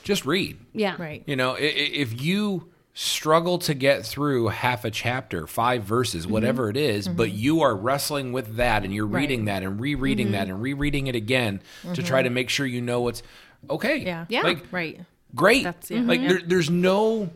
Just 0.03 0.25
read. 0.25 0.57
yeah. 0.73 0.95
right. 0.97 1.21
You 1.27 1.35
know, 1.35 1.51
i- 1.51 1.59
i- 1.59 1.91
if 1.93 2.21
you 2.21 2.67
struggle 2.93 3.57
to 3.59 3.73
get 3.73 4.03
through 4.05 4.47
half 4.47 4.83
a 4.83 4.89
chapter, 4.91 5.45
five 5.47 5.83
verses, 5.83 6.23
Mm-hmm. 6.23 6.33
whatever 6.33 6.69
it 6.69 6.75
is, 6.77 7.07
but 7.07 7.31
you 7.31 7.61
are 7.61 7.75
wrestling 7.75 8.33
with 8.33 8.55
that 8.57 8.83
and 8.83 8.93
you're 8.93 9.05
reading 9.05 9.45
that 9.45 9.61
and 9.63 9.79
rereading 9.79 10.31
that 10.31 10.47
Mm-hmm. 10.47 10.51
and 10.55 10.61
rereading 10.61 11.07
it 11.07 11.15
again 11.15 11.61
to 11.93 12.01
try 12.03 12.21
to 12.23 12.29
make 12.31 12.49
sure 12.49 12.65
you 12.65 12.81
know 12.81 13.01
what's 13.01 13.21
okay. 13.69 13.97
Yeah. 13.99 14.25
Yeah. 14.27 14.41
Like 14.41 14.65
Right. 14.71 14.99
great. 15.35 15.63
That's- 15.65 15.91
yeah. 15.91 16.01
Like 16.01 16.27
there, 16.27 16.41
there's 16.43 16.69
no 16.69 17.29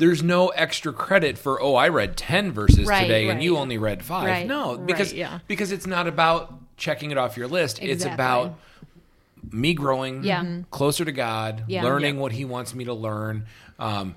there's 0.00 0.22
no 0.22 0.48
extra 0.48 0.92
credit 0.92 1.38
for 1.38 1.60
oh 1.62 1.74
I 1.76 1.88
read 1.88 2.16
10 2.16 2.50
verses 2.52 2.86
Right, 2.88 3.02
today 3.02 3.28
and 3.28 3.42
you 3.42 3.56
only 3.56 3.78
read 3.78 4.02
5. 4.02 4.26
Right. 4.26 4.46
No, 4.46 4.76
because 4.76 5.12
yeah. 5.12 5.38
because 5.46 5.70
it's 5.70 5.86
not 5.86 6.06
about 6.08 6.54
checking 6.76 7.10
it 7.12 7.18
off 7.18 7.36
your 7.36 7.46
list. 7.46 7.80
It's 7.80 8.04
about 8.04 8.58
me 9.52 9.74
growing 9.74 10.24
Yeah. 10.24 10.62
Closer 10.70 11.04
to 11.04 11.12
God, 11.12 11.64
Yeah. 11.68 11.82
learning 11.84 12.16
Yeah. 12.16 12.20
what 12.22 12.32
He 12.32 12.44
wants 12.44 12.74
me 12.74 12.84
to 12.84 12.94
learn, 12.94 13.46
um, 13.78 14.14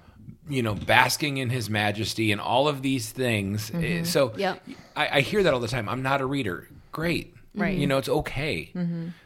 you 0.50 0.62
know, 0.64 0.76
basking 0.76 1.38
in 1.38 1.50
His 1.50 1.70
majesty, 1.70 2.32
and 2.32 2.42
all 2.42 2.68
of 2.68 2.82
these 2.82 3.12
things. 3.12 3.72
Eh, 3.74 4.04
So 4.04 4.34
Yep. 4.36 4.62
I, 4.96 5.08
I 5.18 5.22
hear 5.22 5.44
that 5.44 5.54
all 5.54 5.60
the 5.60 5.68
time. 5.68 5.88
I'm 5.88 6.02
not 6.02 6.20
a 6.22 6.26
reader. 6.26 6.68
Great. 6.92 7.34
Right. 7.56 7.78
You 7.78 7.88
know, 7.88 7.98
it's 7.98 8.10
okay. 8.10 8.72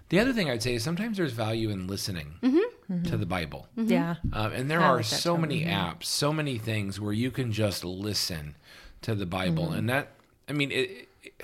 The 0.09 0.19
other 0.19 0.33
thing 0.33 0.49
I'd 0.49 0.61
say 0.63 0.73
is 0.75 0.83
sometimes 0.83 1.17
there's 1.17 1.33
value 1.33 1.69
in 1.69 1.87
listening 1.87 2.35
to 3.06 3.17
the 3.17 3.26
Bible. 3.26 3.67
Yeah. 3.76 4.15
Um, 4.34 4.54
and 4.54 4.71
there 4.71 4.80
I 4.82 4.86
are 4.88 4.95
like 4.97 5.06
so 5.06 5.36
too. 5.36 5.41
many 5.41 5.65
apps, 5.65 6.06
so 6.06 6.32
many 6.32 6.58
things 6.58 7.00
where 7.00 7.13
you 7.13 7.32
can 7.32 7.52
just 7.52 7.84
listen 7.84 8.56
to 9.02 9.13
the 9.15 9.26
Bible, 9.26 9.65
Mm-hmm. 9.67 9.78
and 9.80 9.89
that 9.89 10.12
I 10.50 10.54
mean, 10.54 10.71
it, 10.71 11.08
it- 11.23 11.41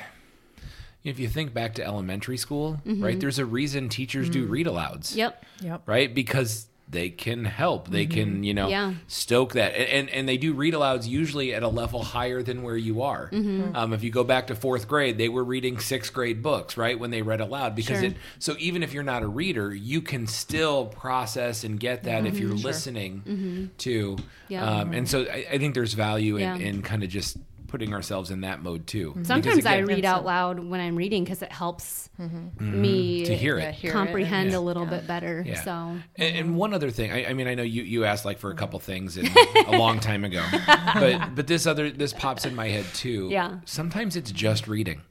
if 1.03 1.19
you 1.19 1.27
think 1.27 1.53
back 1.53 1.73
to 1.75 1.83
elementary 1.85 2.37
school, 2.37 2.79
Mm-hmm. 2.85 3.03
right? 3.03 3.19
There's 3.19 3.37
a 3.39 3.45
reason 3.45 3.89
teachers 3.89 4.29
do 4.29 4.45
read 4.45 4.67
alouds, 4.67 5.15
Yep. 5.15 5.45
Yep. 5.61 5.81
right? 5.85 6.13
Because 6.15 6.67
they 6.93 7.09
can 7.09 7.43
help, 7.43 7.89
they 7.89 8.05
Mm-hmm. 8.05 8.13
can 8.13 8.43
you 8.45 8.53
know 8.53 8.69
Yeah. 8.69 8.93
stoke 9.07 9.53
that, 9.53 9.75
and, 9.75 9.89
and 9.89 10.09
and 10.09 10.29
they 10.29 10.37
do 10.37 10.53
read 10.53 10.73
alouds 10.73 11.07
usually 11.07 11.53
at 11.53 11.63
a 11.63 11.67
level 11.67 12.03
higher 12.03 12.41
than 12.41 12.63
where 12.63 12.77
you 12.77 13.01
are. 13.01 13.29
Mm-hmm. 13.31 13.75
Um, 13.75 13.91
if 13.91 14.03
you 14.03 14.09
go 14.11 14.23
back 14.23 14.47
to 14.47 14.55
fourth 14.55 14.87
grade, 14.87 15.17
they 15.17 15.27
were 15.29 15.43
reading 15.43 15.79
sixth 15.79 16.13
grade 16.13 16.41
books, 16.41 16.77
right? 16.77 16.97
When 16.97 17.11
they 17.11 17.21
read 17.21 17.41
aloud, 17.41 17.75
because 17.75 17.97
Sure. 17.99 18.09
it 18.09 18.15
so 18.39 18.55
even 18.59 18.83
if 18.83 18.93
you're 18.93 19.03
not 19.03 19.23
a 19.23 19.27
reader, 19.27 19.73
you 19.75 20.01
can 20.01 20.27
still 20.27 20.85
process 20.85 21.63
and 21.65 21.79
get 21.79 22.03
that 22.03 22.25
if 22.25 22.39
you're 22.39 22.53
listening 22.53 23.71
to. 23.79 24.15
Mm-hmm. 24.15 24.25
Yeah. 24.47 24.65
Um, 24.65 24.93
and 24.93 25.09
so 25.09 25.23
I, 25.23 25.45
I 25.53 25.57
think 25.57 25.73
there's 25.73 25.93
value 25.93 26.35
in, 26.37 26.41
Yeah. 26.41 26.55
in 26.57 26.81
kind 26.83 27.03
of 27.03 27.09
just 27.09 27.37
putting 27.73 27.91
ourselves 27.91 28.29
in 28.29 28.41
that 28.41 28.61
mode 28.61 28.85
too. 28.85 29.09
Mm-hmm. 29.09 29.21
Because 29.23 29.27
Sometimes 29.29 29.65
I 29.65 29.77
read 29.79 30.05
out 30.05 30.23
loud 30.23 30.59
when 30.59 30.79
I'm 30.79 30.95
reading 30.95 31.23
because 31.23 31.41
it 31.41 31.51
helps 31.51 32.07
mm-hmm. 32.21 32.37
Mm-hmm. 32.37 32.81
me 32.81 33.25
to 33.25 33.35
hear 33.35 33.57
Yeah, 33.57 33.69
it. 33.69 33.83
it. 33.83 33.91
comprehend 33.91 34.51
Yeah. 34.51 34.59
a 34.59 34.59
little 34.59 34.85
bit 34.85 35.07
better. 35.07 35.43
Yeah. 35.43 35.63
So 35.63 35.71
And, 35.71 36.35
and 36.37 36.55
one 36.55 36.75
other 36.75 36.91
thing, 36.91 37.11
I, 37.11 37.25
I 37.31 37.33
mean, 37.33 37.47
I 37.47 37.55
know 37.55 37.63
you, 37.63 37.81
you 37.81 38.05
asked 38.05 38.25
like 38.25 38.37
for 38.37 38.51
a 38.51 38.55
couple 38.55 38.79
things 38.79 39.17
in, 39.17 39.25
a 39.67 39.71
long 39.75 39.99
time 39.99 40.23
ago, 40.23 40.45
but 40.67 41.33
but 41.33 41.47
this 41.47 41.65
other 41.65 41.89
this 41.89 42.13
pops 42.13 42.45
in 42.45 42.53
my 42.53 42.67
head 42.67 42.85
too. 42.93 43.29
Yeah. 43.31 43.57
Sometimes 43.65 44.15
it's 44.15 44.31
just 44.31 44.67
reading. 44.67 45.01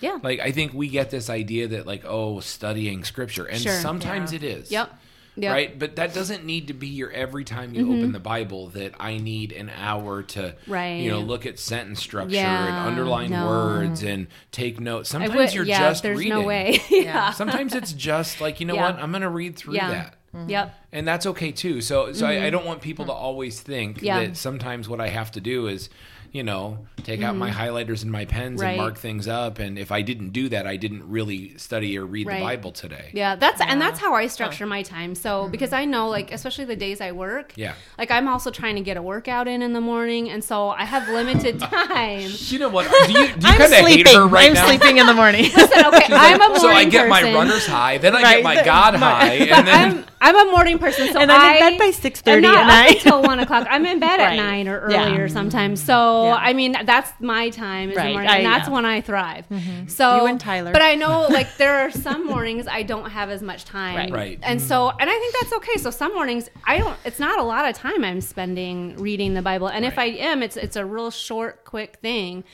yeah. 0.00 0.18
Like 0.22 0.38
I 0.38 0.52
think 0.52 0.72
we 0.74 0.86
get 0.86 1.10
this 1.10 1.28
idea 1.28 1.66
that 1.66 1.84
like 1.84 2.04
oh 2.06 2.38
studying 2.38 3.02
scripture, 3.02 3.46
and 3.46 3.60
Sure. 3.60 3.72
sometimes 3.80 4.30
Yeah. 4.32 4.36
it 4.36 4.44
is. 4.44 4.70
Yep. 4.70 4.98
Yep. 5.34 5.52
Right, 5.52 5.78
but 5.78 5.96
that 5.96 6.12
doesn't 6.12 6.44
need 6.44 6.68
to 6.68 6.74
be 6.74 6.88
your 6.88 7.10
every 7.10 7.44
time 7.44 7.72
you 7.74 7.88
open 7.90 8.12
the 8.12 8.20
Bible. 8.20 8.68
That 8.68 8.92
I 9.00 9.16
need 9.16 9.52
an 9.52 9.70
hour 9.74 10.22
to, 10.22 10.54
Right. 10.66 10.96
you 11.00 11.10
know, 11.10 11.20
look 11.20 11.46
at 11.46 11.58
sentence 11.58 12.00
structure 12.00 12.34
Yeah, 12.36 12.66
and 12.66 12.88
underline 12.88 13.30
no. 13.30 13.46
words 13.46 14.02
and 14.02 14.26
take 14.50 14.78
notes. 14.78 15.08
Sometimes 15.08 15.34
would, 15.34 15.54
you're 15.54 15.64
yeah, 15.64 15.88
just 15.88 16.02
there's 16.02 16.18
reading. 16.18 16.34
no 16.34 16.42
way. 16.42 16.80
yeah. 16.90 17.30
Sometimes 17.30 17.74
it's 17.74 17.94
just 17.94 18.40
like 18.42 18.60
you 18.60 18.66
know 18.66 18.74
Yeah. 18.74 18.90
what 18.92 18.96
I'm 19.02 19.10
going 19.10 19.22
to 19.22 19.30
read 19.30 19.56
through 19.56 19.74
that 19.74 20.16
Yep. 20.48 20.74
and 20.92 21.08
that's 21.08 21.26
okay 21.26 21.50
too. 21.52 21.80
So, 21.80 22.12
so 22.12 22.26
I, 22.26 22.46
I 22.46 22.50
don't 22.50 22.64
want 22.66 22.80
people 22.82 23.04
to 23.06 23.12
always 23.12 23.60
think 23.60 23.98
Mm-hmm. 23.98 24.06
That 24.06 24.36
sometimes 24.36 24.88
what 24.88 25.00
I 25.00 25.08
have 25.08 25.30
to 25.32 25.40
do 25.40 25.66
is 25.66 25.88
you 26.32 26.42
know, 26.42 26.78
take 27.04 27.22
out 27.22 27.36
my 27.36 27.50
mm-hmm. 27.50 27.60
highlighters 27.60 28.02
and 28.02 28.10
my 28.10 28.24
pens 28.24 28.60
Right. 28.60 28.70
and 28.70 28.78
mark 28.78 28.96
things 28.96 29.28
up. 29.28 29.58
And 29.58 29.78
if 29.78 29.92
I 29.92 30.00
didn't 30.00 30.30
do 30.30 30.48
that, 30.48 30.66
I 30.66 30.76
didn't 30.76 31.06
really 31.08 31.56
study 31.58 31.98
or 31.98 32.06
read 32.06 32.26
Right. 32.26 32.38
the 32.38 32.44
Bible 32.44 32.72
today. 32.72 33.10
Yeah, 33.12 33.36
that's 33.36 33.60
and 33.60 33.80
that's 33.80 34.00
how 34.00 34.14
I 34.14 34.26
structure 34.28 34.64
my 34.64 34.82
time. 34.82 35.14
So 35.14 35.42
mm-hmm. 35.42 35.50
because 35.52 35.74
I 35.74 35.84
know, 35.84 36.08
like, 36.08 36.32
especially 36.32 36.64
the 36.64 36.76
days 36.76 37.02
I 37.02 37.12
work, 37.12 37.52
Yeah. 37.56 37.74
like 37.98 38.10
I'm 38.10 38.28
also 38.28 38.50
trying 38.50 38.76
to 38.76 38.80
get 38.80 38.96
a 38.96 39.02
workout 39.02 39.46
in 39.46 39.60
in 39.60 39.74
the 39.74 39.80
morning, 39.82 40.30
and 40.30 40.42
so 40.42 40.70
I 40.70 40.84
have 40.86 41.06
limited 41.08 41.60
time. 41.60 42.30
You 42.34 42.58
know 42.58 42.70
what? 42.70 42.90
Do 42.90 43.12
you, 43.12 43.18
do 43.18 43.22
you 43.22 43.28
I'm 43.28 43.58
kind 43.58 43.62
of 43.62 43.70
hate 43.70 43.84
sleeping. 44.06 44.14
her 44.14 44.26
right 44.26 44.46
I'm 44.48 44.54
now? 44.54 44.66
sleeping 44.66 44.96
in 44.98 45.06
the 45.06 45.14
morning. 45.14 45.42
Listen, 45.56 45.84
okay, 45.86 46.06
I'm 46.10 46.36
a 46.40 46.48
morning 46.48 46.60
so 46.60 46.68
I 46.68 46.84
get 46.86 47.08
my 47.08 47.22
runner's 47.22 47.66
high, 47.66 47.98
then 47.98 48.16
I 48.16 48.22
Right, 48.22 48.34
get 48.36 48.44
my 48.44 48.56
the- 48.56 48.64
God 48.64 48.94
my- 48.94 48.98
high, 49.00 49.34
and 49.34 49.66
then 49.68 49.98
I'm 49.98 50.04
I'm 50.24 50.48
a 50.48 50.50
morning 50.52 50.78
person, 50.78 51.12
so 51.12 51.18
And 51.18 51.32
I'm 51.32 51.56
in 51.56 51.76
bed 51.76 51.78
by 51.78 51.90
6:30 51.90 52.28
am 52.36 52.42
not 52.42 52.54
at 52.54 52.60
up 52.62 52.66
night. 52.68 52.96
until 53.04 53.22
one 53.22 53.40
o'clock. 53.40 53.66
I'm 53.68 53.84
in 53.84 53.98
bed 53.98 54.20
at 54.20 54.36
nine 54.36 54.68
or 54.68 54.88
Yeah. 54.88 55.06
earlier 55.08 55.28
sometimes. 55.28 55.80
Mm-hmm. 55.80 55.86
So 55.86 56.21
Yeah. 56.26 56.34
I 56.36 56.52
mean, 56.52 56.76
that's 56.84 57.12
my 57.20 57.50
time 57.50 57.90
is 57.90 57.96
the 57.96 58.04
morning, 58.04 58.28
I- 58.30 58.36
and 58.38 58.46
that's 58.46 58.68
yeah. 58.68 58.74
when 58.74 58.84
I 58.86 59.00
thrive. 59.00 59.46
Mm-hmm. 59.48 59.86
So 59.88 60.16
You 60.22 60.26
and 60.26 60.40
Tyler. 60.40 60.72
but 60.72 60.82
I 60.82 60.94
know 60.94 61.26
like 61.30 61.56
there 61.56 61.80
are 61.80 61.90
some 61.90 62.26
mornings 62.26 62.66
I 62.66 62.82
don't 62.82 63.10
have 63.10 63.30
as 63.30 63.42
much 63.42 63.64
time, 63.64 63.96
Right. 63.96 64.10
Right. 64.12 64.38
And 64.42 64.60
so, 64.60 64.90
and 64.90 65.08
I 65.10 65.12
think 65.12 65.34
that's 65.40 65.52
okay. 65.54 65.76
So 65.78 65.90
some 65.90 66.14
mornings 66.14 66.48
I 66.64 66.78
don't. 66.78 66.96
It's 67.04 67.18
not 67.18 67.38
a 67.38 67.42
lot 67.42 67.68
of 67.68 67.74
time 67.74 68.04
I'm 68.04 68.20
spending 68.20 68.96
reading 68.96 69.34
the 69.34 69.42
Bible, 69.42 69.68
and 69.68 69.84
if 69.84 69.98
I 69.98 70.06
am, 70.06 70.42
it's 70.42 70.56
it's 70.56 70.76
a 70.76 70.84
real 70.84 71.10
short, 71.10 71.64
quick 71.64 71.98
thing. 72.02 72.44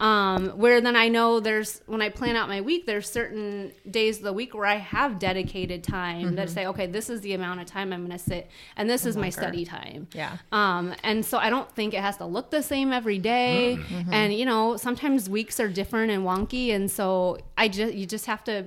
Um, 0.00 0.50
where 0.50 0.80
then 0.80 0.94
I 0.94 1.08
know 1.08 1.40
there's 1.40 1.80
when 1.86 2.00
I 2.00 2.08
plan 2.08 2.36
out 2.36 2.48
my 2.48 2.60
week, 2.60 2.86
there's 2.86 3.10
certain 3.10 3.72
days 3.90 4.18
of 4.18 4.22
the 4.24 4.32
week 4.32 4.54
where 4.54 4.64
I 4.66 4.76
have 4.76 5.18
dedicated 5.18 5.82
time 5.82 6.26
Mm-hmm. 6.26 6.34
that 6.36 6.50
say, 6.50 6.66
okay, 6.66 6.86
this 6.86 7.10
is 7.10 7.20
the 7.22 7.32
amount 7.34 7.60
of 7.60 7.66
time 7.66 7.92
I'm 7.92 8.06
going 8.06 8.16
to 8.16 8.22
sit, 8.22 8.48
and 8.76 8.88
this 8.88 9.04
is 9.04 9.16
my 9.16 9.28
study 9.30 9.64
time. 9.64 10.06
Yeah. 10.14 10.36
Um, 10.52 10.94
and 11.02 11.24
so 11.26 11.38
I 11.38 11.50
don't 11.50 11.70
think 11.72 11.94
it 11.94 12.00
has 12.00 12.16
to 12.18 12.26
look 12.26 12.50
the 12.50 12.62
same 12.62 12.92
every 12.92 13.18
day. 13.18 13.78
Mm-hmm. 13.80 14.12
And 14.12 14.32
you 14.34 14.46
know, 14.46 14.76
sometimes 14.76 15.28
weeks 15.28 15.58
are 15.58 15.68
different 15.68 16.12
and 16.12 16.22
wonky, 16.24 16.72
and 16.72 16.88
so 16.90 17.38
I 17.56 17.66
just 17.68 17.94
you 17.94 18.06
just 18.06 18.26
have 18.26 18.44
to 18.44 18.66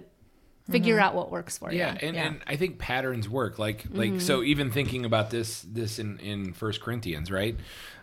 figure 0.69 0.95
Mm-hmm. 0.95 1.03
out 1.05 1.15
what 1.15 1.31
works 1.31 1.57
for 1.57 1.71
yeah, 1.71 1.93
you. 1.93 1.99
and, 2.07 2.15
Yeah. 2.15 2.27
and 2.27 2.41
I 2.45 2.55
think 2.57 2.77
patterns 2.77 3.29
work. 3.29 3.57
Like 3.57 3.83
Mm-hmm. 3.83 3.97
like 3.97 4.21
so, 4.21 4.43
even 4.43 4.69
thinking 4.69 5.05
about 5.05 5.29
this 5.29 5.61
this 5.61 5.97
in 5.97 6.19
in 6.19 6.51
First 6.53 6.81
Corinthians, 6.81 7.31
right? 7.31 7.55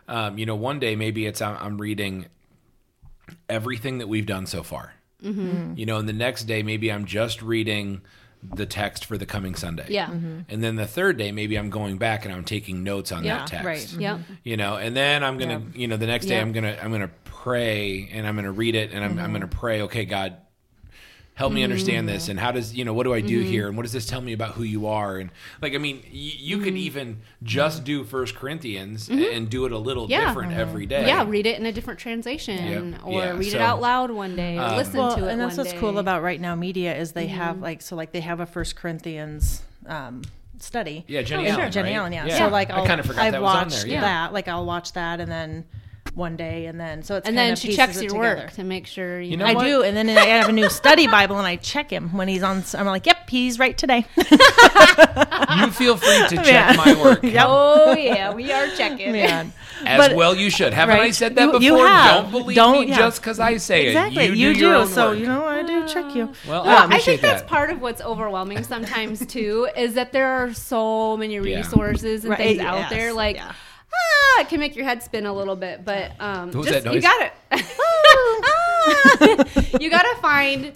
Um, 0.09 0.39
you 0.39 0.47
know, 0.47 0.55
one 0.57 0.79
day 0.79 0.97
maybe 0.97 1.27
it's 1.27 1.43
I'm, 1.43 1.57
I'm 1.61 1.79
reading 1.79 2.27
everything 3.49 3.99
that 3.99 4.09
we've 4.09 4.27
done 4.27 4.47
so 4.47 4.63
far. 4.63 4.95
Mm-hmm. 5.23 5.75
You 5.77 5.87
know, 5.87 5.99
and 5.99 6.09
the 6.09 6.13
next 6.13 6.45
day 6.45 6.63
maybe 6.63 6.93
I'm 6.93 7.05
just 7.05 7.43
reading 7.43 8.03
the 8.55 8.67
text 8.67 9.05
for 9.05 9.19
the 9.19 9.27
coming 9.27 9.55
Sunday. 9.55 9.87
Yeah. 9.89 10.07
Mm-hmm. 10.07 10.41
And 10.49 10.63
then 10.63 10.77
the 10.77 10.87
third 10.87 11.17
day 11.17 11.33
maybe 11.33 11.57
I'm 11.57 11.71
going 11.71 11.99
back 11.99 12.25
and 12.25 12.33
I'm 12.33 12.45
taking 12.45 12.85
notes 12.85 13.11
on 13.11 13.25
Yeah, 13.25 13.39
that 13.39 13.49
text. 13.49 13.67
right. 13.67 13.79
Mm-hmm. 13.79 14.01
Yep. 14.01 14.21
You 14.45 14.57
know, 14.57 14.77
and 14.77 14.97
then 14.97 15.25
I'm 15.25 15.39
gonna, 15.39 15.63
you 15.75 15.89
know, 15.89 15.97
the 15.97 16.07
next 16.07 16.27
day 16.27 16.37
Yeah. 16.37 16.43
I'm 16.43 16.53
gonna, 16.53 16.79
I'm 16.81 16.93
gonna 16.93 17.11
pray 17.25 18.09
and 18.13 18.27
I'm 18.27 18.37
gonna 18.37 18.53
read 18.53 18.75
it 18.75 18.93
and 18.93 19.05
I'm, 19.05 19.13
I'm 19.13 19.17
mm-hmm. 19.19 19.33
gonna 19.33 19.49
pray. 19.49 19.83
Okay, 19.83 20.05
God, 20.05 20.37
help 21.39 21.53
me 21.53 21.63
understand 21.63 22.09
this. 22.09 22.27
Mm. 22.27 22.31
And 22.31 22.41
how 22.41 22.51
does, 22.51 22.75
you 22.75 22.85
know, 22.85 22.93
what 22.93 23.05
do 23.05 23.15
I 23.15 23.21
do 23.21 23.41
mm-hmm. 23.41 23.49
here? 23.49 23.69
And 23.69 23.77
what 23.77 23.85
does 23.85 23.93
this 23.93 24.07
tell 24.07 24.21
me 24.21 24.33
about 24.33 24.55
who 24.55 24.65
you 24.65 24.89
are? 24.89 25.19
And 25.19 25.31
like, 25.63 25.73
I 25.73 25.79
mean, 25.79 26.01
y- 26.03 26.11
you 26.13 26.59
could 26.59 26.75
mm-hmm. 26.75 26.77
even 26.79 27.21
just 27.45 27.85
do 27.85 28.03
First 28.03 28.35
Corinthians 28.35 29.09
mm-hmm. 29.09 29.37
and 29.37 29.49
do 29.49 29.65
it 29.65 29.71
a 29.71 29.79
little 29.79 30.09
Yeah. 30.11 30.27
different 30.27 30.53
every 30.53 30.85
day. 30.85 31.07
Yeah, 31.07 31.25
read 31.29 31.47
it 31.47 31.57
in 31.61 31.65
a 31.65 31.71
different 31.71 32.01
translation, 32.01 32.93
Yep. 32.93 33.01
or 33.05 33.13
Yeah, 33.13 33.37
read 33.37 33.53
so- 33.53 33.59
it 33.59 33.61
out 33.61 33.81
loud 33.81 34.11
one 34.11 34.35
day, 34.35 34.59
or 34.59 34.77
listen 34.77 34.99
well, 34.99 35.15
to 35.15 35.29
it 35.29 35.31
and 35.31 35.41
that's 35.41 35.57
one 35.57 35.65
what's 35.65 35.73
day. 35.75 35.79
cool 35.79 35.99
about 35.99 36.23
right 36.25 36.41
now 36.41 36.57
media 36.57 36.97
is 36.97 37.13
they 37.13 37.29
Mm-hmm. 37.29 37.37
have 37.37 37.61
like 37.61 37.83
so 37.83 37.95
like 37.95 38.11
they 38.11 38.21
have 38.21 38.41
a 38.41 38.47
First 38.47 38.75
Corinthians 38.75 39.63
um, 39.87 40.23
study. 40.59 41.05
Yeah, 41.07 41.23
Jennie 41.23 41.45
Oh, 41.47 41.51
Allen. 41.53 41.61
sure. 41.61 41.71
Jennie 41.71 41.91
right? 41.91 41.97
Allen, 41.99 42.13
yeah. 42.15 42.27
Yeah. 42.27 42.39
So 42.39 42.49
like 42.49 42.71
I 42.71 42.79
I'll, 42.79 42.87
kind 42.87 42.99
of 42.99 43.07
forgot 43.07 43.23
I've 43.23 43.33
that 43.33 43.43
was 43.43 43.55
on 43.55 43.65
watched 43.69 43.83
there. 43.83 43.93
Yeah. 43.93 44.01
that. 44.01 44.33
Like 44.33 44.49
I'll 44.49 44.67
watch 44.67 44.93
that 44.95 45.21
and 45.21 45.31
then 45.31 45.65
one 46.19 46.37
day 46.37 46.67
and 46.67 46.79
then 46.79 47.03
so 47.03 47.17
it's 47.17 47.27
and 47.29 47.37
kind 47.37 47.47
then 47.47 47.53
of 47.55 47.59
she 47.59 47.75
checks 47.75 47.95
your 48.03 48.11
together. 48.11 48.37
work 48.43 48.53
to 48.53 48.65
make 48.65 48.87
sure 48.87 49.21
you, 49.21 49.31
You 49.31 49.37
know 49.39 49.47
I 49.47 49.55
what? 49.55 49.65
do, 49.65 49.83
and 49.83 49.97
then 49.97 50.11
I 50.11 50.27
have 50.27 50.49
a 50.49 50.53
new 50.53 50.69
study 50.69 51.07
Bible, 51.07 51.39
and 51.39 51.47
I 51.47 51.57
check 51.57 51.89
him 51.91 52.11
when 52.17 52.29
he's 52.29 52.43
on. 52.43 52.63
I'm 52.75 52.87
like, 52.87 53.07
"Yep, 53.07 53.31
he's 53.31 53.59
right 53.59 53.77
today." 53.79 54.05
You 55.59 55.71
feel 55.71 55.97
free 55.97 56.29
to 56.29 56.37
check 56.37 56.47
Yeah. 56.47 56.75
my 56.77 56.95
work. 57.03 57.21
Oh 57.39 57.93
yeah, 57.97 58.33
we 58.35 58.53
are 58.53 58.67
checking. 58.77 59.13
Man. 59.13 59.53
As 59.85 59.99
But- 59.99 60.17
well 60.17 60.35
you 60.35 60.51
should. 60.51 60.73
Haven't 60.75 60.99
I 61.01 61.11
said 61.11 61.35
that 61.37 61.47
You- 61.47 61.53
before? 61.53 61.61
you 61.63 61.77
have. 61.79 62.23
Don't 62.25 62.31
believe 62.33 62.57
Don't- 62.57 62.81
me 62.83 62.89
yeah. 62.89 62.99
just 62.99 63.21
because 63.21 63.39
I 63.41 63.57
say 63.57 63.87
exactly, 63.87 64.25
it. 64.25 64.31
you, 64.37 64.49
You 64.49 64.55
do. 64.55 64.61
do. 64.85 64.87
so 64.87 65.11
work. 65.11 65.19
you 65.19 65.27
know, 65.27 65.45
I 65.47 65.63
do 65.63 65.87
check 65.89 66.15
you. 66.15 66.33
Well, 66.49 66.65
Well, 66.65 66.77
I 66.77 66.83
I 66.83 66.85
appreciate 66.85 67.21
think 67.21 67.23
that's 67.23 67.43
part 67.49 67.71
of 67.71 67.81
what's 67.81 68.01
overwhelming 68.03 68.63
sometimes 68.65 69.25
too 69.27 69.69
is 69.77 69.95
that 69.95 70.13
there 70.13 70.27
are 70.29 70.53
so 70.53 71.17
many 71.17 71.35
Yeah. 71.35 71.41
resources 71.59 72.25
and 72.25 72.31
Right, 72.31 72.39
things 72.39 72.61
out 72.61 72.91
there. 72.91 73.13
Like, 73.13 73.37
yeah 73.37 73.53
ah, 73.93 74.41
it 74.41 74.49
can 74.49 74.61
make 74.61 74.77
your 74.77 74.85
head 74.85 75.03
spin 75.03 75.27
a 75.27 75.33
little 75.33 75.57
bit, 75.57 75.85
but 75.85 76.13
um, 76.21 76.51
just, 76.51 76.87
you 76.87 77.01
gotta 77.01 77.33
ah! 77.53 77.59
you 79.81 79.91
gotta 79.91 80.17
find 80.21 80.73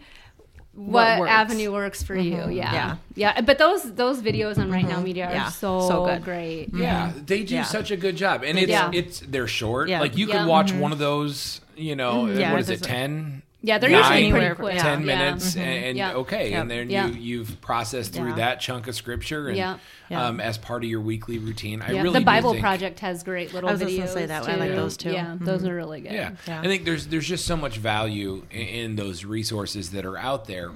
what, 0.75 0.93
what 0.93 1.21
works. 1.21 1.31
avenue 1.31 1.73
works 1.73 2.03
for 2.03 2.17
mm-hmm. 2.17 2.51
you. 2.51 2.57
Yeah. 2.57 2.73
yeah. 2.73 2.97
Yeah. 3.15 3.41
But 3.43 3.59
those 3.59 3.95
those 3.95 4.23
videos 4.23 4.59
on 4.59 4.71
Right 4.71 4.85
mm-hmm. 4.85 4.93
Now 4.95 5.01
Media 5.03 5.27
are 5.27 5.33
yeah. 5.33 5.49
so, 5.51 5.87
so 5.87 6.07
good. 6.07 6.25
great. 6.25 6.71
Yeah. 6.75 7.11
Mm-hmm. 7.11 7.25
They 7.27 7.45
do 7.45 7.57
yeah. 7.57 7.65
such 7.65 7.91
a 7.91 7.97
good 7.97 8.17
job. 8.17 8.43
And 8.43 8.59
it's 8.59 8.73
it's 8.95 9.21
they're 9.21 9.47
short. 9.47 9.89
Like 9.91 10.17
you 10.17 10.27
could 10.27 10.47
watch 10.47 10.71
mm-hmm. 10.71 10.81
one 10.81 10.93
of 10.93 10.99
those, 10.99 11.61
you 11.77 11.95
know, 11.95 12.25
mm-hmm. 12.25 12.53
what 12.53 12.61
is 12.61 12.71
it, 12.71 12.83
10 12.83 13.43
yeah, 13.65 13.79
they're 13.79 13.91
Nine, 13.91 14.01
usually 14.01 14.31
pretty 14.33 14.47
Anywhere- 14.47 14.55
quick. 14.57 14.79
10 14.79 15.01
Yeah. 15.01 15.07
minutes 15.07 15.55
and, 15.57 15.85
and 15.85 15.97
Yeah. 15.97 16.13
okay 16.15 16.51
Yep. 16.51 16.61
and 16.63 16.71
then 16.71 16.91
Yeah. 16.91 17.07
you 17.07 17.15
you've 17.15 17.61
processed 17.61 18.13
through 18.13 18.31
Yeah. 18.31 18.35
that 18.37 18.61
chunk 18.61 18.89
of 18.89 18.95
scripture 18.97 19.49
and 19.49 19.57
Yeah. 19.57 19.77
Yeah. 20.11 20.27
um, 20.27 20.41
as 20.41 20.59
part 20.59 20.83
of 20.83 20.91
your 20.91 21.01
weekly 21.01 21.39
routine 21.39 21.81
i 21.81 21.93
Yeah. 21.93 22.03
really 22.03 22.19
the 22.19 22.25
Bible 22.25 22.51
think- 22.53 22.63
Project 22.63 22.99
has 23.01 23.23
great 23.23 23.55
little 23.55 23.69
I 23.71 23.73
was 23.73 23.81
videos. 23.83 23.99
gonna 23.99 24.09
say 24.09 24.27
that. 24.27 24.49
I 24.49 24.57
like 24.57 24.73
those 24.73 24.97
too. 24.97 25.13
Yeah, 25.13 25.37
those 25.41 25.65
are 25.65 25.75
really 25.75 26.01
good. 26.01 26.13
yeah. 26.13 26.31
Yeah. 26.49 26.61
i 26.61 26.65
think 26.65 26.85
there's 26.85 27.07
there's 27.07 27.29
just 27.29 27.47
so 27.47 27.57
much 27.57 27.77
value 27.79 28.45
in, 28.51 28.61
in 28.61 28.97
those 28.97 29.25
resources 29.25 29.91
that 29.91 30.05
are 30.05 30.19
out 30.19 30.47
there 30.47 30.71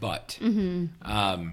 but 0.00 0.38
Mm-hmm. 0.40 0.86
um 1.10 1.52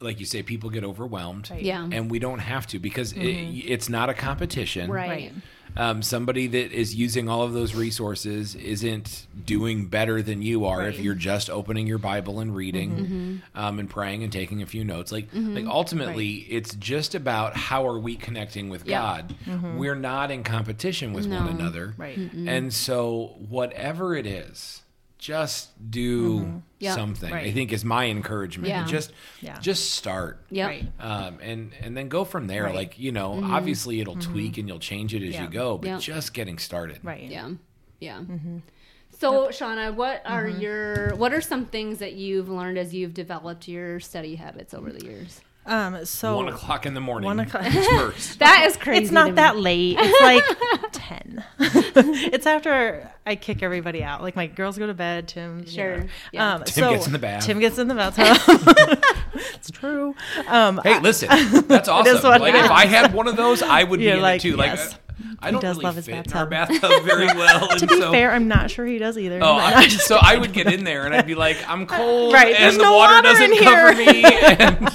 like 0.00 0.20
you 0.20 0.26
say 0.26 0.42
people 0.42 0.68
get 0.70 0.84
overwhelmed 0.84 1.50
Yeah. 1.58 1.86
and 1.90 2.10
we 2.10 2.18
don't 2.18 2.38
have 2.40 2.66
to 2.68 2.78
because 2.78 3.12
it, 3.12 3.20
it's 3.26 3.88
not 3.88 4.08
a 4.10 4.14
competition 4.14 4.90
Right. 4.90 5.08
Right. 5.08 5.32
Um, 5.76 6.02
somebody 6.02 6.46
that 6.46 6.72
is 6.72 6.94
using 6.94 7.28
all 7.28 7.42
of 7.42 7.52
those 7.52 7.74
resources 7.74 8.54
isn't 8.54 9.26
doing 9.44 9.86
better 9.86 10.22
than 10.22 10.42
you 10.42 10.64
are 10.64 10.88
if 10.88 10.98
you're 10.98 11.14
just 11.14 11.50
opening 11.50 11.86
your 11.86 11.98
Bible 11.98 12.40
and 12.40 12.54
reading 12.54 12.90
Mm-hmm. 12.96 13.36
um, 13.58 13.78
and 13.78 13.88
praying 13.90 14.22
and 14.22 14.32
taking 14.32 14.62
a 14.62 14.66
few 14.66 14.84
notes. 14.84 15.12
Like, 15.12 15.28
like 15.32 15.66
ultimately, 15.66 16.46
it's 16.48 16.74
just 16.76 17.14
about 17.14 17.56
how 17.56 17.86
are 17.86 17.98
we 17.98 18.16
connecting 18.16 18.68
with 18.68 18.86
Yeah. 18.86 19.00
God. 19.00 19.34
We're 19.76 19.94
not 19.94 20.30
in 20.30 20.42
competition 20.44 21.12
with 21.12 21.26
one 21.26 21.48
another, 21.48 21.94
Right. 21.96 22.18
and 22.18 22.72
so 22.72 23.34
whatever 23.48 24.14
it 24.14 24.26
is. 24.26 24.82
Just 25.26 25.70
do 25.90 26.62
Yeah. 26.78 26.94
something. 26.94 27.32
I 27.32 27.50
think 27.50 27.72
is 27.72 27.84
my 27.84 28.04
encouragement. 28.06 28.68
Yeah. 28.68 28.84
Just, 28.86 29.12
Yeah. 29.40 29.58
just 29.58 29.90
start 29.94 30.44
Yep. 30.50 30.68
Right. 30.68 30.88
um, 31.00 31.38
and 31.42 31.72
and 31.82 31.96
then 31.96 32.08
go 32.08 32.24
from 32.24 32.46
there. 32.46 32.64
Right. 32.66 32.74
Like 32.76 32.98
you 33.00 33.10
know, 33.10 33.40
obviously 33.42 34.00
it'll 34.00 34.14
tweak 34.14 34.56
and 34.56 34.68
you'll 34.68 34.78
change 34.78 35.14
it 35.14 35.26
as 35.26 35.34
Yeah. 35.34 35.42
you 35.42 35.48
go, 35.48 35.78
but 35.78 35.88
Yeah. 35.88 35.98
just 35.98 36.32
getting 36.32 36.58
started. 36.58 37.00
Right. 37.02 37.24
Yeah. 37.28 37.50
Yeah. 37.98 38.18
Mm-hmm. 38.20 38.58
So, 39.18 39.48
Shauna, 39.48 39.94
what 39.94 40.22
are 40.26 40.46
your 40.46 41.16
what 41.16 41.32
are 41.32 41.40
some 41.40 41.64
things 41.66 41.98
that 41.98 42.12
you've 42.12 42.48
learned 42.48 42.78
as 42.78 42.94
you've 42.94 43.14
developed 43.14 43.66
your 43.66 43.98
study 43.98 44.36
habits 44.36 44.74
over 44.74 44.92
the 44.92 45.04
years? 45.04 45.40
Um. 45.68 46.04
So 46.04 46.36
One 46.36 46.46
o'clock 46.48 46.86
in 46.86 46.94
the 46.94 47.00
morning. 47.00 47.26
One 47.26 47.40
o'clock. 47.40 47.64
That 48.38 48.66
is 48.68 48.76
crazy. 48.76 49.02
it's 49.02 49.10
not 49.10 49.34
that 49.34 49.58
late. 49.58 49.96
It's 49.98 50.20
like 50.22 50.44
ten. 50.46 50.78
it's 51.58 52.46
after 52.46 53.10
I 53.24 53.34
kick 53.36 53.62
everybody 53.62 54.02
out. 54.02 54.22
Like 54.22 54.36
my 54.36 54.46
girls 54.46 54.76
go 54.78 54.86
to 54.86 54.94
bed. 54.94 55.28
Tim. 55.28 55.60
you 55.60 55.66
Sure. 55.66 55.98
know. 56.00 56.06
Yeah. 56.32 56.54
Um, 56.54 56.64
Tim 56.64 56.84
so 56.84 56.90
gets 56.92 57.06
in 57.06 57.12
the 57.12 57.18
bath. 57.18 57.44
Tim 57.46 57.58
gets 57.60 57.78
in 57.78 57.88
the 57.88 57.94
bathtub. 57.96 58.36
it's 59.54 59.70
true. 59.70 60.14
Um, 60.48 60.80
Hey, 60.84 61.00
listen, 61.00 61.28
that's 61.66 61.88
awesome. 61.88 62.22
what 62.22 62.40
like 62.40 62.54
if. 62.54 62.70
I 62.70 62.86
had 62.86 63.14
one 63.14 63.26
of 63.28 63.36
those, 63.36 63.62
I 63.62 63.84
would 63.84 63.98
be 64.00 64.04
You're 64.06 64.16
in 64.16 64.22
like, 64.22 64.40
it 64.44 64.50
too. 64.50 64.56
Like 64.56 64.72
yes. 64.72 64.94
uh, 64.94 64.96
I 65.40 65.46
He 65.46 65.52
don't 65.52 65.60
does 65.62 65.76
really 65.76 65.84
love 65.84 65.96
his 65.96 66.06
fit 66.06 66.26
in 66.26 66.32
our 66.34 66.44
bathtub. 66.46 66.80
bathtub 66.82 67.04
very 67.04 67.26
well. 67.26 67.68
to 67.68 67.72
and 67.80 67.88
be 67.88 67.98
so, 68.00 68.12
fair, 68.12 68.32
I'm 68.32 68.48
not 68.48 68.70
sure 68.70 68.84
he 68.84 68.98
does 68.98 69.16
either. 69.16 69.38
Oh, 69.42 69.54
I, 69.54 69.88
so 69.88 70.18
I 70.20 70.36
would 70.36 70.52
get 70.52 70.70
in 70.72 70.84
there 70.84 71.06
and 71.06 71.14
I'd 71.14 71.26
be 71.26 71.34
like, 71.34 71.56
I'm 71.66 71.86
cold, 71.86 72.34
Right, 72.34 72.54
and 72.54 72.64
there's 72.64 72.76
the 72.76 72.82
no 72.82 72.96
water, 72.96 73.14
water 73.14 73.28
doesn't 73.28 73.52
in 73.52 73.58
cover 73.64 73.92
here. 73.94 74.12
me. 74.12 74.24
And 74.58 74.88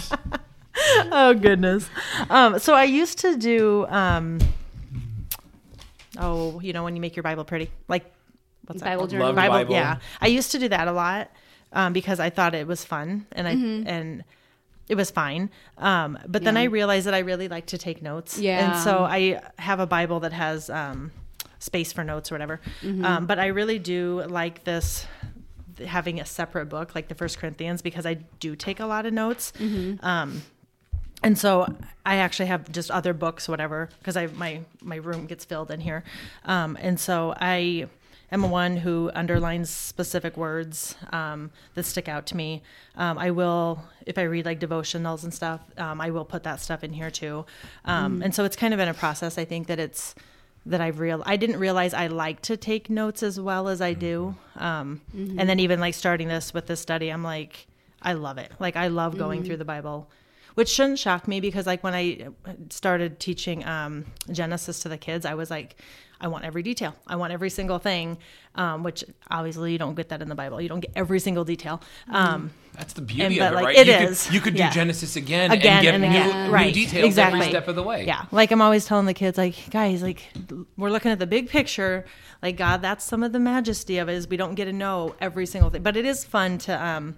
oh 1.11 1.33
goodness. 1.33 1.89
Um, 2.29 2.59
so 2.59 2.73
I 2.75 2.83
used 2.83 3.17
to 3.19 3.35
do. 3.35 3.85
Um, 3.87 4.39
oh, 6.21 6.59
you 6.61 6.71
know 6.73 6.83
when 6.83 6.95
you 6.95 7.01
make 7.01 7.15
your 7.15 7.23
Bible 7.23 7.43
pretty, 7.43 7.69
like 7.87 8.05
what's 8.65 8.81
that 8.81 8.85
Bible 8.89 8.99
called? 9.01 9.09
journal. 9.11 9.27
Love 9.27 9.35
the 9.35 9.41
Bible. 9.49 9.73
Yeah, 9.73 9.97
I 10.21 10.27
used 10.27 10.51
to 10.51 10.59
do 10.59 10.69
that 10.69 10.87
a 10.87 10.91
lot 10.91 11.31
um, 11.73 11.93
because 11.93 12.19
I 12.19 12.29
thought 12.29 12.53
it 12.55 12.67
was 12.67 12.85
fun 12.85 13.25
and 13.33 13.47
I 13.47 13.55
Mm-hmm. 13.55 13.87
and 13.87 14.23
it 14.87 14.95
was 14.95 15.09
fine. 15.11 15.49
Um, 15.77 16.17
but 16.27 16.43
then 16.43 16.57
I 16.57 16.65
realized 16.65 17.07
that 17.07 17.13
I 17.13 17.19
really 17.19 17.47
like 17.47 17.67
to 17.67 17.77
take 17.77 18.01
notes. 18.01 18.37
Yeah. 18.37 18.73
and 18.73 18.83
so 18.83 19.05
I 19.05 19.41
have 19.57 19.79
a 19.79 19.87
Bible 19.87 20.19
that 20.21 20.33
has 20.33 20.69
um, 20.69 21.11
space 21.59 21.93
for 21.93 22.03
notes 22.03 22.29
or 22.29 22.35
whatever. 22.35 22.59
Mm-hmm. 22.81 23.05
Um, 23.05 23.25
but 23.25 23.39
I 23.39 23.47
really 23.47 23.79
do 23.79 24.23
like 24.27 24.65
this 24.65 25.05
having 25.85 26.19
a 26.19 26.25
separate 26.25 26.65
book 26.67 26.93
like 26.93 27.07
the 27.07 27.15
First 27.15 27.37
Corinthians 27.39 27.81
because 27.81 28.05
I 28.05 28.15
do 28.15 28.55
take 28.55 28.81
a 28.81 28.85
lot 28.85 29.05
of 29.05 29.13
notes. 29.13 29.53
Mm-hmm. 29.59 30.05
And 31.23 31.37
so 31.37 31.67
I 32.05 32.15
actually 32.17 32.47
have 32.47 32.71
just 32.71 32.89
other 32.89 33.13
books, 33.13 33.47
whatever, 33.47 33.89
because 33.99 34.17
I 34.17 34.27
my 34.27 34.61
my 34.81 34.95
room 34.95 35.27
gets 35.27 35.45
filled 35.45 35.69
in 35.69 35.79
here, 35.79 36.03
um, 36.45 36.77
and 36.81 36.99
so 36.99 37.35
I 37.39 37.87
am 38.31 38.49
one 38.49 38.77
who 38.77 39.11
underlines 39.13 39.69
specific 39.69 40.35
words 40.37 40.95
um, 41.11 41.51
that 41.75 41.83
stick 41.83 42.07
out 42.07 42.25
to 42.27 42.37
me. 42.37 42.63
Um, 42.95 43.17
I 43.17 43.29
will, 43.29 43.83
if 44.05 44.17
I 44.17 44.23
read 44.23 44.45
like 44.45 44.59
devotionals 44.59 45.23
and 45.23 45.33
stuff, 45.33 45.61
um, 45.77 46.01
I 46.01 46.09
will 46.09 46.25
put 46.25 46.43
that 46.43 46.59
stuff 46.59 46.83
in 46.83 46.93
here 46.93 47.11
too, 47.11 47.45
um, 47.85 48.23
and 48.23 48.33
so 48.33 48.43
it's 48.43 48.55
kind 48.55 48.73
of 48.73 48.79
in 48.79 48.87
a 48.87 48.93
process. 48.93 49.37
I 49.37 49.45
think 49.45 49.67
that 49.67 49.79
it's 49.79 50.15
that 50.65 50.81
I've 50.81 50.99
real 50.99 51.21
I 51.25 51.37
didn't 51.37 51.59
realize 51.59 51.93
I 51.93 52.07
like 52.07 52.41
to 52.43 52.57
take 52.57 52.89
notes 52.89 53.21
as 53.21 53.39
well 53.39 53.67
as 53.67 53.79
I 53.79 53.93
do, 53.93 54.35
um, 54.55 55.01
and 55.13 55.47
then 55.47 55.59
even 55.59 55.79
like 55.79 55.93
starting 55.93 56.29
this 56.29 56.51
with 56.51 56.65
this 56.65 56.79
study, 56.79 57.09
I'm 57.09 57.23
like. 57.23 57.67
I 58.03 58.13
love 58.13 58.39
it. 58.39 58.51
Like 58.59 58.75
I 58.75 58.87
love 58.87 59.15
going 59.15 59.43
through 59.43 59.57
the 59.57 59.65
Bible 59.65 60.07
which 60.55 60.69
shouldn't 60.69 60.99
shock 60.99 61.27
me 61.27 61.39
because 61.39 61.65
like 61.65 61.83
when 61.83 61.93
i 61.93 62.27
started 62.69 63.19
teaching 63.19 63.65
um, 63.65 64.05
genesis 64.31 64.79
to 64.79 64.89
the 64.89 64.97
kids 64.97 65.25
i 65.25 65.33
was 65.33 65.49
like 65.49 65.75
i 66.19 66.27
want 66.27 66.45
every 66.45 66.61
detail. 66.61 66.93
I 67.07 67.15
want 67.15 67.33
every 67.33 67.49
single 67.49 67.79
thing 67.79 68.17
um, 68.53 68.83
which 68.83 69.03
obviously 69.31 69.71
you 69.71 69.79
don't 69.79 69.95
get 69.95 70.09
that 70.09 70.21
in 70.21 70.29
the 70.29 70.35
bible. 70.35 70.61
You 70.61 70.69
don't 70.69 70.81
get 70.81 70.91
every 70.95 71.19
single 71.19 71.43
detail. 71.45 71.81
Um, 72.09 72.51
That's 72.73 72.93
the 72.93 73.01
beauty 73.01 73.39
And- 73.39 73.47
of 73.47 73.53
it, 73.53 73.55
like, 73.55 73.65
right? 73.65 73.75
it 73.77 73.87
you 73.87 73.93
is. 73.93 74.25
Could, 74.25 74.33
you 74.35 74.41
could 74.41 74.55
Yeah. 74.55 74.69
do 74.69 74.75
Genesis 74.75 75.15
again, 75.15 75.51
again 75.51 75.77
and 75.77 75.81
get 75.83 75.93
and 75.95 76.03
new, 76.03 76.09
again. 76.09 76.45
new 76.47 76.53
right. 76.53 76.73
details 76.73 77.05
exactly. 77.05 77.39
every 77.39 77.49
step 77.51 77.67
of 77.67 77.75
the 77.75 77.81
way. 77.81 78.05
yeah. 78.05 78.25
Like 78.31 78.51
i'm 78.51 78.61
always 78.61 78.85
telling 78.85 79.07
the 79.07 79.15
kids 79.15 79.35
like 79.39 79.55
guys 79.71 80.03
like 80.03 80.21
we're 80.77 80.91
looking 80.91 81.11
at 81.11 81.17
the 81.17 81.25
big 81.25 81.49
picture. 81.49 82.05
Like 82.43 82.55
god 82.55 82.83
that's 82.83 83.03
some 83.03 83.23
of 83.23 83.31
the 83.31 83.39
majesty 83.39 83.97
of 83.97 84.07
it 84.07 84.13
is 84.13 84.27
we 84.27 84.37
don't 84.37 84.53
get 84.53 84.65
to 84.65 84.73
know 84.73 85.15
every 85.19 85.47
single 85.47 85.71
thing. 85.71 85.81
But 85.81 85.97
it 85.97 86.05
is 86.05 86.23
fun 86.23 86.59
to 86.59 86.85
um 86.85 87.15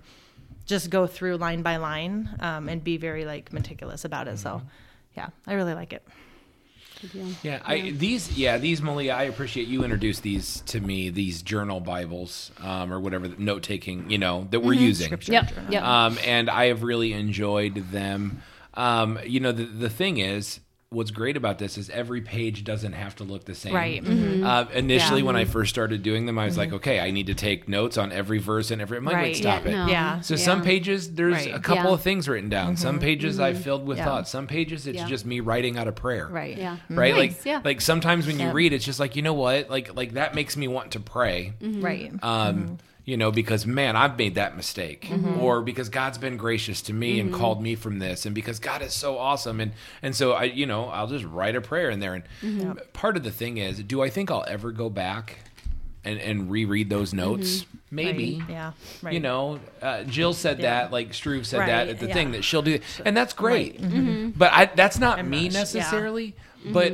just 0.65 0.89
go 0.89 1.07
through 1.07 1.37
line 1.37 1.61
by 1.61 1.77
line 1.77 2.29
um, 2.39 2.69
and 2.69 2.83
be 2.83 2.97
very 2.97 3.25
like 3.25 3.51
meticulous 3.53 4.05
about 4.05 4.27
it 4.27 4.37
so 4.37 4.49
Mm-hmm. 4.57 4.67
yeah 5.17 5.29
i 5.47 5.53
really 5.53 5.73
like 5.73 5.93
it 5.93 6.03
Yeah, 7.43 7.59
I 7.65 7.91
these 7.91 8.37
yeah 8.37 8.57
these 8.57 8.81
Malia, 8.81 9.13
I 9.13 9.23
appreciate 9.23 9.67
you 9.67 9.83
introduced 9.83 10.23
these 10.23 10.61
to 10.67 10.79
me 10.79 11.09
these 11.09 11.41
journal 11.41 11.81
Bibles 11.81 12.49
um, 12.61 12.93
or 12.93 12.99
whatever 12.99 13.27
note 13.37 13.61
taking 13.63 14.09
you 14.09 14.17
know 14.17 14.47
that 14.51 14.61
we're 14.61 14.71
using. 14.73 15.07
Scripture 15.07 15.33
Yep. 15.33 15.47
journal. 15.53 15.71
Yep. 15.73 15.83
Um, 15.83 16.17
and 16.25 16.49
I 16.49 16.67
have 16.67 16.81
really 16.81 17.11
enjoyed 17.11 17.91
them. 17.91 18.41
Um, 18.73 19.19
you 19.25 19.41
know, 19.41 19.51
the 19.51 19.65
the 19.65 19.89
thing 19.89 20.17
is, 20.19 20.61
what's 20.93 21.11
great 21.11 21.35
about 21.35 21.57
this 21.59 21.77
is 21.77 21.89
every 21.89 22.21
page 22.21 22.63
doesn't 22.63 22.93
have 22.93 23.15
to 23.17 23.23
look 23.23 23.45
the 23.45 23.55
same. 23.55 23.73
Right. 23.73 24.03
Mm-hmm. 24.03 24.23
Mm-hmm. 24.23 24.45
Uh, 24.45 24.65
initially, 24.73 25.21
Yeah. 25.21 25.27
when 25.27 25.35
I 25.35 25.45
first 25.45 25.69
started 25.69 26.03
doing 26.03 26.25
them, 26.25 26.37
I 26.39 26.45
was 26.45 26.57
like, 26.57 26.69
mm-hmm. 26.69 26.75
okay, 26.77 26.99
I 26.99 27.11
need 27.11 27.27
to 27.27 27.33
take 27.33 27.67
notes 27.67 27.97
on 27.97 28.11
every 28.11 28.37
verse 28.39 28.71
and 28.71 28.81
every. 28.81 28.97
I'm 28.97 29.05
like, 29.05 29.15
wait, 29.15 29.21
Right. 29.21 29.35
stop 29.35 29.65
Yeah, 29.65 29.69
it. 29.69 29.73
no. 29.75 29.87
yeah 29.87 30.19
So 30.21 30.35
yeah. 30.35 30.39
some 30.43 30.61
pages 30.61 31.13
there's 31.13 31.33
Right. 31.45 31.53
a 31.55 31.59
couple 31.59 31.89
Yeah. 31.89 31.93
of 31.95 32.01
things 32.01 32.29
written 32.29 32.49
down. 32.49 32.77
Some 32.77 32.99
pages 32.99 33.39
I 33.39 33.53
filled 33.53 33.85
with 33.85 33.97
Yeah. 33.97 34.05
thoughts. 34.05 34.29
Some 34.31 34.47
pages 34.47 34.87
it's 34.87 34.97
Yeah. 34.99 35.07
just 35.07 35.25
me 35.25 35.39
writing 35.39 35.77
out 35.77 35.87
a 35.87 35.91
prayer. 35.91 36.27
right 36.31 36.57
Yeah. 36.57 36.77
Right, 36.89 37.13
Nice, 37.15 37.19
like 37.37 37.45
yeah. 37.45 37.61
like 37.63 37.81
sometimes 37.81 38.27
when 38.27 38.39
you 38.39 38.51
read, 38.51 38.73
it's 38.73 38.85
just 38.85 38.99
like 38.99 39.15
you 39.15 39.21
know 39.21 39.33
what, 39.33 39.69
like 39.69 39.95
like 39.95 40.13
that 40.13 40.35
makes 40.35 40.55
me 40.55 40.67
want 40.67 40.91
to 40.91 40.99
pray, 40.99 41.53
right 41.61 42.11
um, 42.21 42.77
you 43.05 43.17
know, 43.17 43.31
because 43.31 43.65
man, 43.65 43.95
I've 43.95 44.17
made 44.17 44.35
that 44.35 44.55
mistake, 44.55 45.07
mm-hmm. 45.09 45.39
or 45.41 45.61
because 45.61 45.89
God's 45.89 46.17
been 46.17 46.37
gracious 46.37 46.81
to 46.83 46.93
me 46.93 47.19
and 47.19 47.31
mm-hmm. 47.31 47.39
called 47.39 47.61
me 47.61 47.75
from 47.75 47.99
this, 47.99 48.25
and 48.25 48.33
because 48.33 48.59
God 48.59 48.81
is 48.81 48.93
so 48.93 49.17
awesome, 49.17 49.59
and 49.59 49.73
and 50.01 50.15
so 50.15 50.31
I, 50.31 50.43
you 50.43 50.65
know, 50.65 50.85
I'll 50.85 51.07
just 51.07 51.25
write 51.25 51.55
a 51.55 51.61
prayer 51.61 51.89
in 51.89 51.99
there. 51.99 52.13
And 52.13 52.23
mm-hmm. 52.41 52.71
part 52.93 53.17
of 53.17 53.23
the 53.23 53.31
thing 53.31 53.57
is, 53.57 53.83
do 53.83 54.01
I 54.01 54.09
think 54.09 54.31
I'll 54.31 54.45
ever 54.47 54.71
go 54.71 54.89
back 54.89 55.39
and 56.05 56.19
and 56.19 56.49
reread 56.49 56.89
those 56.89 57.13
notes? 57.13 57.65
Maybe, 57.91 58.39
Right. 58.39 58.49
yeah 58.49 58.71
right 59.03 59.13
You 59.13 59.19
know, 59.19 59.59
uh, 59.81 60.03
Jill 60.03 60.33
said 60.33 60.59
Yeah. 60.59 60.81
that, 60.81 60.91
like 60.91 61.13
Struve 61.13 61.45
said 61.45 61.59
Right, 61.59 61.67
that 61.67 61.89
at 61.89 61.99
the 61.99 62.07
yeah. 62.07 62.13
thing 62.13 62.31
that 62.31 62.43
she'll 62.43 62.63
do, 62.63 62.79
and 63.05 63.15
that's 63.15 63.33
great. 63.33 63.79
But 64.35 64.51
I, 64.51 64.65
that's 64.65 64.97
not 64.97 65.19
I'm 65.19 65.29
me 65.29 65.43
not- 65.43 65.53
yeah. 65.53 65.59
necessarily. 65.59 66.35
But 66.65 66.93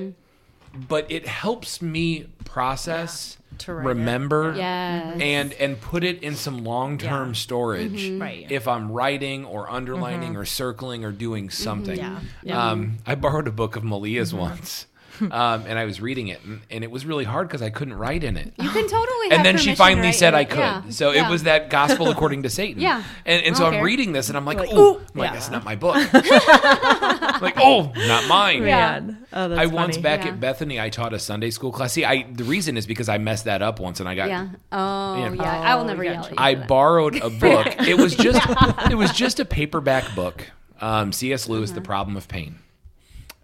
but 0.73 1.09
it 1.11 1.25
helps 1.25 1.81
me 1.81 2.27
process, 2.45 3.37
To 3.59 3.73
write 3.73 3.85
it. 3.85 3.87
remember, 3.89 4.53
Yes. 4.55 5.19
and 5.21 5.53
and 5.53 5.79
put 5.79 6.03
it 6.03 6.21
in 6.23 6.35
some 6.35 6.63
long 6.63 6.97
term 6.97 7.29
Yeah. 7.29 7.33
storage. 7.33 7.91
Mm-hmm. 7.91 8.13
Mm-hmm. 8.13 8.21
Right. 8.21 8.51
If 8.51 8.67
I'm 8.67 8.91
writing 8.91 9.45
or 9.45 9.69
underlining 9.69 10.29
mm-hmm. 10.31 10.39
or 10.39 10.45
circling 10.45 11.05
or 11.05 11.11
doing 11.11 11.49
something. 11.49 11.97
Yeah. 11.97 12.19
Yeah. 12.43 12.69
Um, 12.71 12.97
I 13.05 13.15
borrowed 13.15 13.47
a 13.47 13.51
book 13.51 13.75
of 13.75 13.83
Malia's 13.83 14.33
once. 14.33 14.85
Um, 15.21 15.63
and 15.67 15.77
I 15.77 15.85
was 15.85 15.99
reading 16.01 16.29
it, 16.29 16.39
and, 16.43 16.61
and 16.71 16.83
it 16.83 16.89
was 16.91 17.05
really 17.05 17.23
hard 17.25 17.47
because 17.47 17.61
I 17.61 17.69
couldn't 17.69 17.95
write 17.95 18.23
in 18.23 18.37
it 18.37 18.53
You 18.57 18.69
can 18.69 18.87
totally. 18.87 19.25
and 19.31 19.33
have 19.33 19.43
then 19.43 19.57
she 19.57 19.75
finally 19.75 20.11
said 20.13 20.33
I 20.33 20.45
could. 20.45 20.59
Yeah. 20.59 20.81
So 20.89 21.11
Yeah. 21.11 21.27
it 21.27 21.31
was 21.31 21.43
that 21.43 21.69
gospel 21.69 22.09
according 22.11 22.43
to 22.43 22.49
Satan. 22.49 22.81
Yeah. 22.81 23.03
And, 23.25 23.43
and 23.43 23.55
so 23.57 23.63
don't 23.63 23.73
I'm 23.73 23.77
care. 23.79 23.85
reading 23.85 24.11
this 24.13 24.29
and 24.29 24.37
I'm 24.37 24.45
like, 24.45 24.57
Like, 24.59 24.69
oh, 24.71 24.95
ooh, 24.95 25.01
like, 25.15 25.27
yeah. 25.29 25.33
that's 25.33 25.49
not 25.51 25.63
my 25.65 25.75
book. 25.75 25.95
like, 26.13 27.55
oh, 27.57 27.91
not 27.95 28.27
mine. 28.27 28.63
Yeah. 28.63 28.99
Man. 28.99 29.25
Oh, 29.33 29.47
that's 29.49 29.61
I 29.61 29.65
once 29.67 29.95
funny. 29.95 30.03
back 30.03 30.23
Yeah. 30.25 30.31
at 30.31 30.39
Bethany, 30.39 30.79
I 30.79 30.89
taught 30.89 31.13
a 31.13 31.19
Sunday 31.19 31.49
school 31.51 31.71
class. 31.71 31.93
See, 31.93 32.05
I 32.05 32.23
the 32.31 32.43
reason 32.43 32.77
is 32.77 32.85
because 32.87 33.09
I 33.09 33.17
messed 33.17 33.45
that 33.45 33.61
up 33.61 33.79
once, 33.79 33.99
and 33.99 34.07
I 34.09 34.15
got 34.15 34.29
Yeah. 34.29 34.47
Oh, 34.71 35.15
Yeah. 35.17 35.33
yeah. 35.33 35.61
I 35.61 35.75
will 35.75 35.83
Oh, 35.83 35.87
never 35.87 36.01
we 36.01 36.07
yell 36.07 36.15
got 36.23 36.25
at 36.25 36.31
you. 36.31 36.37
I 36.37 36.55
borrowed 36.55 37.15
a 37.17 37.29
book. 37.29 37.67
It 37.87 37.97
was 37.97 38.15
just 38.15 38.41
it 38.91 38.95
was 38.95 39.11
just 39.11 39.39
a 39.39 39.45
paperback 39.45 40.15
book. 40.15 40.49
Um, 40.81 41.11
C.S. 41.11 41.49
Lewis, 41.49 41.71
The 41.71 41.81
Problem 41.81 42.15
of 42.15 42.27
Pain, 42.29 42.55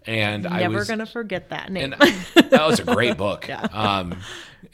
and 0.06 0.46
I 0.46 0.60
never 0.60 0.78
was 0.78 0.88
gonna 0.88 1.06
forget 1.06 1.50
that 1.50 1.70
name 1.70 1.92
and 1.92 2.02
that 2.50 2.66
was 2.66 2.80
a 2.80 2.84
great 2.84 3.16
book. 3.16 3.48
Yeah. 3.56 3.62
Um, 3.72 4.16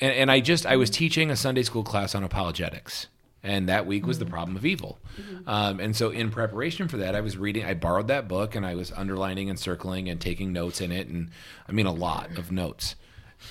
and, 0.01 0.13
and 0.13 0.31
I 0.31 0.41
just 0.41 0.65
I 0.65 0.77
was 0.77 0.89
teaching 0.89 1.31
a 1.31 1.37
Sunday 1.37 1.63
school 1.63 1.83
class 1.83 2.15
on 2.15 2.25
apologetics, 2.25 3.09
and 3.43 3.69
that 3.69 3.87
week 3.87 4.07
was 4.07 4.19
the 4.19 4.25
problem 4.25 4.57
of 4.57 4.65
evil. 4.65 4.99
Um, 5.47 5.79
and 5.79 5.95
so 5.95 6.11
in 6.11 6.31
preparation 6.31 6.89
for 6.89 6.97
that, 6.99 7.15
I 7.15 7.21
was 7.21 7.37
reading. 7.37 7.65
I 7.65 7.75
borrowed 7.75 8.09
that 8.09 8.29
book, 8.29 8.55
and 8.55 8.65
I 8.65 8.75
was 8.75 8.93
underlining 8.93 9.51
and 9.51 9.59
circling 9.59 10.09
and 10.09 10.21
taking 10.21 10.53
notes 10.53 10.81
in 10.81 10.91
it, 10.91 11.09
and 11.09 11.31
I 11.69 11.73
mean 11.73 11.87
a 11.87 11.93
lot 11.93 12.39
of 12.39 12.51
notes. 12.51 12.95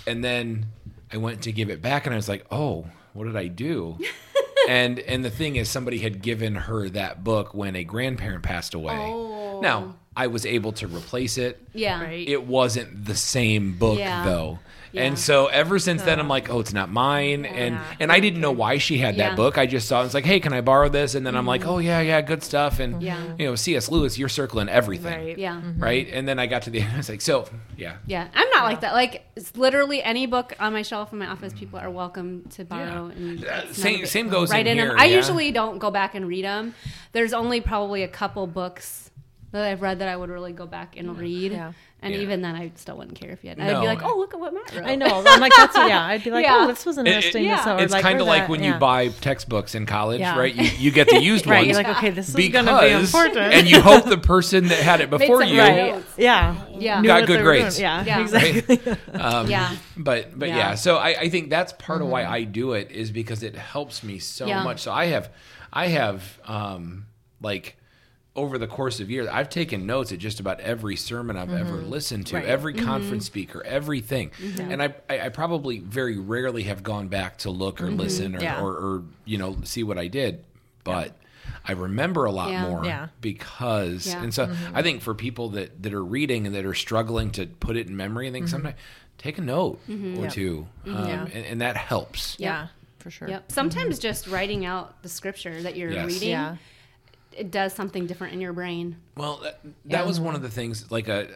And 0.07 0.23
then 0.23 0.67
I 1.11 1.17
went 1.17 1.41
to 1.43 1.51
give 1.51 1.69
it 1.69 1.81
back, 1.81 2.05
and 2.05 2.13
I 2.13 2.17
was 2.17 2.29
like, 2.29 2.45
oh, 2.49 2.87
what 3.13 3.25
did 3.25 3.35
I 3.35 3.47
do? 3.47 3.99
and 4.67 4.99
and 4.99 5.23
the 5.23 5.29
thing 5.29 5.57
is, 5.57 5.69
somebody 5.69 5.99
had 5.99 6.21
given 6.21 6.55
her 6.55 6.89
that 6.89 7.23
book 7.23 7.53
when 7.53 7.75
a 7.75 7.83
grandparent 7.83 8.43
passed 8.43 8.73
away. 8.73 8.97
Oh. 8.97 9.40
Now 9.61 9.95
I 10.15 10.27
was 10.27 10.45
able 10.45 10.73
to 10.73 10.87
replace 10.87 11.37
it 11.37 11.61
Yeah. 11.73 12.01
Right. 12.03 12.27
it 12.27 12.43
wasn't 12.45 13.05
the 13.05 13.15
same 13.15 13.73
book 13.77 13.97
Yeah. 13.99 14.25
though. 14.25 14.59
Yeah. 14.93 15.03
And 15.03 15.17
so 15.17 15.47
ever 15.47 15.79
since 15.79 16.01
then 16.01 16.19
I'm 16.19 16.27
like, 16.27 16.49
oh, 16.49 16.59
it's 16.59 16.73
not 16.73 16.91
mine. 16.91 17.45
And 17.45 17.75
Yeah. 17.75 17.83
and 18.01 18.11
I 18.11 18.19
didn't 18.19 18.41
know 18.41 18.51
why 18.51 18.77
she 18.77 18.97
had 18.97 19.15
Yeah. 19.15 19.29
that 19.29 19.37
book. 19.37 19.57
I 19.57 19.65
just 19.65 19.87
saw 19.87 20.01
it. 20.01 20.05
It's 20.05 20.13
like, 20.13 20.25
hey, 20.25 20.41
can 20.41 20.51
I 20.51 20.59
borrow 20.59 20.89
this? 20.89 21.15
And 21.15 21.25
then 21.25 21.37
I'm 21.37 21.45
like, 21.45 21.65
oh 21.65 21.77
yeah, 21.77 22.01
yeah, 22.01 22.19
good 22.19 22.43
stuff. 22.43 22.81
And 22.81 23.01
Yeah. 23.01 23.17
you 23.39 23.45
know, 23.45 23.55
C.S. 23.55 23.89
Lewis, 23.89 24.17
you're 24.17 24.27
circling 24.27 24.67
everything. 24.67 25.27
right 25.27 25.37
Yeah. 25.37 25.61
Right? 25.77 26.09
And 26.11 26.27
then 26.27 26.39
I 26.39 26.45
got 26.47 26.63
to 26.63 26.71
the 26.71 26.81
end. 26.81 26.91
I 26.93 26.97
was 26.97 27.07
like, 27.07 27.21
so 27.21 27.47
yeah. 27.77 27.93
Yeah, 28.05 28.27
I'm 28.35 28.49
not 28.49 28.65
like 28.65 28.81
that. 28.81 28.91
Like 28.91 29.23
it's 29.37 29.55
literally 29.55 30.03
any 30.03 30.25
book 30.25 30.51
on 30.59 30.73
my 30.73 30.81
shelf 30.81 31.13
in 31.13 31.19
my 31.19 31.27
office, 31.27 31.53
people 31.53 31.79
are 31.79 31.89
welcome 31.89 32.43
to 32.55 32.65
borrow. 32.65 33.11
Yeah. 33.15 33.15
And 33.15 33.45
Uh, 33.45 33.61
it's 33.69 33.81
same- 33.81 33.99
none 33.99 34.07
same 34.07 34.27
goes 34.27 34.51
right 34.51 34.67
in 34.67 34.73
in, 34.73 34.77
here, 34.77 34.89
them. 34.89 34.99
I 34.99 35.05
yeah. 35.05 35.15
usually 35.15 35.53
don't 35.53 35.77
go 35.77 35.89
back 35.89 36.15
and 36.15 36.27
read 36.27 36.43
them. 36.43 36.73
There's 37.13 37.31
only 37.31 37.61
probably 37.61 38.03
a 38.03 38.09
couple 38.09 38.45
books 38.45 39.09
that 39.51 39.63
I've 39.63 39.81
read 39.81 39.99
that 39.99 40.07
I 40.07 40.15
would 40.15 40.29
really 40.29 40.53
go 40.53 40.65
back 40.65 40.95
and 40.97 41.17
read. 41.17 41.51
Yeah. 41.51 41.73
And 42.03 42.15
Yeah. 42.15 42.21
even 42.21 42.41
then, 42.41 42.55
I 42.55 42.71
still 42.75 42.97
wouldn't 42.97 43.19
care 43.19 43.29
if 43.29 43.43
you 43.43 43.49
had. 43.51 43.59
I'd 43.59 43.73
No. 43.73 43.81
be 43.81 43.85
like, 43.87 44.01
oh, 44.01 44.17
look 44.17 44.33
at 44.33 44.39
what 44.39 44.53
Matt 44.55 44.73
wrote. 44.73 44.85
I 44.85 44.95
know. 44.95 45.23
I'm 45.27 45.39
like, 45.39 45.51
that's 45.55 45.75
yeah. 45.75 46.03
I'd 46.03 46.23
be 46.23 46.31
like, 46.31 46.45
Yeah. 46.47 46.61
oh, 46.63 46.67
this 46.67 46.83
was 46.83 46.97
interesting. 46.97 47.43
it- 47.43 47.47
yeah. 47.47 47.63
So, 47.63 47.77
it's 47.77 47.93
like, 47.93 48.01
kind 48.01 48.19
of 48.19 48.25
like 48.25 48.43
that? 48.43 48.49
when 48.49 48.63
Yeah. 48.63 48.73
you 48.73 48.79
buy 48.79 49.09
textbooks 49.09 49.75
in 49.75 49.85
college, 49.85 50.19
Yeah. 50.19 50.35
right? 50.35 50.55
You, 50.55 50.63
you 50.79 50.91
get 50.91 51.09
the 51.09 51.21
used 51.21 51.45
right. 51.45 51.57
ones 51.57 51.67
You're 51.67 51.75
like, 51.77 51.95
okay, 51.97 52.09
this 52.09 52.29
is 52.29 52.35
because 52.35 52.65
gonna 52.65 52.81
be 52.81 52.91
important. 52.91 53.53
and 53.53 53.69
you 53.69 53.81
hope 53.81 54.05
the 54.05 54.17
person 54.17 54.69
that 54.69 54.79
had 54.79 55.01
it 55.01 55.11
before 55.11 55.43
you 55.43 55.59
right. 55.59 55.91
right. 55.93 56.03
Yeah. 56.17 56.55
Yeah. 56.71 57.03
Got 57.03 57.27
good 57.27 57.39
they 57.39 57.43
were 57.43 57.51
doing. 57.53 57.61
grades. 57.61 57.79
Yeah. 57.79 58.03
Yeah. 58.03 58.21
Exactly. 58.21 58.79
Um, 59.13 59.47
Yeah. 59.47 59.75
But 59.95 60.39
but 60.39 60.49
yeah, 60.49 60.57
Yeah. 60.57 60.75
so 60.75 60.97
I, 60.97 61.09
I 61.19 61.29
think 61.29 61.51
that's 61.51 61.73
part 61.73 62.01
of 62.01 62.07
why 62.07 62.25
I 62.25 62.45
do 62.45 62.73
it 62.73 62.89
is 62.89 63.11
because 63.11 63.43
it 63.43 63.55
helps 63.55 64.01
me 64.01 64.17
so 64.17 64.47
Yeah. 64.47 64.63
much. 64.63 64.79
So 64.81 64.91
I 64.91 65.05
have 65.07 65.29
I 65.71 65.87
have 65.87 66.39
um 66.47 67.05
like 67.41 67.77
over 68.35 68.57
the 68.57 68.67
course 68.67 68.99
of 69.01 69.09
years, 69.11 69.27
I've 69.27 69.49
taken 69.49 69.85
notes 69.85 70.11
at 70.13 70.19
just 70.19 70.39
about 70.39 70.61
every 70.61 70.95
sermon 70.95 71.35
I've 71.35 71.51
ever 71.51 71.77
mm-hmm. 71.77 71.89
listened 71.89 72.27
to, 72.27 72.35
Right. 72.37 72.45
every 72.45 72.73
mm-hmm. 72.73 72.85
conference 72.85 73.25
speaker, 73.25 73.61
everything. 73.65 74.29
Mm-hmm. 74.31 74.71
And 74.71 74.81
I, 74.81 74.95
I 75.09 75.19
I 75.25 75.29
probably 75.29 75.79
very 75.79 76.17
rarely 76.17 76.63
have 76.63 76.81
gone 76.81 77.09
back 77.09 77.39
to 77.39 77.49
look 77.49 77.81
or 77.81 77.91
listen 77.91 78.35
or, 78.35 78.41
Yeah. 78.41 78.61
or, 78.61 78.69
or 78.71 79.03
you 79.25 79.37
know 79.37 79.57
see 79.63 79.83
what 79.83 79.97
I 79.97 80.07
did, 80.07 80.45
but 80.85 81.17
I 81.67 81.73
remember 81.73 82.23
a 82.25 82.31
lot 82.31 82.51
Yeah. 82.51 82.67
more 82.69 82.85
Yeah. 82.85 83.07
because 83.19 84.07
Yeah. 84.07 84.23
and 84.23 84.33
so 84.33 84.53
I 84.73 84.81
think 84.81 85.01
for 85.01 85.13
people 85.13 85.49
that 85.49 85.83
that 85.83 85.93
are 85.93 86.03
reading 86.03 86.45
and 86.45 86.55
that 86.55 86.65
are 86.65 86.73
struggling 86.73 87.31
to 87.31 87.47
put 87.47 87.75
it 87.75 87.87
in 87.87 87.97
memory, 87.97 88.29
I 88.29 88.31
think 88.31 88.47
sometimes 88.47 88.75
take 89.17 89.39
a 89.39 89.41
note 89.41 89.79
or 89.89 89.93
Yep. 90.23 90.31
two, 90.31 90.67
um, 90.87 90.93
Yeah. 91.07 91.23
and, 91.33 91.45
and 91.45 91.61
that 91.61 91.75
helps. 91.75 92.37
yeah. 92.39 92.67
For 92.99 93.09
sure. 93.11 93.27
Yep. 93.27 93.51
Sometimes 93.51 93.99
just 93.99 94.27
writing 94.27 94.63
out 94.63 95.01
the 95.03 95.09
scripture 95.09 95.61
that 95.63 95.75
you're 95.75 95.91
Yes. 95.91 96.07
reading, 96.07 96.29
Yeah. 96.29 96.55
It 97.37 97.51
does 97.51 97.73
something 97.73 98.05
different 98.07 98.33
in 98.33 98.41
your 98.41 98.53
brain. 98.53 98.97
Well, 99.15 99.37
that, 99.43 99.59
that 99.85 100.05
was 100.07 100.19
one 100.19 100.35
of 100.35 100.41
the 100.41 100.49
things, 100.49 100.91
like 100.91 101.07
a, 101.07 101.27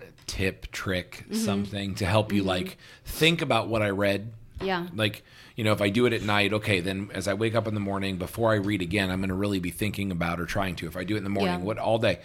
a 0.00 0.04
tip, 0.26 0.70
trick, 0.72 1.24
Mm-hmm. 1.28 1.34
something 1.44 1.94
to 1.96 2.06
help 2.06 2.32
you, 2.32 2.42
like 2.42 2.78
think 3.04 3.42
about 3.42 3.68
what 3.68 3.82
I 3.82 3.90
read 3.90 4.32
Yeah. 4.60 4.86
Like, 4.94 5.22
you 5.56 5.64
know, 5.64 5.72
if 5.72 5.82
I 5.82 5.90
do 5.90 6.06
it 6.06 6.12
at 6.14 6.22
night, 6.22 6.52
okay, 6.54 6.80
then 6.80 7.10
as 7.12 7.28
I 7.28 7.34
wake 7.34 7.54
up 7.54 7.66
in 7.68 7.74
the 7.74 7.80
morning, 7.80 8.16
before 8.16 8.52
I 8.52 8.56
read 8.56 8.80
again, 8.80 9.10
I'm 9.10 9.18
going 9.20 9.28
to 9.28 9.34
really 9.34 9.58
be 9.60 9.70
thinking 9.70 10.10
about 10.10 10.40
or 10.40 10.46
trying 10.46 10.76
to. 10.76 10.86
If 10.86 10.96
I 10.96 11.04
do 11.04 11.14
it 11.14 11.18
in 11.18 11.24
the 11.24 11.30
morning, 11.30 11.52
Yeah. 11.52 11.56
Mm-hmm. 11.58 11.66
what 11.66 11.78
all 11.78 11.98
day 11.98 12.20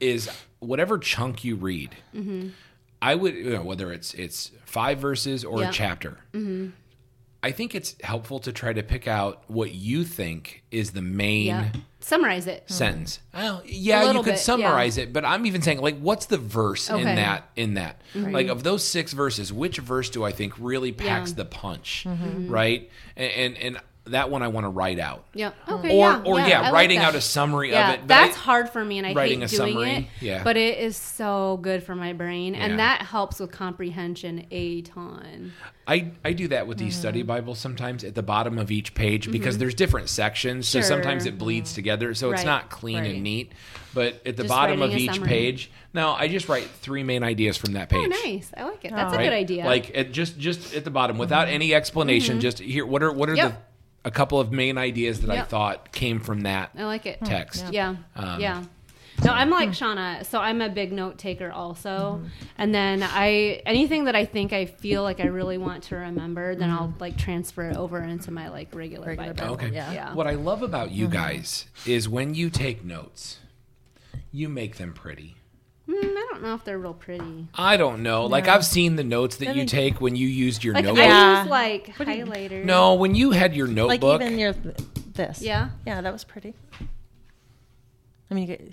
is 0.00 0.28
whatever 0.58 0.98
chunk 0.98 1.44
you 1.44 1.54
read. 1.56 1.94
I 3.00 3.14
would, 3.14 3.34
you 3.34 3.50
know, 3.50 3.62
whether 3.62 3.92
it's 3.92 4.14
it's 4.14 4.50
five 4.64 4.98
verses 4.98 5.44
or 5.44 5.60
Yeah. 5.60 5.68
a 5.68 5.72
chapter. 5.72 6.18
I 7.44 7.50
think 7.50 7.74
it's 7.74 7.96
helpful 8.02 8.38
to 8.40 8.52
try 8.52 8.72
to 8.72 8.82
pick 8.82 9.08
out 9.08 9.42
what 9.48 9.72
you 9.72 10.04
think 10.04 10.62
is 10.70 10.92
the 10.92 11.02
main 11.02 11.46
Yeah. 11.46 11.70
Summarize 12.02 12.46
it. 12.46 12.64
Hmm. 12.68 12.72
sentence. 12.74 13.20
Oh, 13.32 13.38
well, 13.38 13.62
yeah, 13.64 14.10
you 14.12 14.18
could 14.18 14.32
bit, 14.32 14.38
summarize 14.38 14.98
it, 14.98 15.12
but 15.12 15.24
I'm 15.24 15.46
even 15.46 15.62
saying 15.62 15.80
like, 15.80 15.98
what's 15.98 16.26
the 16.26 16.38
verse 16.38 16.90
in 16.90 17.04
that? 17.04 17.48
In 17.56 17.74
that, 17.74 18.00
like 18.14 18.48
of 18.48 18.62
those 18.62 18.86
six 18.86 19.12
verses, 19.12 19.52
which 19.52 19.78
verse 19.78 20.10
do 20.10 20.24
I 20.24 20.32
think 20.32 20.54
really 20.58 20.92
packs 20.92 21.30
Yeah. 21.30 21.36
the 21.36 21.44
punch, 21.44 22.04
mm-hmm. 22.06 22.50
right? 22.50 22.90
And, 23.16 23.32
and 23.32 23.56
and 23.56 23.80
that 24.06 24.30
one 24.30 24.42
I 24.42 24.48
want 24.48 24.64
to 24.64 24.68
write 24.68 24.98
out. 24.98 25.24
Yeah. 25.32 25.52
Hmm. 25.64 25.74
Okay. 25.74 25.96
Or 25.96 26.10
yeah, 26.10 26.22
or 26.24 26.38
yeah, 26.40 26.58
I 26.58 26.62
like 26.64 26.72
writing 26.72 26.98
that. 26.98 27.08
out 27.08 27.14
a 27.14 27.20
summary 27.20 27.70
yeah, 27.70 27.92
of 27.92 28.00
it. 28.00 28.08
that's 28.08 28.36
I- 28.36 28.40
hard 28.40 28.68
for 28.70 28.84
me, 28.84 28.98
and 28.98 29.06
I 29.06 29.12
writing 29.12 29.40
hate 29.40 29.52
a 29.52 29.56
doing 29.56 29.72
summary, 29.74 29.90
it. 29.92 30.06
yeah. 30.20 30.42
But 30.42 30.56
it 30.56 30.78
is 30.78 30.96
so 30.96 31.58
good 31.62 31.82
for 31.84 31.94
my 31.94 32.12
brain, 32.12 32.54
Yeah. 32.54 32.64
and 32.64 32.78
that 32.78 33.02
helps 33.02 33.38
with 33.38 33.52
comprehension 33.52 34.46
a 34.50 34.82
ton. 34.82 35.52
I, 35.86 36.12
I 36.24 36.32
do 36.32 36.48
that 36.48 36.66
with 36.66 36.78
these 36.78 36.96
study 36.96 37.20
mm-hmm. 37.20 37.28
Bibles 37.28 37.58
sometimes 37.58 38.04
at 38.04 38.14
the 38.14 38.22
bottom 38.22 38.58
of 38.58 38.70
each 38.70 38.94
page 38.94 39.24
mm-hmm. 39.24 39.32
because 39.32 39.58
there's 39.58 39.74
different 39.74 40.08
sections. 40.08 40.68
So 40.68 40.78
Sure. 40.80 40.88
sometimes 40.88 41.26
it 41.26 41.38
bleeds 41.38 41.70
mm-hmm. 41.70 41.74
together. 41.76 42.14
So 42.14 42.30
it's 42.32 42.44
not 42.44 42.70
clean 42.70 42.98
Right. 42.98 43.14
and 43.14 43.22
neat. 43.22 43.52
But 43.94 44.14
at 44.26 44.36
the 44.36 44.44
Just 44.44 44.48
bottom 44.48 44.80
of 44.80 44.92
each 44.92 45.12
summary. 45.12 45.28
page, 45.28 45.70
now 45.92 46.14
I 46.14 46.26
just 46.28 46.48
write 46.48 46.64
three 46.64 47.02
main 47.02 47.22
ideas 47.22 47.56
from 47.58 47.74
that 47.74 47.92
oh, 47.92 47.96
page. 47.96 48.10
Oh, 48.10 48.20
nice! 48.26 48.50
I 48.56 48.64
like 48.64 48.84
it. 48.86 48.90
That's 48.90 49.12
a 49.12 49.16
right? 49.18 49.24
good 49.24 49.32
idea. 49.34 49.66
Like 49.66 49.94
at 49.94 50.12
just 50.12 50.38
just 50.38 50.74
at 50.74 50.84
the 50.84 50.90
bottom, 50.90 51.18
without 51.18 51.48
any 51.48 51.74
explanation, 51.74 52.40
just 52.40 52.58
here. 52.58 52.86
What 52.86 53.02
are 53.02 53.12
what 53.12 53.28
are 53.28 53.32
Mm-hmm. 53.34 53.48
Yep. 53.48 53.52
the 53.52 53.71
a 54.04 54.10
couple 54.10 54.40
of 54.40 54.52
main 54.52 54.78
ideas 54.78 55.20
that 55.20 55.30
I 55.30 55.42
thought 55.42 55.92
came 55.92 56.20
from 56.20 56.40
that 56.42 56.70
I 56.76 56.84
like 56.84 57.06
it. 57.06 57.20
text? 57.24 57.64
Yeah. 57.70 57.96
Um, 58.16 58.40
yeah. 58.40 58.64
No, 59.24 59.30
I'm 59.30 59.50
like 59.50 59.68
Shauna, 59.68 60.24
so 60.26 60.40
I'm 60.40 60.60
a 60.60 60.68
big 60.68 60.90
note 60.90 61.18
taker 61.18 61.52
also. 61.52 62.22
And 62.58 62.74
then 62.74 63.02
I 63.04 63.62
anything 63.66 64.06
that 64.06 64.16
I 64.16 64.24
think 64.24 64.52
I 64.52 64.64
feel 64.64 65.02
like 65.04 65.20
I 65.20 65.26
really 65.26 65.58
want 65.58 65.84
to 65.84 65.96
remember, 65.96 66.56
then 66.56 66.70
I'll 66.70 66.92
like 66.98 67.16
transfer 67.16 67.68
it 67.70 67.76
over 67.76 68.00
into 68.00 68.32
my 68.32 68.48
like 68.48 68.74
regular, 68.74 69.08
Regular 69.08 69.34
Bible. 69.34 69.56
Bible. 69.56 69.66
Okay. 69.66 69.74
Yeah. 69.76 69.92
Yeah. 69.92 70.14
What 70.14 70.26
I 70.26 70.32
love 70.34 70.62
about 70.62 70.90
you 70.90 71.04
Mm-hmm. 71.06 71.14
guys 71.14 71.66
is 71.86 72.08
when 72.08 72.34
you 72.34 72.50
take 72.50 72.84
notes, 72.84 73.38
you 74.32 74.48
make 74.48 74.76
them 74.78 74.92
pretty. 74.92 75.36
Mm, 75.92 76.04
I 76.16 76.26
don't 76.30 76.42
know 76.42 76.54
if 76.54 76.64
they're 76.64 76.78
real 76.78 76.94
pretty. 76.94 77.48
I 77.54 77.76
don't 77.76 78.02
know. 78.02 78.24
Like 78.26 78.48
I've 78.48 78.64
seen 78.64 78.96
the 78.96 79.04
notes 79.04 79.36
that 79.36 79.48
I 79.48 79.52
you 79.52 79.66
take 79.66 80.00
when 80.00 80.16
you 80.16 80.26
used 80.26 80.64
your 80.64 80.74
Like 80.74 80.84
notebook. 80.84 81.04
I 81.04 81.08
Yeah. 81.08 81.40
use 81.42 81.50
like 81.50 81.92
What 81.96 82.06
do 82.06 82.12
you- 82.12 82.24
highlighters. 82.24 82.64
No, 82.64 82.94
when 82.94 83.14
you 83.14 83.32
had 83.32 83.54
your 83.54 83.66
Like 83.66 83.76
notebook. 83.76 84.22
even 84.22 84.38
your 84.38 84.54
this. 85.14 85.42
Yeah? 85.42 85.70
Yeah, 85.86 86.00
that 86.00 86.12
was 86.12 86.24
pretty. 86.24 86.54
I 88.30 88.34
mean, 88.34 88.48
you 88.48 88.56
get, 88.56 88.72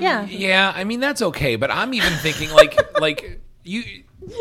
yeah. 0.00 0.24
yeah, 0.26 0.72
I 0.74 0.84
mean 0.84 1.00
that's 1.00 1.20
okay, 1.20 1.56
but 1.56 1.70
I'm 1.70 1.92
even 1.94 2.12
thinking 2.18 2.50
like 2.52 2.78
like 3.00 3.40
you 3.64 3.82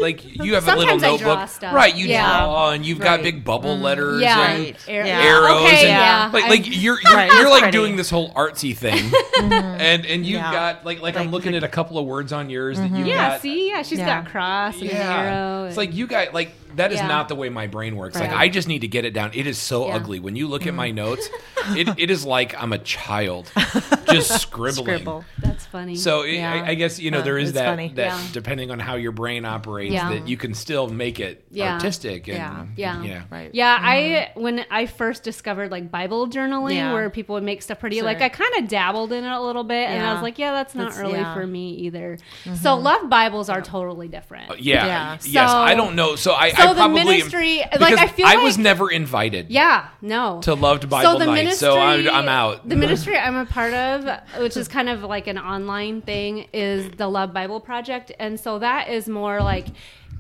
like 0.01 0.23
you 0.23 0.53
have 0.53 0.63
a 0.67 0.75
little 0.75 0.97
Sometimes 0.99 1.03
I 1.03 1.17
draw 1.17 1.27
notebook, 1.35 1.49
stuff. 1.49 1.73
right? 1.73 1.93
You 1.93 2.05
Yeah. 2.07 2.21
draw 2.45 2.69
and 2.71 2.85
you've 2.85 2.99
got 2.99 3.21
big 3.21 3.43
bubble 3.43 3.75
mm. 3.75 3.81
letters 3.81 4.21
Yeah. 4.21 4.39
and 4.51 4.63
Right. 4.63 4.85
Air- 4.87 5.05
Yeah. 5.05 5.19
arrows 5.21 5.61
Okay, 5.63 5.75
and 5.79 5.87
yeah. 5.89 6.29
like 6.31 6.47
like 6.49 6.61
you're 6.65 6.99
you're, 7.01 7.13
Right. 7.13 7.31
you're 7.33 7.49
like 7.49 7.63
pretty. 7.63 7.77
doing 7.77 7.95
this 7.97 8.09
whole 8.09 8.31
artsy 8.33 8.75
thing, 8.77 8.97
mm-hmm. 9.35 9.51
and 9.51 10.05
and 10.05 10.25
you've 10.25 10.39
Yeah. 10.39 10.51
got 10.53 10.85
like 10.85 11.01
like 11.01 11.17
I'm 11.17 11.31
looking 11.31 11.51
the- 11.51 11.57
at 11.57 11.63
a 11.65 11.67
couple 11.67 11.97
of 11.97 12.05
words 12.05 12.31
on 12.31 12.49
yours 12.49 12.77
that 12.77 12.91
you 12.91 12.97
mm-hmm. 12.97 13.05
Yeah, 13.07 13.29
got. 13.31 13.41
see? 13.41 13.69
Yeah, 13.69 13.81
she's 13.81 13.99
Yeah. 13.99 14.21
got 14.21 14.31
cross 14.31 14.75
and 14.75 14.89
an 14.89 14.95
Yeah, 14.95 15.21
arrow. 15.21 15.65
it's 15.65 15.77
like 15.77 15.93
you 15.93 16.07
guys 16.07 16.29
like 16.33 16.51
that 16.75 16.91
is 16.91 16.99
Yeah. 16.99 17.07
not 17.07 17.27
the 17.29 17.35
way 17.35 17.49
my 17.49 17.67
brain 17.67 17.95
works. 17.95 18.15
Like 18.19 18.31
I 18.31 18.49
just 18.49 18.67
need 18.67 18.79
to 18.79 18.87
get 18.87 19.05
it 19.05 19.13
down. 19.13 19.31
It 19.33 19.47
is 19.47 19.57
so 19.57 19.87
Yeah. 19.87 19.95
ugly 19.95 20.19
when 20.19 20.35
you 20.35 20.47
look 20.47 20.67
at 20.67 20.73
my 20.73 20.91
notes. 20.91 21.29
it, 21.77 21.87
it 21.97 22.11
is 22.11 22.25
like 22.25 22.61
I'm 22.61 22.73
a 22.73 22.77
child 22.79 23.51
just 24.11 24.41
scribbling. 24.41 24.85
Scribble. 24.85 25.25
that's 25.39 25.65
funny. 25.65 25.95
So 25.95 26.21
it, 26.23 26.33
Yeah. 26.35 26.53
I, 26.53 26.69
I 26.69 26.73
guess 26.75 26.99
you 26.99 27.11
know 27.11 27.19
Huh, 27.19 27.23
there 27.25 27.37
is 27.37 27.53
that 27.53 27.65
funny. 27.65 27.89
that 27.95 28.05
Yeah. 28.07 28.21
depending 28.33 28.71
on 28.71 28.79
how 28.79 28.95
your 28.95 29.11
brain 29.11 29.45
operates, 29.45 29.93
Yeah. 29.93 30.09
that 30.09 30.27
you 30.27 30.37
can 30.37 30.53
still 30.53 30.87
make 30.87 31.19
it 31.19 31.45
Yeah. 31.51 31.73
artistic. 31.75 32.27
And, 32.27 32.37
Yeah. 32.37 32.65
Yeah. 32.75 33.03
yeah, 33.03 33.21
Right. 33.29 33.49
Yeah, 33.53 33.77
I 33.79 34.31
when 34.35 34.65
I 34.69 34.85
first 34.85 35.23
discovered 35.23 35.71
like 35.71 35.89
Bible 35.91 36.27
journaling, 36.27 36.75
Yeah. 36.75 36.93
where 36.93 37.09
people 37.09 37.35
would 37.35 37.43
make 37.43 37.61
stuff 37.61 37.79
pretty, 37.79 37.97
Sure. 37.97 38.05
like 38.05 38.21
I 38.21 38.29
kind 38.29 38.53
of 38.59 38.67
dabbled 38.67 39.11
in 39.13 39.23
it 39.23 39.31
a 39.31 39.39
little 39.41 39.63
bit, 39.63 39.87
and 39.89 40.05
I 40.05 40.13
was 40.13 40.21
like, 40.21 40.37
yeah, 40.39 40.51
that's 40.51 40.75
not 40.75 40.89
That's- 40.89 40.99
really 41.01 41.19
yeah. 41.19 41.33
for 41.33 41.45
me 41.47 41.71
either. 41.75 42.17
So 42.61 42.75
love 42.75 43.09
Bibles 43.09 43.49
are 43.49 43.61
totally 43.61 44.07
different. 44.07 44.49
Uh, 44.51 44.55
Yeah. 44.59 44.85
Yeah. 44.85 45.17
Yes. 45.25 45.51
So- 45.51 45.57
I 45.57 45.75
don't 45.75 45.95
know. 45.95 46.15
So 46.15 46.33
I, 46.33 46.51
so 46.51 46.62
I 46.63 46.73
the 46.73 46.79
probably 46.79 46.99
am- 47.01 47.07
ministry- 47.07 47.61
like, 47.79 47.97
I 47.97 48.07
feel 48.07 48.25
I 48.25 48.37
was 48.37 48.57
never 48.57 48.89
invited. 48.91 49.49
Yeah, 49.49 49.87
no. 50.01 50.41
To 50.43 50.53
Loved 50.53 50.89
Bible 50.89 51.19
Night, 51.19 51.53
so 51.53 51.77
I'm- 51.77 52.07
I'm 52.09 52.27
out. 52.29 52.67
The 52.67 52.75
ministry 52.85 53.17
I'm 53.17 53.35
a 53.35 53.45
part 53.45 53.73
of, 53.73 54.07
which 54.39 54.57
is 54.57 54.67
kind 54.67 54.89
of 54.89 55.03
like 55.03 55.27
an 55.27 55.37
online 55.37 56.01
thing, 56.01 56.47
is 56.53 56.89
the 56.91 57.07
Love 57.07 57.33
Bible 57.33 57.59
Project, 57.59 58.11
and 58.19 58.39
so 58.39 58.59
that 58.59 58.89
is 58.89 59.07
more 59.07 59.39
like 59.41 59.67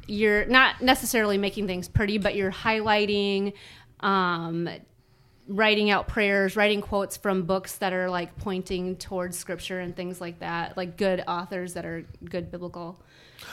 you're 0.07 0.45
not 0.45 0.81
necessarily 0.81 1.37
making 1.37 1.65
things 1.67 1.87
pretty, 1.87 2.17
but 2.17 2.35
you're 2.35 2.51
highlighting. 2.51 3.53
Um, 4.01 4.69
writing 5.49 5.89
out 5.89 6.07
prayers 6.07 6.55
writing 6.55 6.79
quotes 6.79 7.17
from 7.17 7.43
books 7.43 7.75
that 7.79 7.91
are 7.91 8.09
like 8.09 8.33
pointing 8.37 8.95
towards 8.95 9.37
scripture 9.37 9.81
and 9.81 9.93
things 9.93 10.21
like 10.21 10.39
that 10.39 10.77
like 10.77 10.95
good 10.95 11.21
authors 11.27 11.73
that 11.73 11.85
are 11.85 12.05
good 12.23 12.49
biblical 12.49 12.97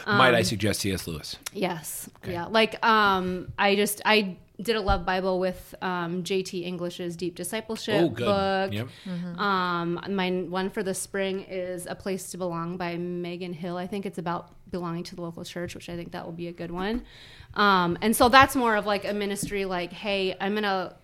Might 0.06 0.30
Um, 0.30 0.34
I 0.36 0.42
suggest 0.42 0.80
C.S. 0.80 1.06
Lewis? 1.06 1.36
Yes. 1.52 2.08
Yeah. 2.26 2.46
Like 2.46 2.84
um 2.84 3.52
I 3.58 3.76
just 3.76 4.00
I 4.04 4.36
did 4.60 4.76
a 4.76 4.80
love 4.80 5.06
Bible 5.06 5.40
with 5.40 5.74
um 5.80 6.22
JT 6.22 6.64
English's 6.64 7.16
Deep 7.16 7.34
Discipleship 7.34 8.02
Oh, 8.02 8.08
good. 8.08 8.26
book. 8.26 8.72
Yep. 8.74 8.88
Um 9.38 10.00
my 10.10 10.30
one 10.48 10.70
for 10.70 10.82
the 10.82 10.94
spring 10.94 11.44
is 11.48 11.86
A 11.86 11.94
Place 11.94 12.30
to 12.32 12.38
Belong 12.38 12.76
by 12.76 12.96
Megan 12.96 13.52
Hill. 13.52 13.76
I 13.76 13.86
think 13.86 14.06
it's 14.06 14.18
about 14.18 14.54
belonging 14.70 15.02
to 15.04 15.16
the 15.16 15.22
local 15.22 15.44
church, 15.44 15.74
which 15.74 15.88
I 15.88 15.96
think 15.96 16.12
that 16.12 16.24
will 16.24 16.32
be 16.32 16.48
a 16.48 16.52
good 16.52 16.70
one. 16.70 17.02
Um 17.54 17.98
and 18.02 18.14
so 18.14 18.28
that's 18.28 18.54
more 18.54 18.76
of 18.76 18.86
like 18.86 19.04
a 19.04 19.12
ministry 19.14 19.64
like, 19.64 19.92
hey, 19.92 20.36
I'm 20.40 20.52
going 20.52 20.62
to 20.64 20.94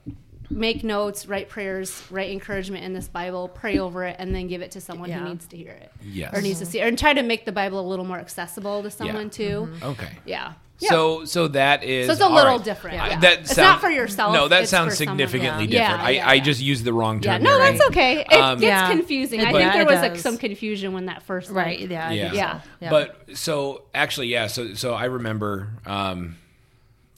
make 0.51 0.85
notes, 0.85 1.27
write 1.27 1.49
prayers, 1.49 2.03
write 2.11 2.31
encouragement 2.31 2.85
in 2.85 2.93
this 2.93 3.09
Bible, 3.09 3.49
pray 3.49 3.79
over 3.79 4.05
it 4.05 4.17
and 4.19 4.35
then 4.35 4.47
give 4.47 4.63
it 4.63 4.73
to 4.73 4.81
someone 4.81 5.09
Yeah. 5.11 5.19
who 5.21 5.29
needs 5.31 5.47
to 5.49 5.57
hear 5.57 5.73
it. 5.73 5.91
Yes. 6.05 6.33
Or 6.37 6.41
needs 6.41 6.59
to 6.61 6.67
see 6.67 6.81
it. 6.81 6.87
And 6.87 6.99
try 6.99 7.13
to 7.15 7.23
make 7.23 7.45
the 7.45 7.53
Bible 7.53 7.81
a 7.81 7.87
little 7.89 8.05
more 8.05 8.19
accessible 8.19 8.83
to 8.83 8.91
someone 8.91 9.31
too. 9.31 9.69
Okay. 9.83 10.11
Yeah. 10.25 10.53
So 10.79 11.25
so 11.25 11.49
that 11.49 11.85
is 11.85 12.07
So 12.07 12.13
it's 12.13 12.21
a 12.21 12.29
little 12.29 12.57
right. 12.57 12.65
different. 12.65 12.97
Yeah. 12.99 13.19
that 13.21 13.39
it's 13.41 13.55
sound- 13.55 13.67
not 13.67 13.81
for 13.81 13.89
yourself. 13.91 14.35
No, 14.35 14.47
that 14.49 14.69
sounds 14.69 14.91
for 14.93 14.97
someone- 15.05 15.17
significantly 15.19 15.65
yeah. 15.69 15.89
different. 15.89 16.01
Yeah, 16.03 16.07
I, 16.07 16.11
yeah, 16.11 16.29
I 16.29 16.39
just 16.39 16.61
used 16.61 16.85
the 16.85 16.93
wrong 16.93 17.23
Yeah, 17.23 17.35
term. 17.39 17.45
no, 17.45 17.59
there. 17.59 17.73
that's 17.73 17.87
okay. 17.89 18.21
It 18.21 18.33
Um, 18.35 18.59
gets 18.61 18.69
Yeah. 18.69 18.91
confusing. 18.91 19.41
It- 19.41 19.49
I 19.49 19.53
think 19.53 19.73
there 19.73 19.87
was 19.87 20.01
like 20.03 20.17
some 20.17 20.37
confusion 20.37 20.93
when 20.93 21.07
that 21.07 21.23
first 21.23 21.51
like, 21.51 21.65
Right. 21.65 21.81
Yeah. 21.81 22.11
Yeah. 22.11 22.29
so. 22.31 22.37
Yeah. 22.37 22.61
Yeah. 22.81 22.91
But 22.91 23.17
so 23.35 23.85
actually, 23.95 24.27
yeah. 24.29 24.49
So 24.49 24.75
so 24.75 24.93
I 24.93 25.07
remember, 25.07 25.71
um, 25.87 26.37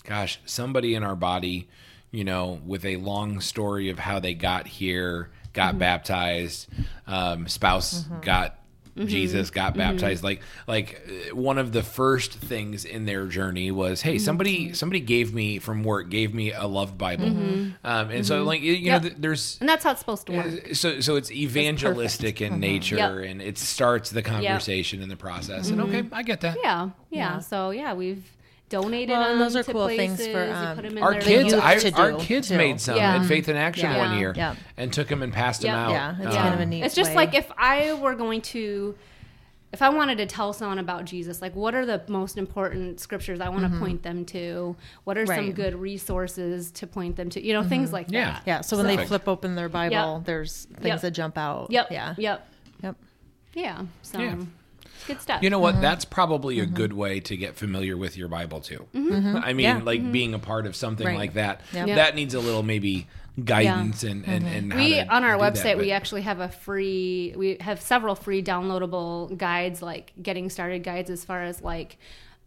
gosh, 0.05 0.38
somebody 0.47 0.95
in 0.95 1.03
our 1.03 1.17
body, 1.17 1.67
you 2.11 2.25
know, 2.25 2.61
with 2.66 2.85
a 2.85 2.97
long 2.97 3.40
story 3.40 3.90
of 3.90 3.99
how 3.99 4.18
they 4.21 4.35
got 4.35 4.66
here, 4.66 5.31
got 5.53 5.71
Mm-hmm. 5.71 5.79
baptized, 5.79 6.68
um, 7.07 7.49
spouse 7.49 8.05
got. 8.23 8.55
Mm-hmm. 8.97 9.07
Jesus 9.07 9.51
got 9.51 9.77
baptized. 9.77 10.25
Like, 10.25 10.40
like 10.66 11.01
uh, 11.31 11.37
one 11.37 11.59
of 11.59 11.71
the 11.71 11.85
first 11.85 12.33
things 12.33 12.85
in 12.85 13.05
their 13.07 13.27
journey 13.27 13.71
was, 13.71 14.01
Mm-hmm. 14.01 14.09
hey, 14.09 14.18
somebody, 14.18 14.73
somebody 14.73 14.99
gave 14.99 15.33
me 15.33 15.61
from 15.61 15.85
work, 15.85 16.09
gave 16.11 16.35
me 16.35 16.51
a 16.53 16.66
love 16.66 16.99
Bible, 16.99 17.27
um, 17.27 17.77
and 17.85 18.27
so 18.27 18.42
like 18.42 18.61
you, 18.61 18.73
know, 18.73 18.79
Mm-hmm. 18.79 18.87
Yep. 18.87 19.03
th- 19.03 19.14
there's 19.18 19.59
and 19.61 19.68
that's 19.68 19.85
how 19.85 19.92
it's 19.92 20.01
supposed 20.01 20.27
to 20.27 20.33
work. 20.33 20.75
so 20.75 20.99
so 21.01 21.14
it's 21.14 21.31
evangelistic 21.31 22.40
in 22.40 22.59
nature 22.59 22.97
Mm-hmm. 22.97 23.21
Yep. 23.23 23.31
and 23.31 23.42
it 23.42 23.57
starts 23.59 24.11
the 24.11 24.23
conversation 24.23 25.01
in 25.01 25.09
the 25.09 25.16
process 25.16 25.71
and 25.71 25.81
okay 25.83 26.03
i 26.12 26.23
get 26.25 26.40
that 26.40 26.57
Yeah, 26.62 26.90
yeah, 27.11 27.35
Yeah. 27.35 27.38
So 27.38 27.71
yeah, 27.71 27.94
we've 27.94 28.25
donated 28.68 29.11
Well, 29.11 29.22
and 29.22 29.33
them 29.33 29.38
those 29.38 29.57
are 29.57 29.62
to 29.62 29.72
cool 29.72 29.88
things 29.88 30.26
for, 30.26 30.52
um, 30.52 30.76
put 30.76 30.85
'em 30.85 30.96
in 30.98 31.02
our 31.02 31.14
kids 31.14 31.54
I, 31.54 31.76
to 31.78 31.92
our 32.00 32.12
kids 32.18 32.48
too. 32.48 32.57
made 32.57 32.81
some 32.81 32.96
Yeah. 32.96 33.16
at 33.16 33.26
faith 33.26 33.48
in 33.48 33.57
action 33.57 33.90
Yeah. 33.90 33.98
one 33.98 34.18
year 34.18 34.33
Yeah. 34.37 34.54
and 34.76 34.92
took 34.92 35.09
them 35.09 35.22
and 35.22 35.33
passed 35.33 35.62
them 35.62 35.74
out 35.74 35.90
Yeah, 35.90 36.14
it's 36.18 36.26
Um, 36.37 36.42
kind 36.42 36.54
of 36.54 36.61
a 36.61 36.66
neat. 36.66 36.83
It's 36.83 36.94
just 36.94 37.11
way. 37.11 37.16
like 37.16 37.35
if 37.35 37.50
I 37.57 37.94
were 37.94 38.14
going 38.14 38.40
to, 38.42 38.94
if 39.72 39.83
I 39.83 39.88
wanted 39.90 40.18
to 40.18 40.26
tell 40.26 40.52
someone 40.52 40.78
about 40.78 41.04
Jesus, 41.04 41.40
like 41.42 41.54
what 41.57 41.74
are 41.74 41.85
the 41.87 42.02
most 42.09 42.38
important 42.38 43.00
scriptures 43.00 43.40
I 43.40 43.48
want 43.48 43.70
to 43.70 43.78
point 43.78 44.02
them 44.02 44.24
to? 44.26 44.76
What 45.04 45.16
are 45.18 45.26
some 45.26 45.37
Mm-hmm. 45.37 45.50
Good 45.52 45.74
resources 45.74 46.70
to 46.72 46.87
point 46.87 47.16
them 47.16 47.31
to? 47.31 47.44
You 47.44 47.52
know, 47.54 47.62
things 47.62 47.92
like 47.92 48.07
Yeah. 48.11 48.33
that. 48.33 48.42
Yeah. 48.46 48.61
So 48.62 48.76
when 48.76 48.87
they 48.87 48.96
flip 49.07 49.28
open 49.28 49.54
their 49.54 49.68
Bible, 49.68 50.16
Yep. 50.18 50.24
there's 50.24 50.64
things 50.74 50.87
Yep. 50.87 51.00
that 51.02 51.11
jump 51.12 51.37
out. 51.38 51.70
Yep. 51.70 51.88
Yeah. 51.90 52.14
Yep. 52.16 52.46
Yep. 52.83 52.96
Yeah. 53.54 53.81
So 54.02 54.18
Yeah. 54.20 54.35
Good 55.07 55.21
stuff. 55.21 55.43
you 55.43 55.51
know 55.51 55.57
Mm-hmm. 55.59 55.77
what 55.77 55.81
that's 55.83 56.05
probably 56.05 56.61
a 56.61 56.67
good 56.67 56.93
way 56.93 57.21
to 57.21 57.37
get 57.37 57.57
familiar 57.57 57.97
with 57.97 58.17
your 58.17 58.29
bible 58.29 58.61
too 58.61 58.87
i 58.95 58.99
mean 58.99 59.13
Mm-hmm. 59.13 59.59
Yeah. 59.61 59.81
like 59.83 60.13
being 60.13 60.35
a 60.35 60.39
part 60.39 60.67
of 60.67 60.75
something 60.77 61.07
Right. 61.07 61.17
like 61.19 61.35
that 61.35 61.61
Yep. 61.73 61.87
Yep. 61.89 61.97
that 61.97 62.15
needs 62.15 62.35
a 62.35 62.41
little 62.41 62.63
maybe 62.63 63.07
guidance 63.45 64.03
and 64.03 64.27
and, 64.27 64.45
Mm-hmm. 64.45 64.57
and 64.57 64.73
how 64.73 64.79
we 64.79 64.95
to 64.95 65.15
on 65.15 65.25
our 65.25 65.37
do 65.37 65.43
that, 65.43 65.55
website 65.55 65.79
we 65.79 65.93
actually 65.93 66.23
have 66.23 66.41
a 66.41 66.49
free 66.49 67.35
we 67.37 67.57
have 67.61 67.81
several 67.81 68.15
free 68.15 68.43
downloadable 68.43 69.37
guides 69.37 69.81
like 69.83 70.13
getting 70.21 70.51
started 70.51 70.83
guides 70.83 71.09
as 71.11 71.25
far 71.25 71.43
as 71.43 71.63
like 71.63 71.99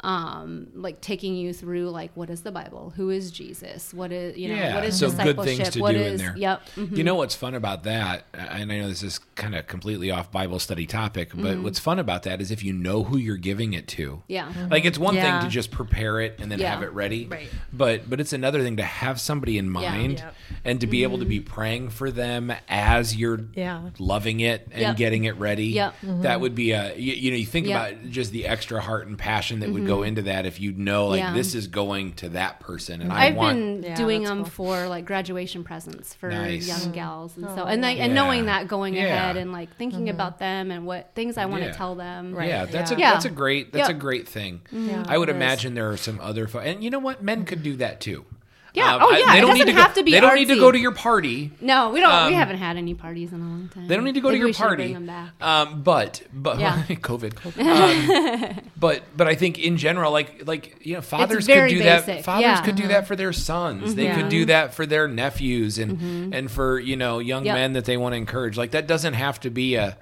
um, 0.04 0.68
like 0.74 1.00
taking 1.02 1.36
you 1.36 1.54
through 1.54 1.90
like 1.90 2.12
what 2.16 2.30
is 2.30 2.42
the 2.42 2.52
Bible, 2.52 2.92
who 2.96 3.10
is 3.10 3.32
Jesus, 3.32 3.94
what 3.94 4.12
is 4.12 4.38
you 4.38 4.50
know 4.50 4.56
Yeah, 4.56 4.76
what 4.76 4.84
is 4.86 4.98
so 4.98 5.08
good 5.10 5.18
discipleship, 5.38 5.58
things 5.58 5.70
to 5.72 5.80
what 5.82 5.92
do 5.94 6.02
in 6.02 6.18
there. 6.18 6.34
yep, 6.38 6.62
mhm. 6.76 6.98
You 6.98 7.04
know 7.04 7.16
what's 7.16 7.36
fun 7.36 7.54
about 7.56 7.84
that, 7.84 8.26
and 8.34 8.72
I 8.72 8.78
know 8.80 8.88
this 8.88 9.04
is 9.04 9.20
kind 9.36 9.56
of 9.56 9.68
completely 9.68 10.12
off 10.12 10.32
Bible 10.32 10.60
study 10.60 10.86
topic, 10.86 11.32
but 11.36 11.62
what's 11.62 11.80
fun 11.80 12.00
about 12.00 12.24
that 12.24 12.42
is 12.42 12.52
if 12.52 12.64
you 12.64 12.74
know 12.74 13.04
who 13.04 13.18
you're 13.18 13.38
giving 13.38 13.74
it 13.74 13.88
to. 13.90 14.24
yeah, 14.28 14.52
Like 14.70 14.86
it's 14.86 14.98
one 14.98 15.16
Yeah. 15.16 15.40
thing 15.40 15.48
to 15.50 15.54
just 15.54 15.72
prepare 15.72 16.20
it 16.22 16.38
and 16.40 16.52
then 16.52 16.60
Yeah. 16.60 16.72
have 16.74 16.84
it 16.84 16.92
ready, 16.94 17.28
Right. 17.28 17.48
But 17.74 18.10
but 18.10 18.20
it's 18.20 18.34
another 18.34 18.62
thing 18.64 18.78
to 18.78 18.84
have 18.84 19.20
somebody 19.22 19.58
in 19.58 19.70
mind 19.70 20.20
Yep. 20.20 20.36
and 20.66 20.82
to 20.82 20.88
be 20.88 21.04
able 21.04 21.20
to 21.20 21.26
be 21.26 21.40
praying 21.40 21.90
for 21.90 22.12
them 22.12 22.52
as 22.68 23.16
you're 23.16 23.40
Yeah. 23.56 23.90
loving 24.00 24.40
it 24.40 24.68
and 24.72 24.82
Yep. 24.82 24.98
getting 24.98 25.24
it 25.26 25.38
ready. 25.38 25.68
Yep. 25.68 25.96
That 26.22 26.42
would 26.42 26.56
be 26.56 26.72
a 26.72 26.96
you, 26.96 27.14
you 27.14 27.32
know 27.32 27.38
you 27.38 27.46
think 27.46 27.68
Yep. 27.68 27.76
about 27.94 28.10
just 28.10 28.32
the 28.32 28.46
extra 28.48 28.82
heart 28.82 29.08
and 29.08 29.18
passion 29.18 29.60
that 29.62 29.72
would 29.72 29.86
go 29.96 30.04
into 30.04 30.22
that 30.24 30.46
if 30.46 30.60
you 30.60 30.72
know 30.74 31.08
like 31.08 31.20
Yeah. 31.20 31.34
this 31.34 31.54
is 31.56 31.68
going 31.68 32.14
to 32.14 32.30
that 32.30 32.60
person 32.60 33.02
and 33.02 33.12
I 33.12 33.26
I've 33.28 33.36
want 33.36 33.58
been 33.58 33.84
Yeah, 33.84 33.96
doing 33.96 34.24
them 34.24 34.44
cool. 34.44 34.52
for 34.52 34.88
like 34.88 35.06
graduation 35.06 35.64
presents 35.64 36.14
for 36.14 36.30
Nice. 36.30 36.68
young 36.68 36.92
gals 36.92 37.36
and 37.38 37.46
Oh, 37.46 37.56
so 37.56 37.64
and 37.66 37.82
like 37.82 38.00
and 38.00 38.14
knowing 38.16 38.46
that 38.46 38.68
going 38.68 38.94
Yeah. 38.94 39.04
ahead 39.06 39.38
and 39.38 39.52
like 39.52 39.76
thinking 39.78 40.02
mm-hmm. 40.02 40.10
about 40.16 40.40
them 40.40 40.72
and 40.72 40.86
what 40.86 41.12
things 41.16 41.38
I 41.38 41.46
want 41.46 41.64
to 41.64 41.68
Yeah. 41.70 41.74
tell 41.76 41.96
them. 41.96 42.34
Right. 42.34 42.48
Yeah, 42.50 42.66
that's 42.66 42.92
a 42.92 42.96
Yeah. 42.98 43.12
that's 43.14 43.26
a 43.26 43.30
great 43.30 43.72
that's 43.74 43.90
Yep. 43.90 43.98
a 43.98 44.00
great 44.00 44.28
thing. 44.28 44.62
Yeah, 44.72 45.04
I 45.08 45.18
would 45.18 45.30
it 45.30 45.34
is. 45.34 45.36
imagine 45.38 45.74
there 45.76 45.90
are 45.92 45.98
some 45.98 46.20
other 46.22 46.48
fo- 46.48 46.60
and 46.60 46.84
you 46.84 46.90
know 46.90 47.00
what 47.00 47.24
men 47.24 47.46
could 47.46 47.64
do 47.64 47.76
that 47.78 48.00
too. 48.02 48.26
Yeah. 48.74 48.96
Um, 48.96 49.02
Oh, 49.04 49.14
I- 49.14 49.18
yeah. 49.18 49.32
They 49.34 49.38
It 49.38 49.42
don't 49.42 49.54
need 49.58 49.66
to 49.66 49.72
have 49.74 49.94
go, 49.96 50.02
to 50.02 50.04
be 50.06 50.12
They 50.12 50.20
don't 50.22 50.36
need 50.36 50.48
to 50.48 50.56
go 50.56 50.72
to 50.72 50.80
your 50.80 50.94
party. 50.94 51.52
No, 51.60 51.90
we 51.90 52.00
don't. 52.00 52.10
we 52.10 52.16
Um, 52.28 52.34
haven't 52.34 52.58
had 52.58 52.78
any 52.78 52.94
parties 52.94 53.34
in 53.34 53.42
a 53.42 53.44
long 53.44 53.70
time. 53.74 53.88
They 53.88 53.96
don't 53.96 54.06
need 54.06 54.16
to 54.16 54.22
go 54.22 54.32
to 54.32 54.38
your 54.38 54.48
we 54.48 54.54
party. 54.54 54.84
Bring 54.84 54.94
them 54.94 55.06
back. 55.08 55.32
Um, 55.42 55.82
but 55.84 56.22
but 56.34 56.60
Yeah. 56.60 56.82
COVID. 56.90 57.34
Um, 58.52 58.62
but 58.78 59.04
but 59.16 59.28
I 59.28 59.36
think 59.36 59.60
in 59.60 59.78
general, 59.78 60.12
like 60.12 60.44
like 60.48 60.78
you 60.86 60.96
know, 60.96 61.02
fathers 61.02 61.48
could 61.48 61.70
do 61.70 61.84
that. 61.84 62.24
Fathers 62.24 62.42
Yeah. 62.42 62.62
could 62.62 62.76
do 62.76 62.88
that 62.88 63.08
for 63.08 63.16
their 63.16 63.34
sons. 63.34 63.96
They 63.96 64.10
could 64.12 64.30
do 64.30 64.46
that 64.46 64.74
for 64.74 64.86
their 64.86 65.08
nephews 65.08 65.78
and 65.78 66.34
and 66.34 66.50
for 66.50 66.80
you 66.80 66.96
know 66.96 67.20
young 67.20 67.46
Yep. 67.46 67.56
men 67.56 67.74
that 67.74 67.86
they 67.86 67.98
want 67.98 68.14
to 68.14 68.18
encourage. 68.18 68.58
Like 68.58 68.72
that 68.72 68.88
doesn't 68.88 69.14
have 69.16 69.40
to 69.42 69.50
be 69.50 69.76
a 69.76 69.98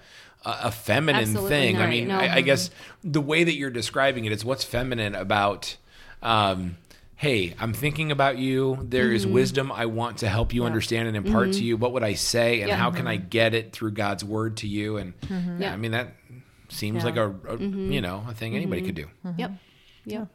a, 0.45 0.71
feminine 0.71 1.21
Absolutely 1.23 1.49
thing. 1.49 1.77
I 1.79 1.87
mean, 1.87 2.07
No. 2.07 2.17
I, 2.17 2.35
I 2.35 2.41
guess 2.41 2.69
the 3.03 3.19
way 3.19 3.43
that 3.43 3.55
you're 3.55 3.69
describing 3.69 4.23
it 4.23 4.31
is 4.31 4.45
what's 4.45 4.63
feminine 4.63 5.13
about. 5.13 5.75
Um, 6.23 6.77
Hey, 7.19 7.53
I'm 7.59 7.73
thinking 7.73 8.13
about 8.13 8.37
you. 8.37 8.77
There 8.81 9.11
is 9.11 9.25
Mm-hmm. 9.25 9.33
wisdom 9.33 9.71
I 9.73 9.87
want 9.87 10.19
to 10.19 10.29
help 10.29 10.53
you 10.53 10.63
understand 10.63 11.09
and 11.09 11.17
impart 11.17 11.47
to 11.47 11.57
mm-hmm. 11.57 11.65
you. 11.65 11.75
What 11.75 11.91
would 11.91 12.01
I 12.01 12.13
say, 12.13 12.61
and 12.61 12.69
Yeah. 12.69 12.77
how 12.77 12.91
can 12.91 13.07
I 13.07 13.17
mm-hmm. 13.17 13.27
get 13.27 13.53
it 13.53 13.73
through 13.73 13.91
God's 13.91 14.23
word 14.23 14.55
to 14.57 14.67
you? 14.69 14.95
And 14.95 15.19
Mm-hmm. 15.19 15.61
yeah, 15.61 15.73
I 15.73 15.75
mean 15.75 15.91
that 15.91 16.13
seems 16.69 16.99
Yeah. 16.99 17.03
like 17.03 17.17
a, 17.17 17.27
a 17.27 17.57
mm-hmm. 17.57 17.91
you 17.91 17.99
know 17.99 18.23
a 18.25 18.33
thing 18.33 18.55
anybody 18.55 18.83
could 18.83 18.95
do. 18.95 19.07
Yep. 19.37 19.51
Yep. 20.05 20.27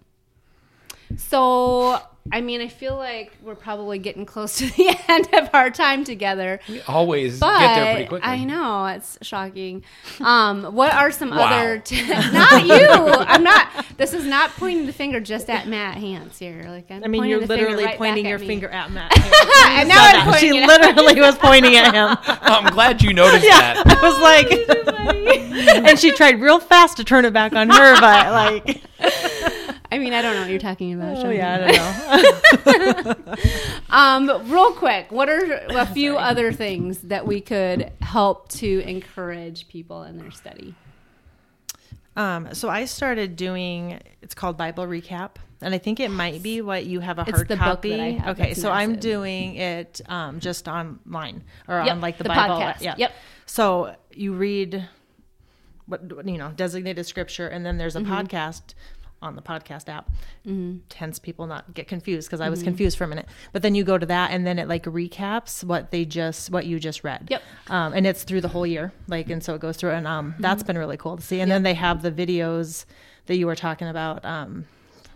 So, 1.16 2.02
I 2.32 2.40
mean, 2.40 2.62
I 2.62 2.68
feel 2.68 2.96
like 2.96 3.32
we're 3.42 3.54
probably 3.54 3.98
getting 3.98 4.24
close 4.24 4.56
to 4.56 4.66
the 4.76 4.96
end 5.08 5.28
of 5.34 5.50
our 5.52 5.70
time 5.70 6.04
together. 6.04 6.58
We 6.70 6.80
always 6.82 7.38
But 7.38 7.58
get 7.58 7.74
there 7.74 7.94
pretty 7.94 8.08
quickly. 8.08 8.26
I 8.30 8.44
know 8.44 8.86
it's 8.86 9.18
shocking. 9.20 9.84
Um, 10.20 10.64
what 10.74 10.94
are 10.94 11.10
some 11.10 11.28
Wow. 11.30 11.40
other? 11.60 11.78
T- 11.80 12.02
not 12.08 12.64
you. 12.66 12.88
I'm 12.88 13.42
not. 13.44 13.68
This 13.98 14.14
is 14.14 14.24
not 14.24 14.50
pointing 14.52 14.86
the 14.86 14.92
finger 14.92 15.20
just 15.20 15.50
at 15.50 15.68
Matt 15.68 15.98
Hans 15.98 16.38
here. 16.38 16.64
Like 16.66 16.90
I'm 16.90 17.04
I 17.04 17.08
mean, 17.08 17.20
pointing 17.20 17.30
you're 17.38 17.46
literally 17.46 17.84
right 17.84 17.98
pointing 17.98 18.24
your 18.26 18.38
me. 18.38 18.46
finger 18.46 18.68
at 18.70 18.90
Matt. 18.90 19.12
and 19.68 19.88
now 19.88 19.98
I'm 20.02 20.24
pointing 20.30 20.52
she 20.54 20.62
it 20.62 20.66
literally 20.66 21.20
was 21.20 21.36
pointing 21.36 21.76
at 21.76 21.92
him. 21.94 22.16
I'm 22.40 22.72
glad 22.72 23.02
you 23.02 23.12
noticed 23.12 23.44
Yeah, 23.44 23.82
that. 23.82 23.86
I 23.86 24.02
was 24.02 24.18
like, 25.68 25.86
and 25.86 25.98
she 25.98 26.10
tried 26.12 26.40
real 26.40 26.58
fast 26.58 26.96
to 26.96 27.04
turn 27.04 27.26
it 27.26 27.34
back 27.34 27.52
on 27.52 27.68
her, 27.68 28.00
but 28.00 28.32
like, 28.32 28.82
I 29.94 29.98
mean, 29.98 30.12
I 30.12 30.22
don't 30.22 30.34
know 30.34 30.40
what 30.42 30.50
you're 30.50 30.58
talking 30.58 30.92
about. 30.94 31.24
oh 31.24 31.30
yeah, 31.30 31.54
I 31.54 33.04
don't 33.04 33.06
know. 33.28 33.34
Um, 33.90 34.50
real 34.50 34.72
quick, 34.72 35.12
what 35.12 35.28
are 35.28 35.62
a 35.68 35.86
few 35.94 36.16
other 36.16 36.52
things 36.52 36.98
that 37.02 37.26
we 37.26 37.40
could 37.40 37.92
help 38.00 38.48
to 38.50 38.80
encourage 38.80 39.68
people 39.68 40.02
in 40.02 40.18
their 40.18 40.30
study? 40.30 40.74
Um, 42.16 42.54
so 42.54 42.68
I 42.68 42.84
started 42.84 43.36
doing. 43.36 44.00
It's 44.22 44.34
called 44.34 44.56
Bible 44.56 44.86
Recap, 44.86 45.30
and 45.60 45.74
I 45.74 45.78
think 45.78 45.98
it 46.00 46.10
might 46.10 46.42
be 46.42 46.60
what 46.60 46.86
you 46.86 47.00
have 47.00 47.18
a 47.18 47.22
It's 47.22 47.30
hard 47.32 47.48
the 47.48 47.56
book 47.56 47.64
copy. 47.64 47.90
that 47.90 48.00
I 48.00 48.10
have 48.12 48.38
okay, 48.38 48.48
that's 48.50 48.62
so 48.62 48.70
I'm 48.70 48.96
doing 48.96 49.56
it 49.56 50.00
um, 50.08 50.38
just 50.40 50.68
online 50.68 51.42
or 51.68 51.78
Yep, 51.84 51.88
on 51.92 52.00
like 52.00 52.18
the, 52.18 52.24
the 52.24 52.28
Bible. 52.28 52.56
podcast. 52.56 52.80
Yeah. 52.82 52.94
Yep. 52.98 53.12
So 53.46 53.96
you 54.12 54.32
read 54.34 54.88
what 55.86 56.02
you 56.26 56.38
know 56.38 56.50
designated 56.54 57.04
scripture, 57.06 57.48
and 57.48 57.66
then 57.66 57.78
there's 57.78 57.96
a 57.96 58.00
Mm-hmm. 58.00 58.12
podcast 58.14 58.74
on 59.24 59.36
the 59.36 59.42
podcast 59.42 59.88
app. 59.88 60.10
Hence, 60.94 61.18
people 61.18 61.46
not 61.46 61.74
get 61.74 61.88
confused 61.88 62.28
because 62.28 62.40
I 62.40 62.48
was 62.50 62.62
confused 62.62 62.96
for 62.98 63.04
a 63.04 63.08
minute. 63.08 63.26
But 63.52 63.62
then 63.62 63.74
you 63.74 63.82
go 63.82 63.98
to 63.98 64.06
that, 64.06 64.30
and 64.30 64.46
then 64.46 64.58
it 64.58 64.68
like 64.68 64.84
recaps 64.84 65.64
what 65.64 65.90
they 65.90 66.04
just 66.04 66.50
what 66.50 66.66
you 66.66 66.78
just 66.78 67.02
read. 67.02 67.28
Yep. 67.30 67.42
Um, 67.68 67.92
and 67.94 68.06
it's 68.06 68.22
through 68.24 68.42
the 68.42 68.48
whole 68.48 68.66
year, 68.66 68.92
like, 69.08 69.30
and 69.30 69.42
so 69.42 69.54
it 69.54 69.60
goes 69.60 69.76
through, 69.76 69.90
and 69.92 70.06
um, 70.06 70.34
that's 70.38 70.62
been 70.62 70.78
really 70.78 70.96
cool 70.96 71.16
to 71.16 71.22
see. 71.22 71.40
And 71.40 71.50
then 71.50 71.62
they 71.62 71.74
have 71.74 72.02
the 72.02 72.12
videos 72.12 72.84
that 73.26 73.36
you 73.36 73.46
were 73.46 73.56
talking 73.56 73.88
about. 73.88 74.24
Um, 74.24 74.66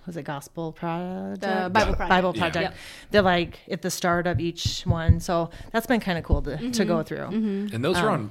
was 0.06 0.16
it 0.16 0.22
Gospel 0.22 0.72
Project? 0.72 1.42
The 1.42 1.68
Bible 1.70 1.94
Project. 1.94 2.08
Bible 2.08 2.32
Yeah. 2.34 2.40
Project. 2.40 2.62
Yep. 2.62 2.74
They're 3.10 3.22
like 3.22 3.58
at 3.70 3.82
the 3.82 3.90
start 3.90 4.26
of 4.26 4.40
each 4.40 4.82
one, 4.86 5.20
so 5.20 5.50
that's 5.70 5.86
been 5.86 6.00
kind 6.00 6.16
of 6.16 6.24
cool 6.24 6.40
to, 6.42 6.70
to 6.70 6.84
go 6.86 7.02
through. 7.02 7.26
And 7.26 7.84
those 7.84 7.98
are 7.98 8.08
on 8.08 8.30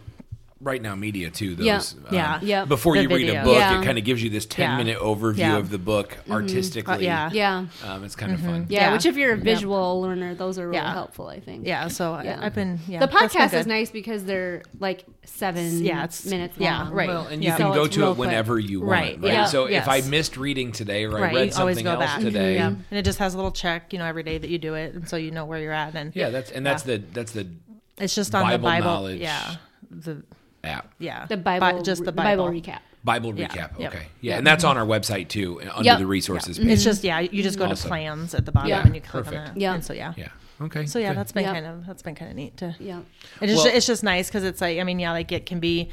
RightNow 0.64 0.98
Media 0.98 1.30
too. 1.30 1.56
Those, 1.56 1.66
Yeah. 1.66 1.78
um, 1.78 1.92
Yeah. 2.12 2.40
Yeah. 2.42 2.66
Before 2.66 2.96
The 2.96 3.04
you 3.04 3.10
read 3.10 3.30
a 3.30 3.44
book, 3.44 3.56
Yeah. 3.56 3.80
it 3.80 3.86
kind 3.86 3.98
of 3.98 4.04
gives 4.04 4.24
you 4.24 4.30
this 4.30 4.46
ten 4.46 4.72
Yeah. 4.72 4.78
minute 4.78 4.98
overview 5.00 5.38
Yeah. 5.38 5.58
of 5.58 5.70
the 5.70 5.78
book 5.78 6.18
artistically. 6.30 6.96
Uh, 6.96 6.98
yeah. 7.00 7.30
Yeah. 7.32 7.66
Um, 7.86 8.04
it's 8.04 8.16
kind 8.16 8.32
of 8.32 8.40
fun. 8.40 8.66
Yeah, 8.70 8.88
Yeah. 8.88 8.94
which 8.94 9.06
if 9.06 9.16
you're 9.18 9.34
a 9.34 9.38
visual 9.38 10.02
learner, 10.02 10.34
those 10.34 10.58
are 10.58 10.66
really 10.68 10.78
Yeah. 10.78 10.94
helpful, 10.94 11.28
I 11.28 11.40
think. 11.40 11.68
Yeah, 11.68 11.88
so 11.90 12.20
Yeah. 12.24 12.40
I, 12.42 12.48
I've 12.48 12.56
been 12.56 12.80
yeah. 12.88 13.00
the 13.00 13.08
that's 13.08 13.34
been 13.36 13.42
podcast 13.44 13.54
is 13.60 13.68
nice 13.68 13.92
because 13.92 14.24
they're 14.26 14.64
like 14.80 15.06
seven 15.26 15.84
Yeah, 15.84 15.98
it's- 16.06 16.26
minutes 16.26 16.56
yeah, 16.58 16.84
long. 16.84 16.92
right. 16.94 17.08
Well, 17.08 17.28
and 17.28 17.44
you 17.44 17.50
Yeah. 17.50 17.58
can 17.58 17.68
So 17.68 17.74
go 17.74 17.88
to 17.88 18.00
real 18.00 18.12
it 18.12 18.16
quick. 18.16 18.28
whenever 18.28 18.58
you 18.60 18.80
want. 18.80 18.92
Right, 18.92 19.22
Right. 19.22 19.32
yeah, 19.34 19.46
So 19.46 19.66
if. 19.66 19.88
I 19.88 20.02
missed 20.02 20.38
reading 20.38 20.72
today 20.72 21.06
or 21.06 21.18
I 21.18 21.22
Right, 21.22 21.36
read 21.36 21.54
always 21.54 21.78
something 21.78 21.84
go 21.86 21.92
else 21.92 22.00
back. 22.02 22.20
today, 22.22 22.56
Yeah, 22.56 22.68
and 22.68 22.84
it 22.92 23.04
just 23.06 23.20
has 23.20 23.34
a 23.34 23.38
little 23.38 23.52
check, 23.52 23.94
you 23.94 24.00
know, 24.00 24.06
every 24.06 24.24
day 24.24 24.38
that 24.38 24.50
you 24.50 24.58
do 24.58 24.74
it, 24.74 24.94
and 24.96 25.08
so 25.08 25.18
you 25.18 25.32
know 25.32 25.46
where 25.46 25.60
you're 25.60 25.72
at, 25.72 25.94
and 25.96 26.12
yeah, 26.16 26.30
that's 26.30 26.52
and 26.52 26.66
that's 26.66 26.84
the 26.84 27.02
that's 27.14 27.32
the 27.32 27.48
it's 28.00 28.14
just 28.16 28.34
on 28.36 28.44
Bible 28.44 28.58
the 28.58 28.64
Bible. 28.64 28.86
knowledge. 28.88 29.22
Yeah, 29.22 29.56
the 29.90 30.24
app. 30.68 30.94
yeah 31.00 31.26
The 31.28 31.38
Bible, 31.38 31.82
just 31.82 32.04
the 32.06 32.12
Bible. 32.12 32.46
Bible. 32.46 32.60
recap. 32.62 32.80
Bible 33.04 33.34
Yeah. 33.36 33.48
recap. 33.48 33.80
Yep. 33.80 33.94
Okay. 33.94 34.06
Yeah, 34.22 34.38
and 34.38 34.46
that's 34.46 34.64
on 34.64 34.78
our 34.78 34.86
website 34.86 35.30
too, 35.30 35.62
uh, 35.62 35.72
under 35.78 35.84
Yep. 35.84 36.00
the 36.00 36.06
resources 36.08 36.58
Yeah. 36.58 36.66
page. 36.66 36.74
It's 36.74 36.84
just 36.84 37.04
yeah, 37.04 37.20
you 37.20 37.42
just 37.44 37.58
go 37.58 37.66
Awesome. 37.66 37.78
to 37.78 37.88
plans 37.88 38.34
at 38.36 38.46
the 38.46 38.52
bottom 38.52 38.70
Yeah. 38.70 38.86
and 38.86 38.94
you 38.96 39.02
click 39.02 39.24
Perfect. 39.26 39.38
on 39.50 39.54
that. 39.54 39.58
Yeah. 39.58 39.74
and 39.76 39.84
so 39.84 39.94
yeah. 39.94 40.14
Yeah. 40.18 40.28
Okay. 40.60 40.88
So 40.88 40.98
yeah, 40.98 41.10
good. 41.10 41.18
that's 41.20 41.32
been 41.32 41.44
Yeah. 41.44 41.54
kind 41.54 41.66
of 41.68 41.86
that's 41.86 42.02
been 42.02 42.16
kind 42.16 42.32
of 42.32 42.36
neat 42.36 42.58
to. 42.58 42.76
Yeah. 42.80 43.02
It's 43.40 43.54
just 43.54 43.66
Well- 43.66 43.76
it's 43.76 43.86
just 43.86 44.04
nice 44.04 44.28
because 44.28 44.44
it's 44.44 44.60
like 44.60 44.80
I 44.80 44.84
mean 44.84 45.00
yeah 45.00 45.12
like 45.12 45.32
it 45.32 45.46
can 45.46 45.60
be 45.60 45.90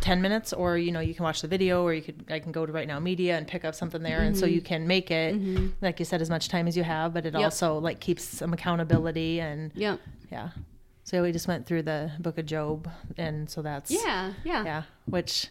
ten 0.00 0.20
minutes 0.20 0.52
or 0.52 0.76
you 0.76 0.90
know 0.92 1.00
you 1.00 1.14
can 1.14 1.22
watch 1.24 1.40
the 1.40 1.48
video 1.48 1.84
or 1.84 1.94
you 1.94 2.02
could 2.02 2.24
I 2.28 2.40
can 2.40 2.50
go 2.52 2.66
to 2.66 2.72
RightNow 2.72 3.00
Media 3.00 3.36
and 3.38 3.46
pick 3.46 3.64
up 3.64 3.74
something 3.76 4.02
there 4.02 4.20
and 4.22 4.36
so 4.36 4.44
mm-hmm. 4.44 4.54
you 4.56 4.60
can 4.60 4.86
make 4.88 5.10
it 5.12 5.36
mm-hmm. 5.36 5.68
like 5.80 5.98
you 6.00 6.04
said 6.04 6.20
as 6.20 6.28
much 6.28 6.48
time 6.48 6.66
as 6.66 6.76
you 6.76 6.82
have 6.82 7.14
but 7.14 7.24
it 7.26 7.34
Yep. 7.34 7.42
also 7.44 7.78
like 7.78 8.00
keeps 8.00 8.24
some 8.24 8.52
accountability 8.52 9.40
and 9.40 9.70
Yeah. 9.74 9.96
yeah. 10.32 10.48
So 11.06 11.22
we 11.22 11.30
just 11.32 11.46
went 11.46 11.66
through 11.66 11.82
the 11.82 12.10
book 12.18 12.36
of 12.36 12.46
Job 12.46 12.88
and 13.16 13.48
so 13.48 13.62
that's 13.62 13.90
Yeah. 13.90 14.32
Yeah. 14.44 14.64
yeah 14.64 14.82
which 15.06 15.48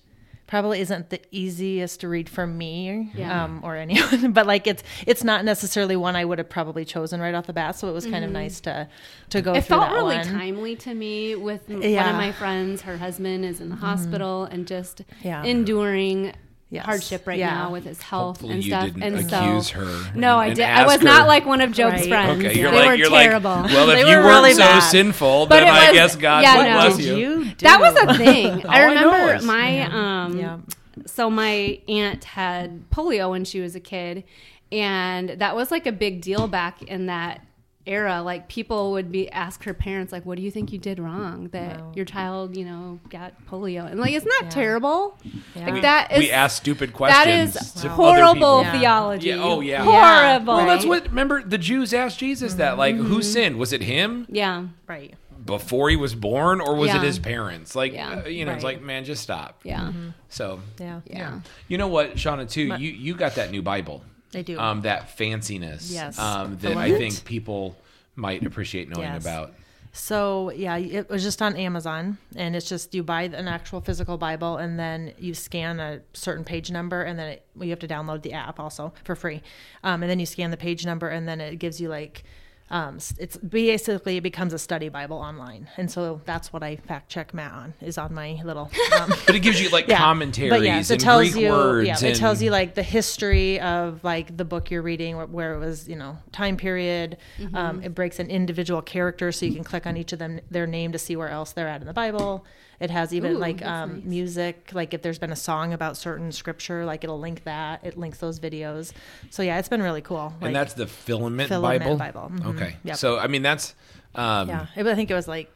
probably 0.48 0.80
isn't 0.82 1.10
the 1.10 1.20
easiest 1.32 2.02
to 2.02 2.08
read 2.10 2.28
for 2.30 2.46
me 2.46 3.10
Yeah. 3.16 3.46
um, 3.46 3.62
or 3.64 3.76
anyone 3.78 4.32
but 4.38 4.46
like 4.46 4.68
it's 4.68 4.84
it's 5.08 5.24
not 5.24 5.44
necessarily 5.44 5.96
one 5.96 6.16
i 6.16 6.24
would 6.24 6.38
have 6.38 6.50
probably 6.50 6.86
chosen 6.86 7.20
right 7.20 7.34
off 7.34 7.48
the 7.48 7.54
bat 7.54 7.76
so 7.76 7.88
it 7.88 7.94
was 7.94 8.06
kind 8.06 8.24
of 8.24 8.30
nice 8.30 8.60
to 8.62 8.88
to 9.32 9.42
go 9.42 9.54
Mm-hmm. 9.54 9.58
It 9.58 9.66
through 9.66 9.78
felt 9.78 9.90
that 9.90 9.96
really 9.96 10.18
one. 10.18 10.26
timely 10.28 10.76
to 10.76 10.94
me 10.94 11.36
with 11.36 11.68
m- 11.70 11.80
one 11.80 12.10
of 12.10 12.16
my 12.16 12.32
friends. 12.34 12.82
Her 12.84 12.98
husband 12.98 13.44
is 13.46 13.60
in 13.62 13.70
the 13.70 13.76
hospital 13.78 14.44
and 14.44 14.68
just 14.68 15.02
Yeah. 15.24 15.42
enduring 15.44 16.34
Yes. 16.72 16.86
hardship 16.86 17.28
right 17.28 17.38
Yeah. 17.38 17.52
now 17.54 17.72
with 17.72 17.86
his 17.86 18.02
health 18.02 18.38
Hopefully 18.42 18.54
and 18.56 18.64
you 18.66 18.72
stuff. 18.72 18.86
didn't 18.86 19.04
and 19.04 19.16
accuse 19.18 19.68
so, 19.72 19.80
her. 19.80 20.12
no, 20.16 20.40
and- 20.40 20.52
I 20.52 20.54
did. 20.56 20.64
I 20.66 20.84
was 20.86 20.96
ask 20.96 21.04
not 21.04 21.28
like 21.28 21.46
one 21.46 21.62
of 21.62 21.72
Job's 21.72 22.02
Right. 22.02 22.10
friends. 22.10 22.44
Okay, 22.44 22.60
you're 22.60 22.72
they 22.72 22.78
like 22.78 22.88
were 22.88 22.96
you're 22.96 23.10
terrible. 23.10 23.50
like. 23.52 23.72
Well, 23.72 23.88
They 23.88 24.02
if 24.02 24.08
you 24.08 24.16
were 24.18 24.24
weren't 24.24 24.36
really 24.44 24.54
so 24.54 24.60
bad. 24.60 24.80
sinful, 24.80 25.46
But 25.46 25.60
then 25.60 25.68
it 25.68 25.72
I 25.72 25.94
guess 25.94 26.16
God 26.16 26.44
yeah, 26.44 26.58
would 26.58 26.64
no. 26.64 26.74
bless 26.74 26.98
Did 26.98 27.06
you. 27.06 27.16
you 27.44 27.52
that 27.60 27.80
was 27.80 27.96
a 27.96 28.18
thing. 28.18 28.66
I 28.68 28.84
All 28.84 28.92
I 28.92 28.94
know 28.96 29.12
remember 29.12 29.46
my 29.46 29.82
um 30.26 30.38
yeah 30.40 30.58
so 31.06 31.30
my 31.30 31.80
aunt 31.88 32.24
had 32.24 32.90
polio 32.90 33.30
when 33.30 33.46
she 33.46 33.60
was 33.62 33.76
a 33.76 33.80
kid 33.82 34.24
and 34.72 35.30
that 35.30 35.56
was 35.56 35.70
like 35.70 35.86
a 35.86 35.92
big 35.92 36.22
deal 36.22 36.48
back 36.48 36.82
in 36.84 37.06
that 37.06 37.42
era 37.88 38.22
like 38.24 38.48
people 38.48 38.92
would 38.94 39.12
be 39.12 39.30
ask 39.32 39.64
her 39.64 39.74
parents 39.74 40.12
like 40.12 40.26
what 40.26 40.38
do 40.38 40.42
you 40.42 40.50
think 40.52 40.72
you 40.74 40.80
did 40.80 40.98
wrong 41.00 41.48
that 41.50 41.80
Wow. 41.80 41.92
your 41.96 42.06
child 42.06 42.58
you 42.58 42.66
know 42.66 43.00
got 43.10 43.34
polio 43.50 43.86
and 43.90 44.00
like 44.00 44.12
it's 44.14 44.26
not 44.26 44.44
Yeah. 44.46 44.50
terrible 44.50 45.18
Yeah. 45.56 45.66
like 45.66 45.74
We- 45.76 45.82
that 45.82 46.12
is 46.12 46.20
we 46.20 46.32
ask 46.32 46.58
stupid 46.58 46.94
questions. 46.94 47.56
is 47.56 47.72
to 47.82 47.90
horrible. 47.90 48.64
Yeah. 48.64 48.72
theology 48.80 49.28
Yeah, 49.30 49.38
oh, 49.44 49.60
yeah. 49.62 49.84
horrible 49.84 50.56
Well, 50.58 50.66
that's 50.66 50.86
what. 50.86 51.08
Remember, 51.10 51.44
the 51.44 51.58
Jews 51.58 51.94
asked 51.94 52.20
Jesus 52.20 52.56
that, 52.56 52.78
like, 52.78 52.96
who 52.96 53.22
sinned? 53.22 53.58
Was 53.58 53.72
it 53.74 53.82
him? 53.82 54.26
yeah 54.30 54.66
right 54.88 55.14
before 55.46 55.92
he 55.92 55.96
was 55.96 56.16
born 56.16 56.60
or 56.60 56.74
was 56.76 56.90
Yeah. 56.90 56.98
it 56.98 57.04
his 57.04 57.20
parents? 57.20 57.76
Like, 57.76 57.94
Yeah. 57.94 58.24
uh, 58.26 58.28
you 58.28 58.46
know, 58.46 58.54
it's 58.54 58.64
like, 58.64 58.82
man, 58.82 59.06
just 59.06 59.22
stop. 59.22 59.60
Yeah. 59.64 59.92
So, 60.28 60.60
Yeah. 60.80 61.02
Yeah. 61.06 61.40
you 61.68 61.78
know 61.78 61.88
what, 61.88 62.16
Shauna, 62.16 62.50
too, 62.50 62.64
you, 62.80 62.90
you 62.92 63.14
got 63.14 63.36
that 63.36 63.52
new 63.52 63.62
Bible. 63.62 64.02
They 64.36 64.44
do. 64.44 64.60
Um, 64.60 64.82
that 64.82 65.18
fanciness. 65.18 65.90
Yes. 65.90 66.20
Um, 66.20 66.58
that 66.58 66.76
I 66.76 66.92
think 66.92 67.24
people 67.24 67.78
might 68.18 68.46
appreciate 68.46 68.90
knowing 68.90 69.08
Yes. 69.08 69.22
about. 69.24 69.54
So 69.94 70.52
yeah, 70.52 70.76
it 70.76 71.10
was 71.10 71.24
just 71.24 71.42
on 71.42 71.56
Amazon, 71.56 72.18
and 72.36 72.54
it's 72.54 72.68
just 72.68 72.94
you 72.94 73.02
buy 73.02 73.24
an 73.24 73.48
actual 73.48 73.80
physical 73.80 74.18
Bible, 74.18 74.58
and 74.58 74.78
then 74.78 75.14
you 75.18 75.34
scan 75.34 75.80
a 75.80 76.02
certain 76.12 76.44
page 76.44 76.70
number, 76.70 77.04
and 77.04 77.18
then 77.18 77.30
it, 77.30 77.46
well, 77.56 77.64
you 77.64 77.70
have 77.70 77.80
to 77.80 77.88
download 77.88 78.24
the 78.24 78.34
app 78.34 78.60
also 78.60 78.92
for 79.06 79.16
free, 79.16 79.42
um, 79.86 80.04
and 80.04 80.10
then 80.10 80.20
you 80.20 80.26
scan 80.26 80.52
the 80.52 80.58
page 80.58 80.86
number, 80.86 81.08
and 81.08 81.26
then 81.30 81.40
it 81.40 81.56
gives 81.56 81.80
you 81.80 81.88
like. 81.88 82.24
Um, 82.70 82.98
it's 83.20 83.38
basically 83.38 84.18
it 84.18 84.22
becomes 84.22 84.52
a 84.52 84.58
study 84.58 84.90
Bible 84.90 85.18
online, 85.18 85.68
and 85.78 85.90
so 85.92 86.22
that's 86.26 86.52
what 86.52 86.64
I 86.64 86.78
fact 86.78 87.10
check 87.10 87.32
Matt 87.32 87.52
on 87.52 87.74
is 87.80 88.00
on 88.00 88.14
my 88.14 88.42
little 88.44 88.72
um, 89.00 89.14
But 89.28 89.36
it 89.36 89.42
gives 89.42 89.62
you 89.62 89.70
like 89.70 89.88
yeah. 89.88 90.00
commentaries 90.00 90.50
But 90.50 90.64
yes, 90.64 90.90
and 90.90 91.00
it 91.00 91.04
tells 91.04 91.32
Greek 91.32 91.44
you, 91.44 91.52
words. 91.52 91.88
Yeah, 91.88 91.98
and, 91.98 92.08
it 92.08 92.16
tells 92.16 92.42
you 92.42 92.50
like 92.50 92.74
the 92.74 92.82
history 92.82 93.60
of 93.60 94.04
like 94.04 94.36
the 94.36 94.46
book 94.46 94.72
you're 94.72 94.82
reading, 94.82 95.16
where, 95.16 95.28
where 95.28 95.54
it 95.54 95.60
was, 95.60 95.88
you 95.88 95.96
know, 95.96 96.18
time 96.32 96.58
period. 96.58 97.18
Mm-hmm. 97.38 97.56
Um, 97.56 97.84
it 97.84 97.94
breaks 97.94 98.18
an 98.18 98.32
individual 98.32 98.82
character, 98.82 99.32
so 99.32 99.46
you 99.46 99.54
can 99.54 99.64
click 99.64 99.86
on 99.86 99.96
each 99.96 100.12
of 100.12 100.18
them, 100.18 100.40
their 100.50 100.66
name, 100.66 100.92
to 100.92 100.98
see 100.98 101.16
where 101.16 101.30
else 101.30 101.52
they're 101.52 101.68
at 101.68 101.82
in 101.82 101.88
the 101.88 101.94
Bible. 101.94 102.46
It 102.80 102.90
has 102.92 103.14
even 103.14 103.34
Ooh, 103.34 103.38
like 103.38 103.64
um, 103.66 103.96
nice. 103.96 104.04
music, 104.04 104.72
like 104.74 104.94
if 104.94 105.02
there's 105.02 105.20
been 105.20 105.32
a 105.32 105.36
song 105.36 105.74
about 105.74 105.98
certain 105.98 106.32
scripture, 106.32 106.86
like 106.86 107.04
it'll 107.04 107.20
link 107.20 107.44
that. 107.46 107.86
It 107.86 107.98
links 107.98 108.18
those 108.20 108.40
videos. 108.40 108.92
So 109.30 109.44
yeah, 109.44 109.60
it's 109.60 109.70
been 109.70 109.82
really 109.82 110.02
cool. 110.02 110.34
Like, 110.42 110.48
and 110.48 110.56
that's 110.56 110.74
the 110.74 110.88
filament, 110.88 111.50
Filament 111.50 111.84
Bible. 112.00 112.28
Bible, 112.30 112.32
mhm. 112.36 112.56
Okay. 112.56 112.76
Yep. 112.84 112.96
So 112.98 113.18
I 113.18 113.28
mean 113.28 113.42
that's 113.44 113.76
um, 114.16 114.50
yeah. 114.50 114.68
I 114.76 114.96
think 114.96 115.10
it 115.12 115.16
was 115.16 115.28
like 115.28 115.52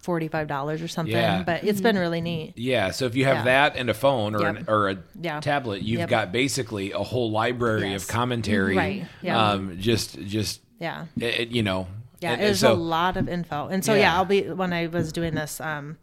forty 0.00 0.28
five 0.28 0.48
dollars 0.48 0.80
or 0.82 0.88
something, 0.88 1.14
Yeah. 1.14 1.42
but 1.42 1.62
it's 1.64 1.80
been 1.80 1.96
really 1.98 2.20
neat. 2.22 2.54
Yeah, 2.56 2.90
so 2.90 3.04
if 3.04 3.14
you 3.14 3.24
have 3.26 3.38
Yeah. 3.38 3.44
that 3.44 3.76
and 3.76 3.90
a 3.90 3.94
phone 3.94 4.34
or 4.34 4.46
an, 4.46 4.64
or 4.66 4.88
a 4.90 4.98
Yeah. 5.20 5.40
tablet, 5.40 5.82
you've 5.82 6.00
Yep. 6.00 6.08
got 6.08 6.32
basically 6.32 6.92
a 6.92 6.98
whole 6.98 7.30
library 7.30 7.90
Yes. 7.90 8.02
of 8.04 8.08
commentary. 8.08 8.76
Right, 8.76 9.06
yeah. 9.22 9.50
Um, 9.52 9.76
just 9.78 10.18
just 10.22 10.60
Yeah. 10.78 11.04
it, 11.18 11.40
it- 11.40 11.48
you 11.50 11.62
know. 11.62 11.86
Yeah, 12.20 12.32
and- 12.32 12.42
it 12.42 12.48
was 12.48 12.60
so 12.60 12.72
a 12.72 12.74
lot 12.74 13.16
of 13.18 13.28
info. 13.28 13.68
And 13.68 13.84
so 13.84 13.92
Yeah. 13.94 14.00
yeah. 14.00 14.14
I'll 14.16 14.24
be 14.24 14.42
when 14.50 14.72
I 14.72 14.86
was 14.86 15.12
doing 15.12 15.34
this 15.34 15.60
um 15.60 15.98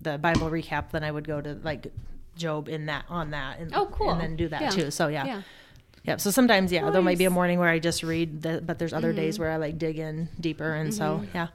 the 0.00 0.18
Bible 0.18 0.50
recap, 0.50 0.90
then 0.90 1.04
I 1.04 1.10
would 1.10 1.26
go 1.26 1.40
to 1.40 1.54
like 1.62 1.92
Job 2.36 2.68
in 2.68 2.86
that 2.86 3.04
on 3.08 3.30
that 3.30 3.58
and 3.58 3.72
Oh, 3.74 3.86
cool. 3.86 4.10
and 4.10 4.20
then 4.20 4.36
do 4.36 4.48
that 4.48 4.62
Yeah. 4.62 4.70
too. 4.70 4.90
So 4.90 5.08
yeah. 5.08 5.24
Yeah. 5.26 5.42
Yeah. 6.04 6.16
So 6.16 6.30
sometimes 6.30 6.72
yeah, 6.72 6.88
there 6.90 7.02
might 7.02 7.18
be 7.18 7.26
a 7.26 7.30
morning 7.30 7.58
where 7.58 7.68
I 7.68 7.78
just 7.78 8.02
read 8.02 8.42
the, 8.42 8.62
but 8.64 8.78
there's 8.78 8.92
other 8.92 9.12
days 9.12 9.34
mm-hmm. 9.34 9.42
where 9.42 9.52
I 9.52 9.56
like 9.56 9.78
dig 9.78 9.98
in 9.98 10.28
deeper 10.40 10.72
and 10.72 10.94
so 10.94 11.18
mm-hmm. 11.18 11.36
yeah. 11.36 11.48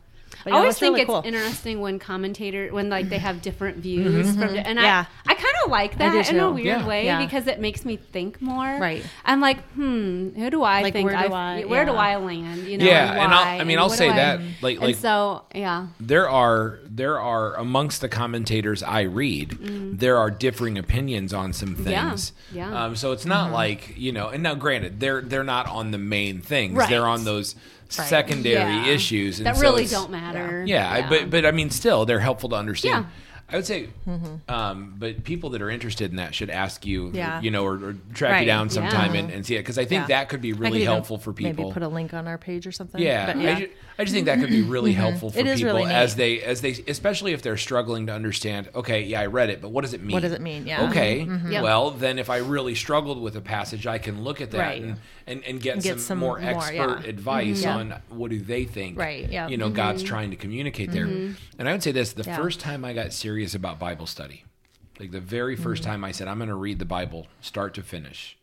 But 0.44 0.54
I 0.54 0.58
always 0.58 0.78
think 0.78 0.94
really 0.94 1.02
it's 1.02 1.10
cool. 1.10 1.22
interesting 1.26 1.82
when 1.82 1.98
commentator 1.98 2.70
when 2.72 2.90
like 2.90 3.10
they 3.10 3.18
have 3.18 3.42
different 3.42 3.78
views 3.78 4.28
mm-hmm. 4.28 4.40
from 4.40 4.56
and 4.56 4.80
Yeah. 4.80 5.06
I 5.26 5.32
I 5.32 5.36
kind 5.36 5.55
of 5.66 5.72
like 5.72 5.98
that 5.98 6.30
in 6.30 6.40
a 6.40 6.52
weird 6.52 6.66
Yeah. 6.66 6.88
way 6.88 7.06
Yeah. 7.06 7.24
because 7.24 7.48
it 7.48 7.60
makes 7.60 7.84
me 7.86 7.98
think 7.98 8.42
more. 8.42 8.78
Right. 8.80 9.04
I'm 9.26 9.42
like, 9.42 9.62
hmm, 9.74 10.30
who 10.30 10.50
do 10.50 10.64
I 10.64 10.82
Like, 10.82 10.94
think 10.94 11.10
where 11.10 11.28
do 11.28 11.34
I, 11.34 11.60
I- 11.62 11.66
where 11.66 11.86
do. 11.86 11.92
I 11.94 12.16
land? 12.18 12.66
You 12.68 12.78
know, 12.78 12.86
yeah, 12.86 13.12
and, 13.12 13.20
and 13.20 13.34
I'll, 13.34 13.44
I 13.62 13.64
mean 13.64 13.72
and 13.72 13.80
I'll 13.80 13.90
say 13.90 14.10
I- 14.10 14.16
that 14.16 14.42
like 14.62 14.80
like 14.80 14.96
so 14.96 15.44
yeah, 15.54 15.88
there 16.00 16.30
are 16.30 16.80
there 16.86 17.20
are 17.20 17.56
amongst 17.56 18.02
the 18.02 18.10
commentators 18.10 18.82
I 18.84 19.02
read, 19.02 19.58
there 20.00 20.18
are 20.18 20.32
differing 20.32 20.78
opinions 20.78 21.34
on 21.34 21.52
some 21.54 21.76
Mm-hmm. 21.76 21.90
Yeah, 21.90 22.10
things. 22.10 22.32
yeah. 22.54 22.86
Um, 22.86 22.96
so 22.96 23.12
it's 23.12 23.26
not 23.26 23.52
like 23.52 23.98
you 23.98 24.12
know. 24.12 24.30
And 24.30 24.44
now, 24.44 24.56
granted, 24.56 25.00
they're 25.00 25.22
they're 25.22 25.44
not 25.44 25.68
on 25.68 25.92
the 25.92 25.98
main 25.98 26.42
things. 26.42 26.76
Right. 26.76 26.90
They're 26.90 27.08
on 27.08 27.24
those 27.26 27.56
secondary 27.90 28.54
Yeah. 28.56 28.86
issues 28.88 29.40
and 29.40 29.46
that 29.48 29.56
so 29.56 29.62
really 29.62 29.86
don't 29.86 30.12
matter. 30.12 30.64
Yeah, 30.66 30.90
I, 30.92 31.08
but 31.08 31.30
but 31.30 31.46
I 31.46 31.52
mean, 31.52 31.70
still, 31.70 32.06
they're 32.06 32.20
helpful 32.20 32.50
to 32.50 32.56
understand. 32.56 33.06
Yeah. 33.50 33.54
I 33.54 33.58
would 33.58 33.66
say, 33.66 33.90
um, 34.48 34.96
but 34.98 35.24
people 35.24 35.52
that 35.52 35.62
are 35.62 35.70
interested 35.70 36.10
in 36.12 36.18
that 36.18 36.34
should 36.34 36.50
ask 36.50 36.86
you, 36.86 37.12
Yeah. 37.14 37.42
you 37.42 37.52
know, 37.52 37.64
or, 37.64 37.74
or 37.76 37.96
track 38.14 38.42
you 38.42 38.46
down 38.48 38.70
sometime 38.70 39.14
Yeah. 39.14 39.22
and, 39.22 39.32
and 39.32 39.46
see 39.46 39.56
it 39.56 39.60
because 39.60 39.78
I 39.78 39.86
think 39.86 40.04
Yeah. 40.04 40.08
that 40.20 40.30
could 40.30 40.42
be 40.42 40.50
I 40.50 40.54
could 40.54 40.62
really 40.62 40.84
helpful 40.84 41.18
for 41.18 41.32
people. 41.34 41.66
Maybe 41.66 41.74
put 41.74 41.84
a 41.84 41.88
link 41.88 42.14
on 42.14 42.28
our 42.28 42.38
page 42.38 42.66
or 42.68 42.72
something. 42.72 43.02
Yeah, 43.02 43.28
But 43.28 43.38
I, 43.38 43.56
ju- 43.60 43.70
I 44.00 44.04
just 44.04 44.14
think 44.14 44.26
that 44.26 44.40
could 44.40 44.50
be 44.50 44.62
really 44.64 44.94
helpful 44.94 45.30
for 45.30 45.38
Mm-hmm. 45.40 45.48
It 45.48 45.52
is 45.52 45.60
people 45.62 45.76
really 45.78 45.92
as 45.94 46.16
they 46.16 46.42
as 46.42 46.62
they 46.62 46.72
especially 46.88 47.34
if 47.34 47.42
they're 47.42 47.58
struggling 47.58 48.08
to 48.08 48.14
understand. 48.14 48.70
Okay, 48.76 49.04
yeah, 49.04 49.22
I 49.22 49.28
read 49.28 49.50
it, 49.50 49.62
but 49.62 49.70
what 49.70 49.82
does 49.84 49.94
it 49.94 50.02
mean? 50.02 50.14
What 50.14 50.22
does 50.24 50.32
it 50.34 50.42
mean? 50.42 50.66
Yeah. 50.66 50.80
Mm-hmm. 50.80 50.92
Okay, 50.92 51.52
Yep. 51.52 51.64
well 51.64 51.92
then, 51.92 52.18
if 52.20 52.30
I 52.30 52.38
really 52.38 52.76
struggled 52.76 53.22
with 53.22 53.36
a 53.36 53.42
passage, 53.42 53.86
I 53.88 53.98
can 54.00 54.24
look 54.24 54.42
at 54.42 54.52
that 54.52 54.58
Right. 54.60 54.82
and, 54.82 54.98
and 55.28 55.44
and 55.44 55.62
get, 55.62 55.76
Get 55.82 55.92
some, 55.94 56.00
some 56.00 56.18
more 56.20 56.40
more, 56.40 56.50
expert 56.50 56.74
yeah. 57.04 57.10
advice 57.10 57.64
Yeah. 57.64 57.76
on 57.78 57.94
what 58.10 58.32
do 58.32 58.40
they 58.40 58.64
think. 58.66 58.98
Right, 58.98 59.30
yeah. 59.32 59.48
You 59.48 59.58
know, 59.58 59.70
God's 59.70 60.04
trying 60.04 60.30
to 60.32 60.36
communicate 60.36 60.92
there. 60.92 61.06
And 61.06 61.70
I 61.70 61.72
would 61.72 61.84
say 61.84 61.92
this: 61.92 62.14
the 62.14 62.24
Yeah. 62.24 62.36
first 62.38 62.60
time 62.60 62.84
I 62.84 62.94
got 62.94 63.14
serious 63.14 63.35
about 63.56 63.80
Bible 63.80 64.08
study, 64.08 64.46
like 65.00 65.12
the 65.12 65.20
very 65.20 65.58
1st 65.58 65.80
mm. 65.80 65.84
time 65.84 66.04
I 66.04 66.12
said 66.12 66.28
I'm 66.28 66.38
going 66.38 66.50
to 66.50 66.56
read 66.56 66.80
the 66.80 66.86
Bible 66.86 67.28
start 67.42 67.74
to 67.76 67.84
finish. 67.84 68.38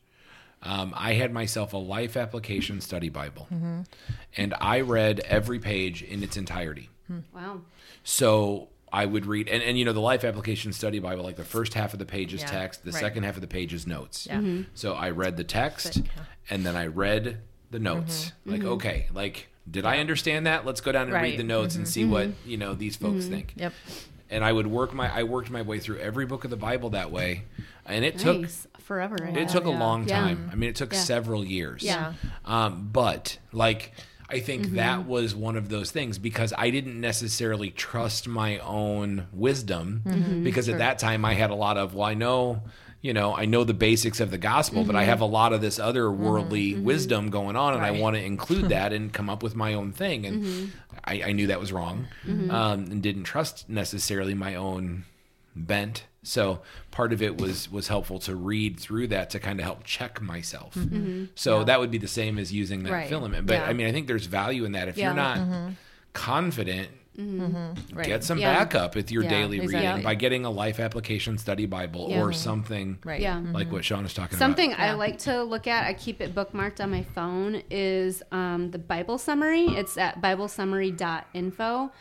Um, 0.63 0.95
I 0.97 1.15
had 1.15 1.33
myself 1.33 1.73
a 1.73 1.79
life 1.79 2.17
application 2.17 2.81
study 2.81 3.09
Bible, 3.09 3.49
mm-hmm. 3.53 3.81
and 4.37 4.55
I 4.61 4.81
read 4.81 5.21
every 5.21 5.59
page 5.59 6.03
in 6.03 6.23
its 6.23 6.37
entirety. 6.37 6.89
Hmm. 7.09 7.21
Wow. 7.35 7.63
So 8.05 8.69
I 8.93 9.07
would 9.07 9.27
read, 9.27 9.49
and, 9.49 9.63
and 9.63 9.77
you 9.77 9.85
know, 9.85 9.93
the 9.93 10.01
life 10.01 10.23
application 10.23 10.73
study 10.73 11.01
Bible, 11.01 11.25
like 11.25 11.37
the 11.37 11.45
first 11.45 11.75
half 11.75 11.95
of 11.95 11.99
the 11.99 12.07
page 12.07 12.33
is 12.33 12.43
Yeah, 12.43 12.49
text, 12.49 12.85
the 12.85 12.93
right. 12.93 13.01
second 13.01 13.25
half 13.25 13.35
of 13.37 13.41
the 13.41 13.49
page 13.49 13.75
is 13.75 13.87
notes. 13.87 14.27
Yeah. 14.27 14.39
Mhm. 14.39 14.67
So 14.75 14.93
I 14.93 15.11
read 15.11 15.37
the 15.37 15.45
text, 15.45 16.03
But, 16.03 16.11
yeah. 16.17 16.23
and 16.51 16.65
then 16.65 16.77
I 16.77 16.87
read 16.87 17.39
the 17.71 17.79
mm-hmm. 17.79 17.85
notes. 17.85 18.33
Like, 18.45 18.61
mm-hmm. 18.61 18.69
okay, 18.69 19.09
like, 19.13 19.49
did 19.69 19.85
I 19.85 19.99
understand 19.99 20.47
that? 20.47 20.67
Let's 20.67 20.81
go 20.81 20.93
down 20.93 21.05
and 21.05 21.15
read 21.15 21.39
the 21.39 21.45
notes 21.45 21.77
and 21.77 21.89
see 21.89 22.05
what 22.05 22.31
you 22.45 22.57
know 22.57 22.75
these 22.75 22.97
folks 22.97 23.27
think. 23.27 23.55
Yep. 23.57 23.73
And 24.33 24.43
I 24.45 24.51
would 24.53 24.67
work 24.67 24.93
my, 24.95 25.15
I 25.15 25.23
worked 25.25 25.51
my 25.51 25.63
way 25.63 25.79
through 25.79 25.99
every 25.99 26.25
book 26.27 26.43
of 26.45 26.51
the 26.51 26.57
Bible 26.57 26.91
that 26.91 27.11
way, 27.13 27.45
and 27.87 28.05
it 28.05 28.19
took 28.19 28.47
forever. 28.81 29.17
I 29.23 29.29
it 29.29 29.35
bet. 29.35 29.49
took 29.51 29.67
a 29.67 29.71
yeah. 29.71 29.79
long 29.79 30.09
Yeah. 30.09 30.21
time. 30.21 30.49
I 30.51 30.55
mean, 30.57 30.71
it 30.71 30.77
took 30.77 30.93
Yeah. 30.93 30.99
several 31.01 31.45
years. 31.45 31.83
Yeah. 31.83 32.15
Um, 32.47 32.89
but 32.93 33.39
like, 33.53 33.93
I 34.31 34.41
think 34.41 34.63
Mm-hmm. 34.69 34.77
that 34.77 35.07
was 35.07 35.35
one 35.35 35.57
of 35.57 35.69
those 35.69 35.91
things 35.91 36.19
because 36.19 36.55
I 36.57 36.71
didn't 36.71 36.99
necessarily 36.99 37.71
trust 37.71 38.27
my 38.27 38.59
own 38.61 39.27
wisdom 39.35 40.01
Mm-hmm. 40.07 40.43
because 40.45 40.71
at 40.71 40.79
that 40.79 40.99
time 40.99 41.25
I 41.27 41.35
had 41.35 41.51
a 41.51 41.55
lot 41.55 41.77
of 41.77 41.95
well, 41.95 42.09
I 42.09 42.15
know. 42.15 42.63
You 43.03 43.13
know, 43.13 43.35
I 43.35 43.47
know 43.47 43.65
the 43.65 43.75
basics 43.75 44.21
of 44.21 44.31
the 44.31 44.39
gospel, 44.39 44.85
but 44.85 44.95
I 44.95 45.01
mm-hmm. 45.01 45.09
have 45.11 45.21
a 45.21 45.27
lot 45.27 45.53
of 45.53 45.61
this 45.61 45.79
other 45.79 46.05
mm-hmm. 46.05 46.25
worldly 46.25 46.73
mm-hmm. 46.73 46.85
wisdom 46.85 47.31
going 47.31 47.57
on, 47.57 47.75
and 47.75 47.83
I 47.83 47.91
want 47.91 48.17
to 48.17 48.25
include 48.25 48.69
that 48.71 48.93
and 48.93 49.13
come 49.13 49.29
up 49.29 49.43
with 49.43 49.57
my 49.57 49.75
own 49.75 49.93
thing. 49.93 50.25
And 50.25 50.73
I, 51.05 51.23
I 51.27 51.33
knew 51.33 51.49
that 51.49 51.59
was 51.61 51.73
wrong, 51.73 52.07
um, 52.27 52.87
and 52.91 53.03
didn't 53.03 53.25
trust 53.25 53.69
necessarily 53.69 54.35
my 54.35 54.55
own 54.55 55.05
bent. 55.57 56.05
So 56.23 56.61
part 56.93 57.13
of 57.13 57.21
it 57.21 57.41
was 57.41 57.71
was 57.71 57.89
helpful 57.89 58.21
to 58.21 58.37
read 58.37 58.79
through 58.79 59.09
that 59.09 59.31
to 59.31 59.41
kind 59.41 59.59
of 59.59 59.65
help 59.65 59.83
check 59.83 60.21
myself. 60.21 60.79
So 61.35 61.65
that 61.65 61.81
would 61.81 61.91
be 61.91 61.99
the 61.99 62.07
same 62.07 62.39
as 62.39 62.53
using 62.53 62.85
that 62.85 62.93
Right. 62.93 63.09
filament. 63.09 63.47
But 63.47 63.55
Yeah. 63.55 63.65
I 63.65 63.73
mean, 63.73 63.89
I 63.89 63.93
think 63.93 64.07
there's 64.07 64.27
value 64.27 64.65
in 64.65 64.73
that. 64.73 64.87
If 64.87 64.97
Yeah. 64.97 65.07
you're 65.07 65.15
not 65.15 65.73
confident, 66.13 66.89
Mm-hmm. 67.19 67.43
Mm-hmm. 67.43 67.97
Right. 67.97 68.07
get 68.07 68.25
some 68.25 68.39
Yeah. 68.39 68.55
backup 68.55 68.95
with 68.95 69.13
your 69.13 69.23
Yeah, 69.25 69.29
daily 69.31 69.61
exactly. 69.61 69.87
reading 69.87 70.03
by 70.03 70.15
getting 70.15 70.45
a 70.47 70.51
life 70.51 70.81
application 70.81 71.37
study 71.37 71.67
Bible 71.67 72.09
Yeah. 72.09 72.21
or 72.21 72.31
mm-hmm. 72.31 72.33
something 72.33 72.99
Right. 73.05 73.21
Yeah. 73.21 73.43
like 73.53 73.71
what 73.71 73.85
Sean 73.85 74.05
was 74.05 74.15
talking 74.15 74.39
Something 74.39 74.73
about. 74.73 74.79
Something 74.79 74.95
I 74.95 74.99
like 74.99 75.19
to 75.21 75.43
look 75.43 75.67
at, 75.67 75.87
I 75.87 75.93
keep 75.93 76.23
it 76.23 76.35
bookmarked 76.35 76.83
on 76.83 76.91
my 76.91 77.03
phone, 77.03 77.63
is 77.71 78.23
um, 78.33 78.71
the 78.71 78.79
Bible 78.79 79.19
summary. 79.19 79.67
It's 79.67 79.99
at 79.99 80.23
biblesummary.info. 80.23 81.93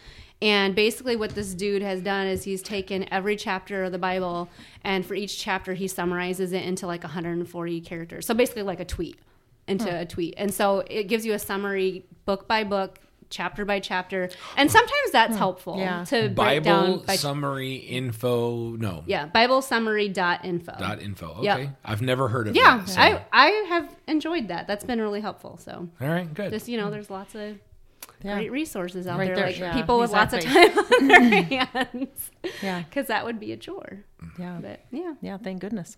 And 0.41 0.73
basically, 0.73 1.15
what 1.15 1.35
this 1.35 1.53
dude 1.53 1.83
has 1.83 2.01
done 2.01 2.25
is 2.25 2.43
he's 2.43 2.63
taken 2.63 3.05
every 3.13 3.35
chapter 3.35 3.83
of 3.83 3.91
the 3.91 3.99
Bible, 3.99 4.49
and 4.83 5.05
for 5.05 5.13
each 5.13 5.37
chapter, 5.37 5.75
he 5.75 5.87
summarizes 5.87 6.51
it 6.51 6.63
into 6.63 6.87
like 6.87 7.03
140 7.03 7.81
characters. 7.81 8.25
So 8.25 8.33
basically, 8.33 8.63
like 8.63 8.79
a 8.79 8.85
tweet 8.85 9.19
into 9.67 9.85
hmm. 9.89 9.97
a 9.97 10.05
tweet. 10.05 10.33
And 10.37 10.51
so 10.51 10.83
it 10.87 11.03
gives 11.03 11.25
you 11.25 11.33
a 11.33 11.39
summary 11.39 12.05
book 12.25 12.47
by 12.47 12.63
book, 12.63 12.99
chapter 13.31 13.65
by 13.65 13.79
chapter. 13.79 14.29
And 14.57 14.69
sometimes 14.69 15.11
that's 15.11 15.33
hmm. 15.33 15.37
helpful 15.39 15.77
Yeah. 15.79 16.03
to 16.05 16.29
break 16.29 16.63
down 16.63 16.85
Bible 16.91 17.03
by 17.07 17.15
summary 17.15 17.75
info 17.75 18.75
no 18.75 19.03
yeah, 19.07 19.25
Bible 19.25 19.61
summary 19.61 20.09
dot 20.09 20.45
info. 20.45 20.75
Dot 20.77 21.01
info. 21.01 21.29
Okay, 21.37 21.43
Yeah. 21.45 21.69
I've 21.83 22.01
never 22.01 22.27
heard 22.27 22.47
of 22.47 22.55
it. 22.55 22.59
Yeah, 22.59 22.77
that. 22.77 22.89
so- 22.89 23.01
I 23.01 23.25
I 23.31 23.47
have 23.69 23.95
enjoyed 24.07 24.49
that. 24.49 24.67
That's 24.67 24.83
been 24.83 25.01
really 25.01 25.21
helpful. 25.21 25.57
So 25.57 25.89
all 25.99 26.07
right, 26.07 26.31
good. 26.31 26.51
just 26.51 26.67
you 26.67 26.77
know, 26.77 26.91
there's 26.91 27.09
lots 27.09 27.33
of 27.33 27.57
Yeah. 28.23 28.35
great 28.35 28.51
resources 28.51 29.07
out 29.07 29.17
Right 29.19 29.27
there, 29.27 29.35
there, 29.35 29.45
like 29.47 29.57
yeah, 29.59 29.73
people 29.73 29.99
with 29.99 30.11
lots 30.11 30.33
of 30.33 30.41
time 30.41 30.77
on 30.77 31.07
their 31.07 31.43
hands. 31.43 32.31
Yeah. 32.61 32.83
because 32.83 33.07
that 33.07 33.25
would 33.25 33.39
be 33.39 33.51
a 33.51 33.57
chore. 33.57 34.03
Yeah. 34.37 34.59
But 34.61 34.81
yeah, 34.91 35.13
Yeah. 35.21 35.37
Thank 35.37 35.61
goodness. 35.61 35.97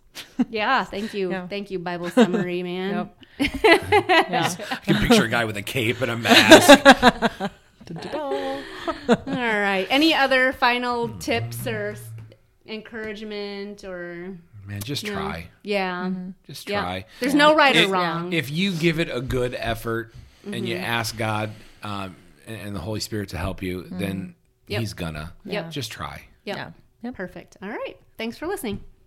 yeah. 0.50 0.84
Thank 0.86 1.14
you, 1.14 1.32
Yeah. 1.32 1.48
thank 1.48 1.72
you, 1.72 1.80
Bible 1.80 2.10
summary, 2.10 2.64
man. 2.72 3.10
Yep. 3.40 3.54
yeah. 3.64 4.56
I 4.72 4.76
can 4.78 5.08
picture 5.08 5.26
a 5.26 5.30
guy 5.30 5.46
with 5.46 5.58
a 5.58 5.62
cape 5.62 6.02
and 6.02 6.12
a 6.12 6.18
mask. 6.18 6.70
All 8.18 8.64
right. 9.28 9.88
Any 9.90 10.14
other 10.14 10.54
final 10.54 11.10
tips 11.20 11.68
or 11.68 11.92
s- 11.92 12.10
encouragement 12.66 13.84
or 13.84 14.38
Man, 14.66 14.82
just 14.82 15.06
no? 15.06 15.14
try. 15.14 15.48
Yeah. 15.64 16.12
Just 16.48 16.70
Yeah. 16.70 16.82
try. 16.82 17.06
There's 17.20 17.34
no 17.36 17.56
right 17.56 17.76
or 17.76 17.80
If- 17.80 17.92
wrong. 17.92 18.32
If 18.34 18.50
you 18.50 18.72
give 18.72 19.00
it 19.00 19.10
a 19.12 19.20
good 19.22 19.54
effort 19.58 20.14
and 20.46 20.56
Mm-hmm. 20.56 20.66
you 20.66 20.76
ask 20.78 21.18
God 21.18 21.52
um, 21.84 22.16
and, 22.48 22.60
and 22.62 22.76
the 22.76 22.80
Holy 22.80 23.00
Spirit 23.00 23.30
to 23.30 23.38
help 23.38 23.62
you, 23.62 23.84
Mm-hmm. 23.84 24.00
then 24.00 24.36
Yep. 24.68 24.80
He's 24.80 24.94
gonna. 24.94 25.34
Yep. 25.44 25.72
Just 25.72 25.92
try. 25.92 26.22
Yep. 26.46 26.56
Yeah. 26.58 26.70
Yep. 27.04 27.16
Perfect. 27.16 27.58
All 27.62 27.70
right. 27.70 27.98
Thanks 28.18 28.38
for 28.38 28.48
listening. 28.48 28.82